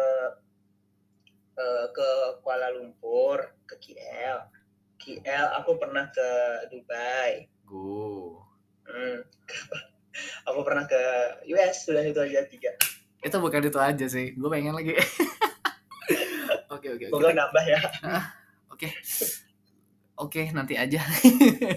eh, 1.54 1.86
ke 1.94 2.08
Kuala 2.42 2.74
Lumpur 2.74 3.54
ke 3.62 3.78
KL 3.78 4.38
KL 4.98 5.46
aku 5.62 5.78
pernah 5.78 6.10
ke 6.10 6.28
Dubai 6.74 7.46
Gue. 7.62 8.42
Hmm. 8.90 9.22
aku 10.50 10.60
pernah 10.66 10.84
ke 10.90 11.00
US 11.54 11.86
sudah 11.86 12.02
itu 12.02 12.18
aja 12.18 12.42
tiga 12.50 12.74
Itu 13.20 13.36
bukan 13.38 13.62
itu 13.68 13.78
aja 13.80 14.06
sih. 14.08 14.32
Gue 14.36 14.48
pengen 14.48 14.74
lagi. 14.76 14.96
Oke 16.74 16.86
oke. 16.86 17.06
Kita- 17.10 17.34
nambah 17.34 17.64
ya 17.66 17.80
Oke. 18.70 18.88
Oke, 20.20 20.42
nanti 20.54 20.78
aja. 20.78 21.02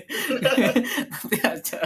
nanti 1.12 1.38
aja. 1.42 1.80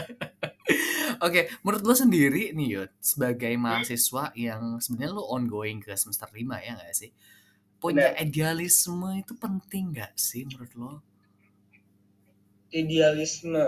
Oke, 1.23 1.47
menurut 1.63 1.83
lo 1.87 1.95
sendiri 1.95 2.51
nih 2.51 2.67
Yud, 2.77 2.91
sebagai 2.99 3.53
mahasiswa 3.55 4.35
yang 4.35 4.77
sebenarnya 4.83 5.15
lo 5.15 5.23
ongoing 5.31 5.79
ke 5.79 5.95
semester 5.95 6.27
5 6.29 6.59
ya 6.59 6.75
nggak 6.75 6.93
sih? 6.93 7.09
Punya 7.79 8.11
idealisme 8.19 9.21
itu 9.21 9.33
penting 9.39 9.95
nggak 9.95 10.13
sih 10.19 10.43
menurut 10.45 10.73
lo? 10.75 10.91
idealisme 12.71 13.63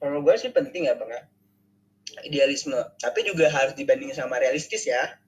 kalau 0.00 0.20
gue 0.24 0.34
sih 0.40 0.48
penting 0.52 0.88
ya 0.88 0.96
bang 0.96 1.10
ya. 1.12 1.22
Idealisme. 2.24 2.76
Tapi 2.96 3.26
juga 3.26 3.50
harus 3.52 3.74
dibandingin 3.76 4.16
sama 4.16 4.40
realistis 4.40 4.88
ya. 4.88 5.18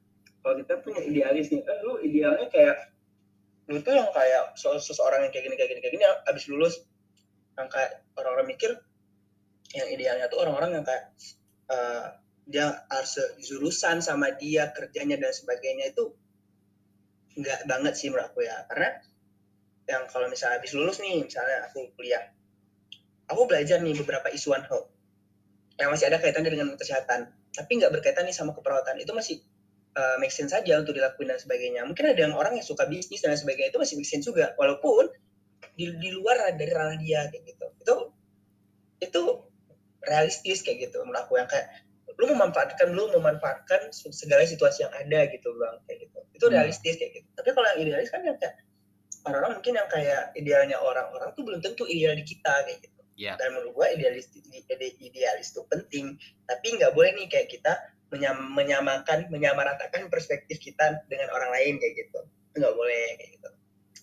Kalau 0.41 0.55
kita 0.63 0.81
punya 0.81 1.03
idealis 1.05 1.53
nih 1.53 1.61
eh, 1.61 1.79
lu 1.85 2.01
idealnya 2.01 2.47
kayak 2.49 2.95
lu 3.69 3.85
tuh 3.85 3.93
yang 3.93 4.09
kayak 4.15 4.57
seseorang 4.57 5.29
yang 5.29 5.33
kayak 5.35 5.45
gini 5.45 5.57
kayak 5.61 5.71
gini 5.77 5.81
kayak 5.85 5.95
gini 6.01 6.05
abis 6.25 6.45
lulus 6.49 6.75
yang 7.61 7.69
kayak 7.69 8.01
orang-orang 8.17 8.49
mikir 8.57 8.71
yang 9.77 9.89
idealnya 9.93 10.25
tuh 10.33 10.41
orang-orang 10.41 10.81
yang 10.81 10.85
kayak 10.89 11.13
eh, 11.69 12.07
dia 12.49 12.81
harus 12.89 13.13
jurusan 13.45 14.01
sama 14.01 14.33
dia 14.41 14.73
kerjanya 14.73 15.21
dan 15.21 15.37
sebagainya 15.37 15.93
itu 15.93 16.17
nggak 17.37 17.69
banget 17.69 17.95
sih 17.95 18.09
menurut 18.09 18.33
aku 18.33 18.49
ya. 18.49 18.65
Karena 18.73 18.89
yang 19.89 20.05
kalau 20.09 20.29
misalnya 20.29 20.61
habis 20.61 20.73
lulus 20.77 21.01
nih 21.01 21.25
misalnya 21.25 21.65
aku 21.69 21.89
kuliah 21.97 22.21
aku 23.29 23.49
belajar 23.49 23.81
nih 23.81 23.97
beberapa 23.97 24.29
isu 24.29 24.53
one 24.53 24.65
health 24.69 24.89
yang 25.79 25.95
masih 25.95 26.11
ada 26.11 26.19
kaitannya 26.19 26.51
dengan 26.51 26.75
kesehatan. 26.75 27.31
Tapi 27.55 27.71
nggak 27.79 27.93
berkaitan 27.95 28.27
nih 28.27 28.35
sama 28.35 28.53
keperawatan. 28.53 28.99
Itu 28.99 29.15
masih 29.15 29.39
uh, 29.95 30.19
make 30.19 30.35
sense 30.35 30.51
saja 30.51 30.79
untuk 30.83 30.99
dilakuin 30.99 31.31
dan 31.31 31.39
sebagainya. 31.39 31.87
Mungkin 31.87 32.03
ada 32.03 32.19
yang 32.19 32.35
orang 32.35 32.59
yang 32.59 32.67
suka 32.67 32.91
bisnis 32.91 33.23
dan 33.23 33.39
sebagainya 33.39 33.71
itu 33.71 33.79
masih 33.79 33.95
make 33.95 34.11
sense 34.11 34.27
juga. 34.27 34.53
Walaupun 34.59 35.07
di, 35.79 35.95
di 35.95 36.11
luar 36.11 36.51
dari 36.59 36.73
ranah 36.75 36.99
dia 36.99 37.31
kayak 37.31 37.43
gitu. 37.47 37.67
Itu 37.79 37.95
itu 38.99 39.23
realistis 40.03 40.67
kayak 40.67 40.91
gitu 40.91 40.99
menurut 41.07 41.23
aku. 41.27 41.39
Yang 41.39 41.49
kayak 41.55 41.67
lu 42.19 42.27
memanfaatkan 42.35 42.87
lu 42.91 43.15
memanfaatkan 43.15 43.95
segala 43.95 44.43
situasi 44.43 44.83
yang 44.83 44.91
ada 44.91 45.31
gitu 45.31 45.55
bang 45.55 45.79
kayak 45.87 45.99
gitu. 46.11 46.19
Itu 46.35 46.45
Hmm. 46.51 46.55
realistis 46.59 46.99
kayak 46.99 47.23
gitu. 47.23 47.29
Tapi 47.39 47.49
kalau 47.55 47.67
yang 47.71 47.79
idealis 47.87 48.11
kan 48.11 48.27
yang 48.27 48.35
kayak 48.35 48.59
orang-orang 49.23 49.63
mungkin 49.63 49.75
yang 49.79 49.89
kayak 49.91 50.23
idealnya 50.35 50.77
orang-orang 50.83 51.31
tuh 51.39 51.43
belum 51.47 51.61
tentu 51.63 51.87
ideal 51.87 52.19
di 52.19 52.25
kita 52.27 52.67
kayak 52.67 52.83
gitu 52.83 52.98
Ya. 53.19 53.35
dan 53.35 53.51
menurut 53.51 53.75
gua 53.75 53.91
idealis 53.91 54.31
ide- 54.31 54.95
idealis 55.03 55.51
itu 55.51 55.67
penting 55.67 56.15
tapi 56.47 56.79
nggak 56.79 56.95
boleh 56.95 57.11
nih 57.19 57.27
kayak 57.27 57.51
kita 57.51 57.75
menyam, 58.15 58.39
menyamakan 58.55 59.27
menyamaratakan 59.27 60.07
perspektif 60.07 60.63
kita 60.63 61.03
dengan 61.11 61.29
orang 61.35 61.51
lain 61.51 61.83
kayak 61.83 61.95
gitu 61.99 62.21
itu 62.25 62.57
nggak 62.63 62.77
boleh 62.79 63.03
kayak 63.19 63.31
gitu 63.35 63.49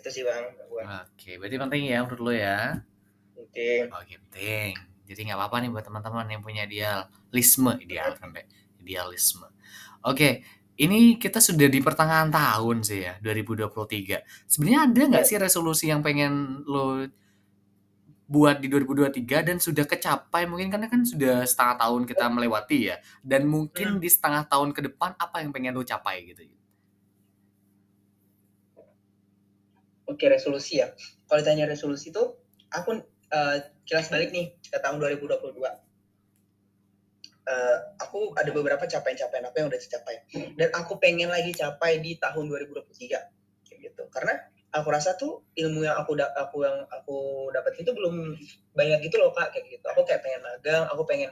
itu 0.03 0.09
sih 0.11 0.23
bang 0.27 0.45
Oke, 0.75 1.39
berarti 1.39 1.55
penting 1.55 1.83
ya 1.87 2.03
menurut 2.03 2.21
lo 2.21 2.33
ya? 2.35 2.83
penting 3.33 3.87
Oke, 3.89 4.15
penting. 4.27 4.71
Jadi 5.07 5.19
nggak 5.29 5.37
apa-apa 5.39 5.55
nih 5.63 5.69
buat 5.71 5.85
teman-teman 5.87 6.27
yang 6.27 6.41
punya 6.43 6.67
idealisme, 6.67 7.71
ideal 7.79 8.13
sampai 8.19 8.43
idealisme. 8.83 9.47
Oke, 10.05 10.43
ini 10.75 11.15
kita 11.15 11.39
sudah 11.39 11.71
di 11.71 11.79
pertengahan 11.79 12.27
tahun 12.29 12.83
sih 12.83 12.99
ya, 13.05 13.13
2023. 13.23 14.21
Sebenarnya 14.49 14.81
ada 14.91 15.01
nggak 15.15 15.25
sih 15.25 15.37
resolusi 15.39 15.87
yang 15.87 16.03
pengen 16.03 16.65
lo 16.67 17.05
buat 18.25 18.57
di 18.57 18.67
2023 18.67 19.21
dan 19.45 19.57
sudah 19.61 19.85
kecapai 19.85 20.49
mungkin 20.49 20.73
karena 20.73 20.89
kan 20.89 21.05
sudah 21.05 21.45
setengah 21.45 21.75
tahun 21.81 22.01
kita 22.09 22.25
melewati 22.29 22.79
ya. 22.93 22.97
Dan 23.21 23.45
mungkin 23.45 24.01
di 24.01 24.09
setengah 24.09 24.49
tahun 24.49 24.73
ke 24.73 24.91
depan 24.91 25.13
apa 25.17 25.45
yang 25.45 25.53
pengen 25.53 25.77
lo 25.77 25.85
capai 25.85 26.25
gitu? 26.25 26.41
Oke 30.05 30.25
resolusi 30.29 30.81
ya. 30.81 30.93
Kalau 31.25 31.41
ditanya 31.41 31.69
resolusi 31.69 32.13
itu 32.13 32.23
aku 32.69 33.01
eh, 33.33 33.57
kilas 33.85 34.09
balik 34.09 34.33
nih 34.33 34.53
ke 34.61 34.77
tahun 34.77 35.01
2022 35.01 35.85
Eh, 37.45 37.77
aku 38.01 38.33
ada 38.33 38.49
beberapa 38.49 38.89
capaian-capaian 38.89 39.45
apa 39.45 39.55
yang 39.61 39.69
udah 39.69 39.77
tercapai. 39.77 40.17
Dan 40.57 40.73
aku 40.73 40.97
pengen 40.97 41.29
lagi 41.29 41.53
capai 41.53 42.01
di 42.01 42.17
tahun 42.17 42.49
2023 42.49 43.21
kayak 43.69 43.79
gitu. 43.85 44.03
Karena 44.09 44.33
aku 44.75 44.87
rasa 44.91 45.15
tuh 45.15 45.47
ilmu 45.55 45.87
yang 45.87 45.95
aku 45.95 46.19
da- 46.19 46.35
aku 46.35 46.67
yang 46.67 46.83
aku 46.91 47.47
dapat 47.55 47.79
itu 47.79 47.95
belum 47.95 48.35
banyak 48.75 48.99
gitu 49.07 49.15
loh 49.23 49.31
kak 49.31 49.55
kayak 49.55 49.71
gitu. 49.71 49.85
Aku 49.95 50.03
kayak 50.03 50.19
pengen 50.19 50.43
magang 50.43 50.83
aku 50.91 51.07
pengen 51.07 51.31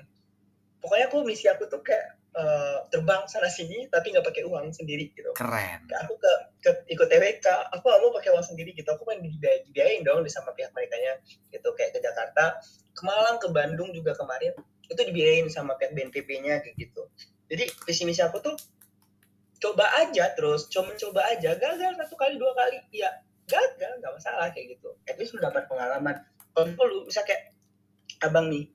pokoknya 0.79 1.11
aku 1.11 1.27
misi 1.27 1.51
aku 1.51 1.67
tuh 1.67 1.83
kayak 1.83 2.19
uh, 2.39 2.87
terbang 2.87 3.27
sana 3.27 3.51
sini 3.51 3.91
tapi 3.91 4.15
nggak 4.15 4.23
pakai 4.23 4.47
uang 4.47 4.71
sendiri 4.71 5.11
gitu. 5.11 5.35
Keren. 5.35 5.83
aku 5.91 6.15
ke, 6.15 6.31
ke 6.63 6.69
ikut 6.95 7.07
TWK 7.11 7.47
aku 7.75 7.83
nggak 7.83 7.99
mau 7.99 8.11
pakai 8.15 8.31
uang 8.31 8.45
sendiri 8.47 8.71
gitu. 8.71 8.87
Aku 8.95 9.03
pengen 9.03 9.27
dibiayai, 9.27 9.67
dibiayain 9.67 10.01
dong 10.07 10.23
sama 10.31 10.55
pihak 10.55 10.71
mereka 10.71 10.95
nya 10.95 11.13
gitu 11.51 11.67
kayak 11.75 11.91
ke 11.91 11.99
Jakarta. 11.99 12.63
Ke 12.95 13.01
Malang 13.03 13.43
ke 13.43 13.51
Bandung 13.51 13.91
juga 13.91 14.15
kemarin 14.15 14.55
itu 14.87 15.01
dibiayain 15.03 15.51
sama 15.51 15.75
pihak 15.75 15.91
BNPB-nya 15.91 16.63
kayak 16.63 16.75
gitu. 16.79 17.11
Jadi 17.51 17.67
visi 17.83 18.03
misi 18.07 18.23
aku 18.23 18.39
tuh 18.39 18.55
coba 19.63 19.87
aja 20.03 20.27
terus 20.35 20.67
coba 20.67 20.91
coba 20.99 21.21
aja 21.31 21.55
gagal 21.55 21.95
satu 21.95 22.19
kali 22.19 22.35
dua 22.35 22.51
kali 22.51 22.83
ya 22.91 23.07
gagal 23.47 23.91
nggak 23.99 24.13
masalah 24.13 24.47
kayak 24.51 24.77
gitu. 24.77 24.95
At 25.09 25.15
least 25.19 25.35
lu 25.35 25.43
dapat 25.43 25.67
pengalaman. 25.67 26.23
Kalau 26.53 26.87
lu 26.87 26.99
bisa 27.07 27.25
kayak 27.25 27.53
abang 28.23 28.47
nih 28.47 28.69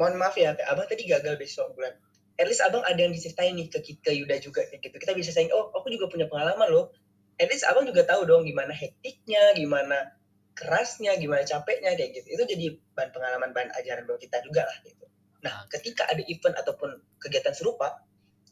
mohon 0.00 0.16
maaf 0.16 0.32
ya 0.36 0.56
kayak 0.56 0.68
abang 0.72 0.86
tadi 0.88 1.04
gagal 1.08 1.36
besok 1.36 1.76
bulan. 1.76 1.92
At 2.40 2.48
least 2.48 2.64
abang 2.64 2.80
ada 2.88 2.96
yang 2.96 3.12
diceritain 3.12 3.52
nih 3.52 3.68
ke 3.68 3.84
kita 3.84 4.16
Yuda 4.16 4.40
juga 4.40 4.64
kayak 4.64 4.80
gitu. 4.80 4.96
Kita 4.96 5.12
bisa 5.12 5.30
sayang 5.32 5.52
oh 5.52 5.68
aku 5.76 5.92
juga 5.92 6.08
punya 6.08 6.24
pengalaman 6.24 6.68
loh. 6.72 6.88
At 7.36 7.52
least 7.52 7.68
abang 7.68 7.84
juga 7.84 8.04
tahu 8.04 8.24
dong 8.24 8.48
gimana 8.48 8.72
hektiknya 8.72 9.56
gimana 9.56 10.16
kerasnya 10.56 11.16
gimana 11.20 11.44
capeknya 11.44 11.96
kayak 11.96 12.16
gitu. 12.16 12.40
Itu 12.40 12.42
jadi 12.48 12.76
bahan 12.96 13.10
pengalaman 13.12 13.50
bahan 13.52 13.70
ajaran 13.80 14.04
buat 14.08 14.20
kita 14.20 14.40
juga 14.44 14.64
lah 14.64 14.76
gitu. 14.84 15.04
Nah 15.44 15.68
ketika 15.68 16.08
ada 16.08 16.20
event 16.24 16.56
ataupun 16.56 17.00
kegiatan 17.20 17.52
serupa 17.52 18.00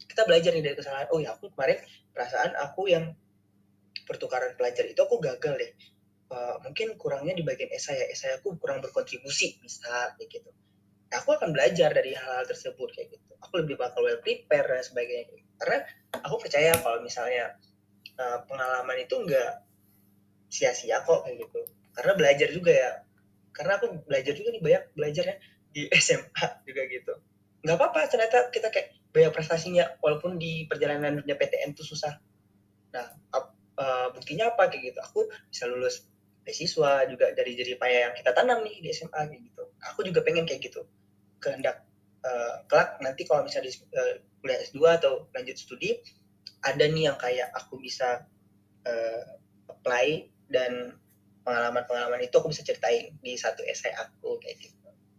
kita 0.08 0.24
belajar 0.24 0.56
nih 0.56 0.64
dari 0.64 0.76
kesalahan 0.76 1.08
oh 1.12 1.20
ya 1.20 1.36
aku 1.36 1.52
kemarin 1.52 1.80
perasaan 2.16 2.56
aku 2.56 2.88
yang 2.88 3.12
pertukaran 4.08 4.56
pelajar 4.56 4.88
itu 4.88 4.96
aku 4.96 5.20
gagal 5.20 5.54
deh. 5.60 5.72
Uh, 6.28 6.60
mungkin 6.64 6.96
kurangnya 7.00 7.32
di 7.36 7.44
bagian 7.44 7.72
esai 7.72 8.00
ya 8.00 8.06
esai 8.12 8.36
aku 8.36 8.56
kurang 8.56 8.80
berkontribusi 8.80 9.60
bisa 9.60 10.16
kayak 10.16 10.28
gitu. 10.28 10.50
Nah, 11.08 11.24
aku 11.24 11.36
akan 11.36 11.56
belajar 11.56 11.92
dari 11.92 12.12
hal-hal 12.12 12.44
tersebut 12.44 12.88
kayak 12.92 13.16
gitu. 13.16 13.32
Aku 13.44 13.64
lebih 13.64 13.80
bakal 13.80 14.04
well 14.04 14.20
prepare 14.20 14.68
dan 14.68 14.84
sebagainya 14.84 15.48
karena 15.58 15.78
aku 16.22 16.36
percaya 16.38 16.72
kalau 16.78 17.02
misalnya 17.02 17.58
uh, 18.16 18.38
pengalaman 18.46 19.02
itu 19.02 19.14
enggak 19.18 19.66
sia-sia 20.48 21.02
kok 21.02 21.26
kayak 21.26 21.44
gitu. 21.44 21.60
Karena 21.92 22.12
belajar 22.14 22.48
juga 22.54 22.72
ya. 22.72 22.90
Karena 23.50 23.76
aku 23.82 24.06
belajar 24.06 24.32
juga 24.38 24.48
nih 24.54 24.62
banyak 24.62 24.82
belajarnya 24.94 25.36
di 25.74 25.82
SMA 26.04 26.46
juga 26.64 26.82
gitu. 26.86 27.12
Nggak 27.66 27.76
apa-apa 27.76 28.00
ternyata 28.06 28.38
kita 28.54 28.70
kayak 28.70 28.94
banyak 29.10 29.32
prestasinya 29.34 29.84
walaupun 29.98 30.38
di 30.38 30.64
perjalanan 30.70 31.18
dunia 31.18 31.34
PTN 31.34 31.74
itu 31.74 31.82
susah. 31.82 32.14
Nah 32.94 33.06
uh, 33.78 34.06
buktinya 34.12 34.52
apa 34.52 34.68
kayak 34.68 34.92
gitu. 34.92 34.98
Aku 35.00 35.20
bisa 35.48 35.64
lulus 35.70 36.04
beasiswa 36.42 37.06
juga 37.06 37.30
dari 37.32 37.54
jadi 37.54 37.78
payah 37.78 38.00
yang 38.10 38.14
kita 38.18 38.34
tanam 38.34 38.66
nih 38.66 38.82
di 38.82 38.88
SMA 38.90 39.14
kayak 39.30 39.42
gitu. 39.52 39.62
Aku 39.94 40.00
juga 40.02 40.20
pengen 40.26 40.44
kayak 40.44 40.60
gitu. 40.66 40.84
Kehendak 41.38 41.86
uh, 42.26 42.66
kelak 42.66 42.98
nanti 42.98 43.22
kalau 43.24 43.46
misalnya 43.46 43.70
di 43.70 43.74
uh, 43.94 44.14
kuliah 44.42 44.58
S2 44.66 44.78
atau 44.98 45.30
lanjut 45.30 45.56
studi 45.58 45.94
ada 46.66 46.84
nih 46.90 47.06
yang 47.06 47.18
kayak 47.18 47.54
aku 47.54 47.78
bisa 47.78 48.26
uh, 48.82 49.22
apply 49.70 50.26
dan 50.50 50.98
pengalaman-pengalaman 51.46 52.26
itu 52.26 52.34
aku 52.34 52.50
bisa 52.50 52.66
ceritain 52.66 53.14
di 53.22 53.38
satu 53.38 53.62
essay 53.64 53.94
aku 53.94 54.36
kayak 54.42 54.58
gitu. 54.58 54.76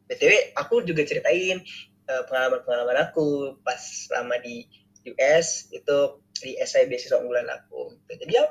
Btw 0.10 0.54
aku 0.58 0.82
juga 0.86 1.06
ceritain 1.06 1.62
pengalaman-pengalaman 2.10 3.14
aku 3.14 3.54
pas 3.62 3.78
lama 4.10 4.34
di 4.42 4.66
US 5.06 5.70
itu 5.72 5.98
di 6.40 6.56
essay 6.60 6.88
beasiswa 6.88 7.20
unggulan 7.20 7.48
aku 7.48 7.96
gitu. 8.08 8.26
jadi 8.26 8.34
ya, 8.34 8.46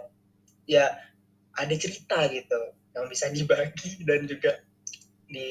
ya 0.68 0.84
ada 1.58 1.74
cerita 1.74 2.28
gitu 2.30 2.60
yang 2.94 3.06
bisa 3.10 3.30
dibagi 3.30 4.02
dan 4.08 4.24
juga 4.24 4.62
di 5.28 5.50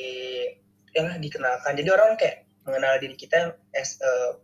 yang 0.98 1.14
dikenalkan 1.22 1.78
jadi 1.78 1.90
orang 1.94 2.18
kayak 2.18 2.48
mengenal 2.66 2.98
diri 2.98 3.16
kita 3.16 3.56
as 3.78 4.02
a, 4.02 4.42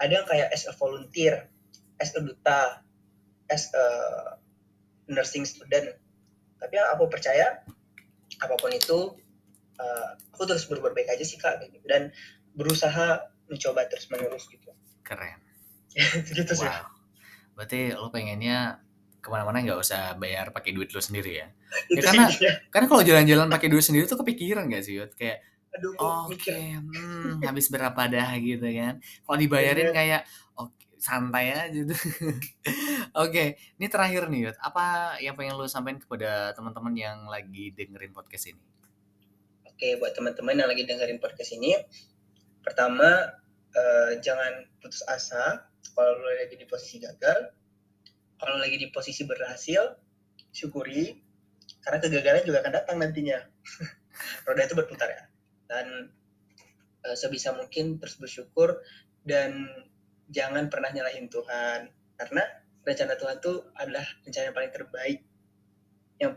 ada 0.00 0.22
yang 0.22 0.26
kayak 0.28 0.48
as 0.54 0.64
a 0.70 0.72
volunteer 0.76 1.50
as 1.98 2.14
a 2.14 2.20
duta 2.22 2.80
as 3.50 3.68
a 3.74 3.86
nursing 5.10 5.44
student 5.44 5.94
tapi 6.56 6.72
yang 6.78 6.88
aku 6.94 7.10
percaya 7.10 7.60
apa 8.40 8.54
pun 8.58 8.72
itu 8.72 9.16
uh, 9.80 10.08
aku 10.34 10.44
terus 10.48 10.68
berbuat 10.68 10.92
baik 10.96 11.08
aja 11.12 11.24
sih 11.24 11.36
kak 11.40 11.60
gitu. 11.64 11.84
dan 11.88 12.12
berusaha 12.56 13.28
mencoba 13.46 13.86
terus 13.88 14.08
menerus 14.08 14.48
gitu 14.48 14.72
keren 15.04 15.40
gitu 16.36 16.52
sih 16.52 16.66
wow. 16.68 16.95
Berarti 17.56 17.96
lo 17.96 18.12
pengennya 18.12 18.84
ke 19.24 19.28
mana-mana 19.32 19.58
nggak 19.58 19.80
usah 19.80 20.14
bayar 20.20 20.54
pakai 20.54 20.70
duit 20.70 20.92
lo 20.94 21.02
sendiri 21.02 21.42
ya, 21.42 21.48
ya 21.96 22.00
karena 22.04 22.24
karena 22.70 22.86
kalau 22.86 23.02
jalan-jalan 23.02 23.48
pakai 23.50 23.68
duit 23.72 23.82
sendiri 23.82 24.06
tuh 24.06 24.22
kepikiran 24.22 24.70
gak 24.70 24.86
sih 24.86 25.02
Yud? 25.02 25.10
kayak 25.18 25.42
oke 25.98 26.36
okay, 26.36 26.78
hmm, 26.78 27.42
habis 27.42 27.66
berapa 27.68 28.06
dah 28.06 28.30
gitu 28.38 28.62
kan 28.62 29.02
kalau 29.26 29.36
dibayarin 29.40 29.90
iya. 29.90 29.94
kayak 29.96 30.20
oke 30.56 30.72
okay, 30.72 30.86
santai 30.96 31.52
aja 31.52 31.68
gitu 31.74 31.90
oke 31.96 32.32
okay, 33.12 33.58
ini 33.76 33.86
terakhir 33.90 34.30
nih 34.30 34.40
Yud. 34.46 34.56
apa 34.62 35.16
yang 35.18 35.34
pengen 35.34 35.58
lo 35.58 35.66
sampaikan 35.66 36.00
kepada 36.00 36.54
teman-teman 36.54 36.94
yang 36.94 37.18
lagi 37.26 37.74
dengerin 37.74 38.14
podcast 38.14 38.54
ini 38.54 38.62
oke 39.66 39.74
okay, 39.74 39.98
buat 39.98 40.14
teman-teman 40.14 40.54
yang 40.54 40.68
lagi 40.70 40.86
dengerin 40.86 41.18
podcast 41.18 41.50
ini 41.56 41.74
pertama 42.62 43.36
uh, 43.76 44.12
jangan 44.24 44.64
putus 44.80 45.04
asa 45.06 45.68
kalau 45.96 46.12
lo 46.20 46.28
lagi 46.28 46.60
di 46.60 46.68
posisi 46.68 47.00
gagal. 47.00 47.38
Kalau 48.36 48.60
lagi 48.60 48.76
di 48.76 48.92
posisi 48.92 49.24
berhasil 49.24 49.96
syukuri. 50.52 51.16
Karena 51.80 51.98
kegagalan 52.02 52.44
juga 52.44 52.60
akan 52.60 52.72
datang 52.76 52.96
nantinya. 53.00 53.40
Roda 54.44 54.68
itu 54.68 54.76
berputar 54.76 55.08
ya. 55.08 55.24
Dan 55.66 56.12
e, 57.00 57.08
sebisa 57.16 57.56
mungkin 57.56 57.96
terus 57.96 58.20
bersyukur 58.20 58.76
dan 59.24 59.70
jangan 60.28 60.68
pernah 60.68 60.92
nyalahin 60.92 61.32
Tuhan. 61.32 61.88
Karena 62.20 62.44
rencana 62.84 63.16
Tuhan 63.16 63.40
itu 63.40 63.52
adalah 63.72 64.04
rencana 64.28 64.44
yang 64.52 64.56
paling 64.60 64.72
terbaik. 64.76 65.18
Yang 66.20 66.32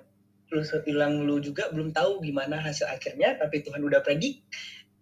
lu 0.50 0.62
hilang 0.88 1.14
lu 1.28 1.38
juga 1.44 1.68
belum 1.70 1.94
tahu 1.94 2.26
gimana 2.26 2.58
hasil 2.58 2.90
akhirnya 2.90 3.38
tapi 3.38 3.62
Tuhan 3.62 3.86
udah 3.86 4.02
predik 4.02 4.42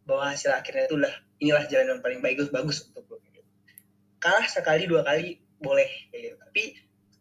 bahwa 0.04 0.36
hasil 0.36 0.52
akhirnya 0.52 0.92
itu 0.92 1.00
itulah 1.00 1.16
inilah 1.38 1.66
jalan 1.70 1.98
yang 1.98 2.02
paling 2.02 2.22
bagus 2.22 2.50
bagus 2.50 2.86
untuk 2.90 3.06
lu 3.08 3.18
kalah 4.18 4.48
sekali 4.50 4.90
dua 4.90 5.06
kali 5.06 5.38
boleh 5.62 5.90
gitu. 6.14 6.38
tapi 6.38 6.64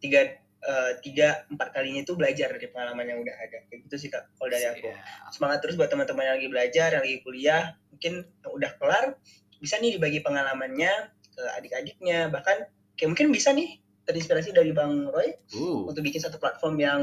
tiga 0.01 0.21
uh, 0.64 0.93
tiga 1.01 1.45
empat 1.49 1.73
kalinya 1.73 2.05
itu 2.05 2.12
belajar 2.17 2.53
dari 2.53 2.69
pengalaman 2.69 3.07
yang 3.07 3.19
udah 3.23 3.35
ada. 3.37 3.59
Kayak 3.69 3.89
gitu 3.89 3.97
sih 3.97 4.09
kak 4.12 4.29
kalau 4.37 4.51
dari 4.53 4.67
aku. 4.69 4.93
Semangat 5.33 5.59
terus 5.64 5.75
buat 5.79 5.89
teman-teman 5.89 6.25
yang 6.27 6.37
lagi 6.37 6.49
belajar 6.53 6.89
yang 6.99 7.03
lagi 7.05 7.19
kuliah. 7.25 7.64
Mungkin 7.95 8.12
yang 8.25 8.53
udah 8.53 8.71
kelar 8.77 9.05
bisa 9.57 9.81
nih 9.81 9.97
dibagi 9.97 10.21
pengalamannya 10.21 10.93
ke 11.33 11.43
adik-adiknya. 11.57 12.29
Bahkan 12.29 12.57
kayak 13.01 13.09
mungkin 13.09 13.33
bisa 13.33 13.57
nih 13.57 13.81
terinspirasi 14.05 14.53
dari 14.53 14.71
bang 14.71 15.09
Roy 15.09 15.33
uh. 15.57 15.89
untuk 15.89 16.05
bikin 16.05 16.21
satu 16.23 16.37
platform 16.37 16.77
yang 16.79 17.01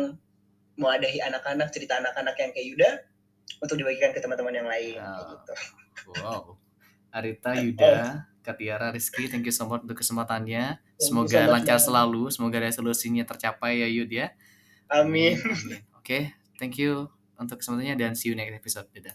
mau 0.77 0.89
adahi 0.89 1.21
anak-anak 1.21 1.69
cerita 1.69 2.01
anak-anak 2.01 2.33
yang 2.39 2.49
kayak 2.53 2.67
Yuda 2.73 2.89
untuk 3.61 3.75
dibagikan 3.77 4.09
ke 4.15 4.19
teman-teman 4.23 4.55
yang 4.55 4.65
lain 4.65 4.97
gitu. 4.97 5.53
wow 6.23 6.57
Arita 7.13 7.53
Yuda 7.53 8.25
Katiara 8.41 8.89
Rizky, 8.89 9.29
thank 9.29 9.45
you 9.45 9.53
so 9.53 9.69
much 9.69 9.85
untuk 9.85 10.01
kesempatannya. 10.01 10.81
Semoga 10.97 11.47
lancar 11.47 11.77
selalu, 11.79 12.27
semoga 12.33 12.57
resolusinya 12.59 13.23
tercapai 13.23 13.85
ya 13.85 13.87
Yud 13.87 14.11
ya. 14.11 14.33
Amin. 14.89 15.37
Oke, 15.39 16.03
okay, 16.03 16.23
thank 16.59 16.75
you 16.81 17.07
untuk 17.39 17.59
kesempatannya 17.59 17.95
dan 17.99 18.11
see 18.15 18.31
you 18.31 18.35
next 18.35 18.55
episode. 18.55 18.87
Dadah. 18.95 19.11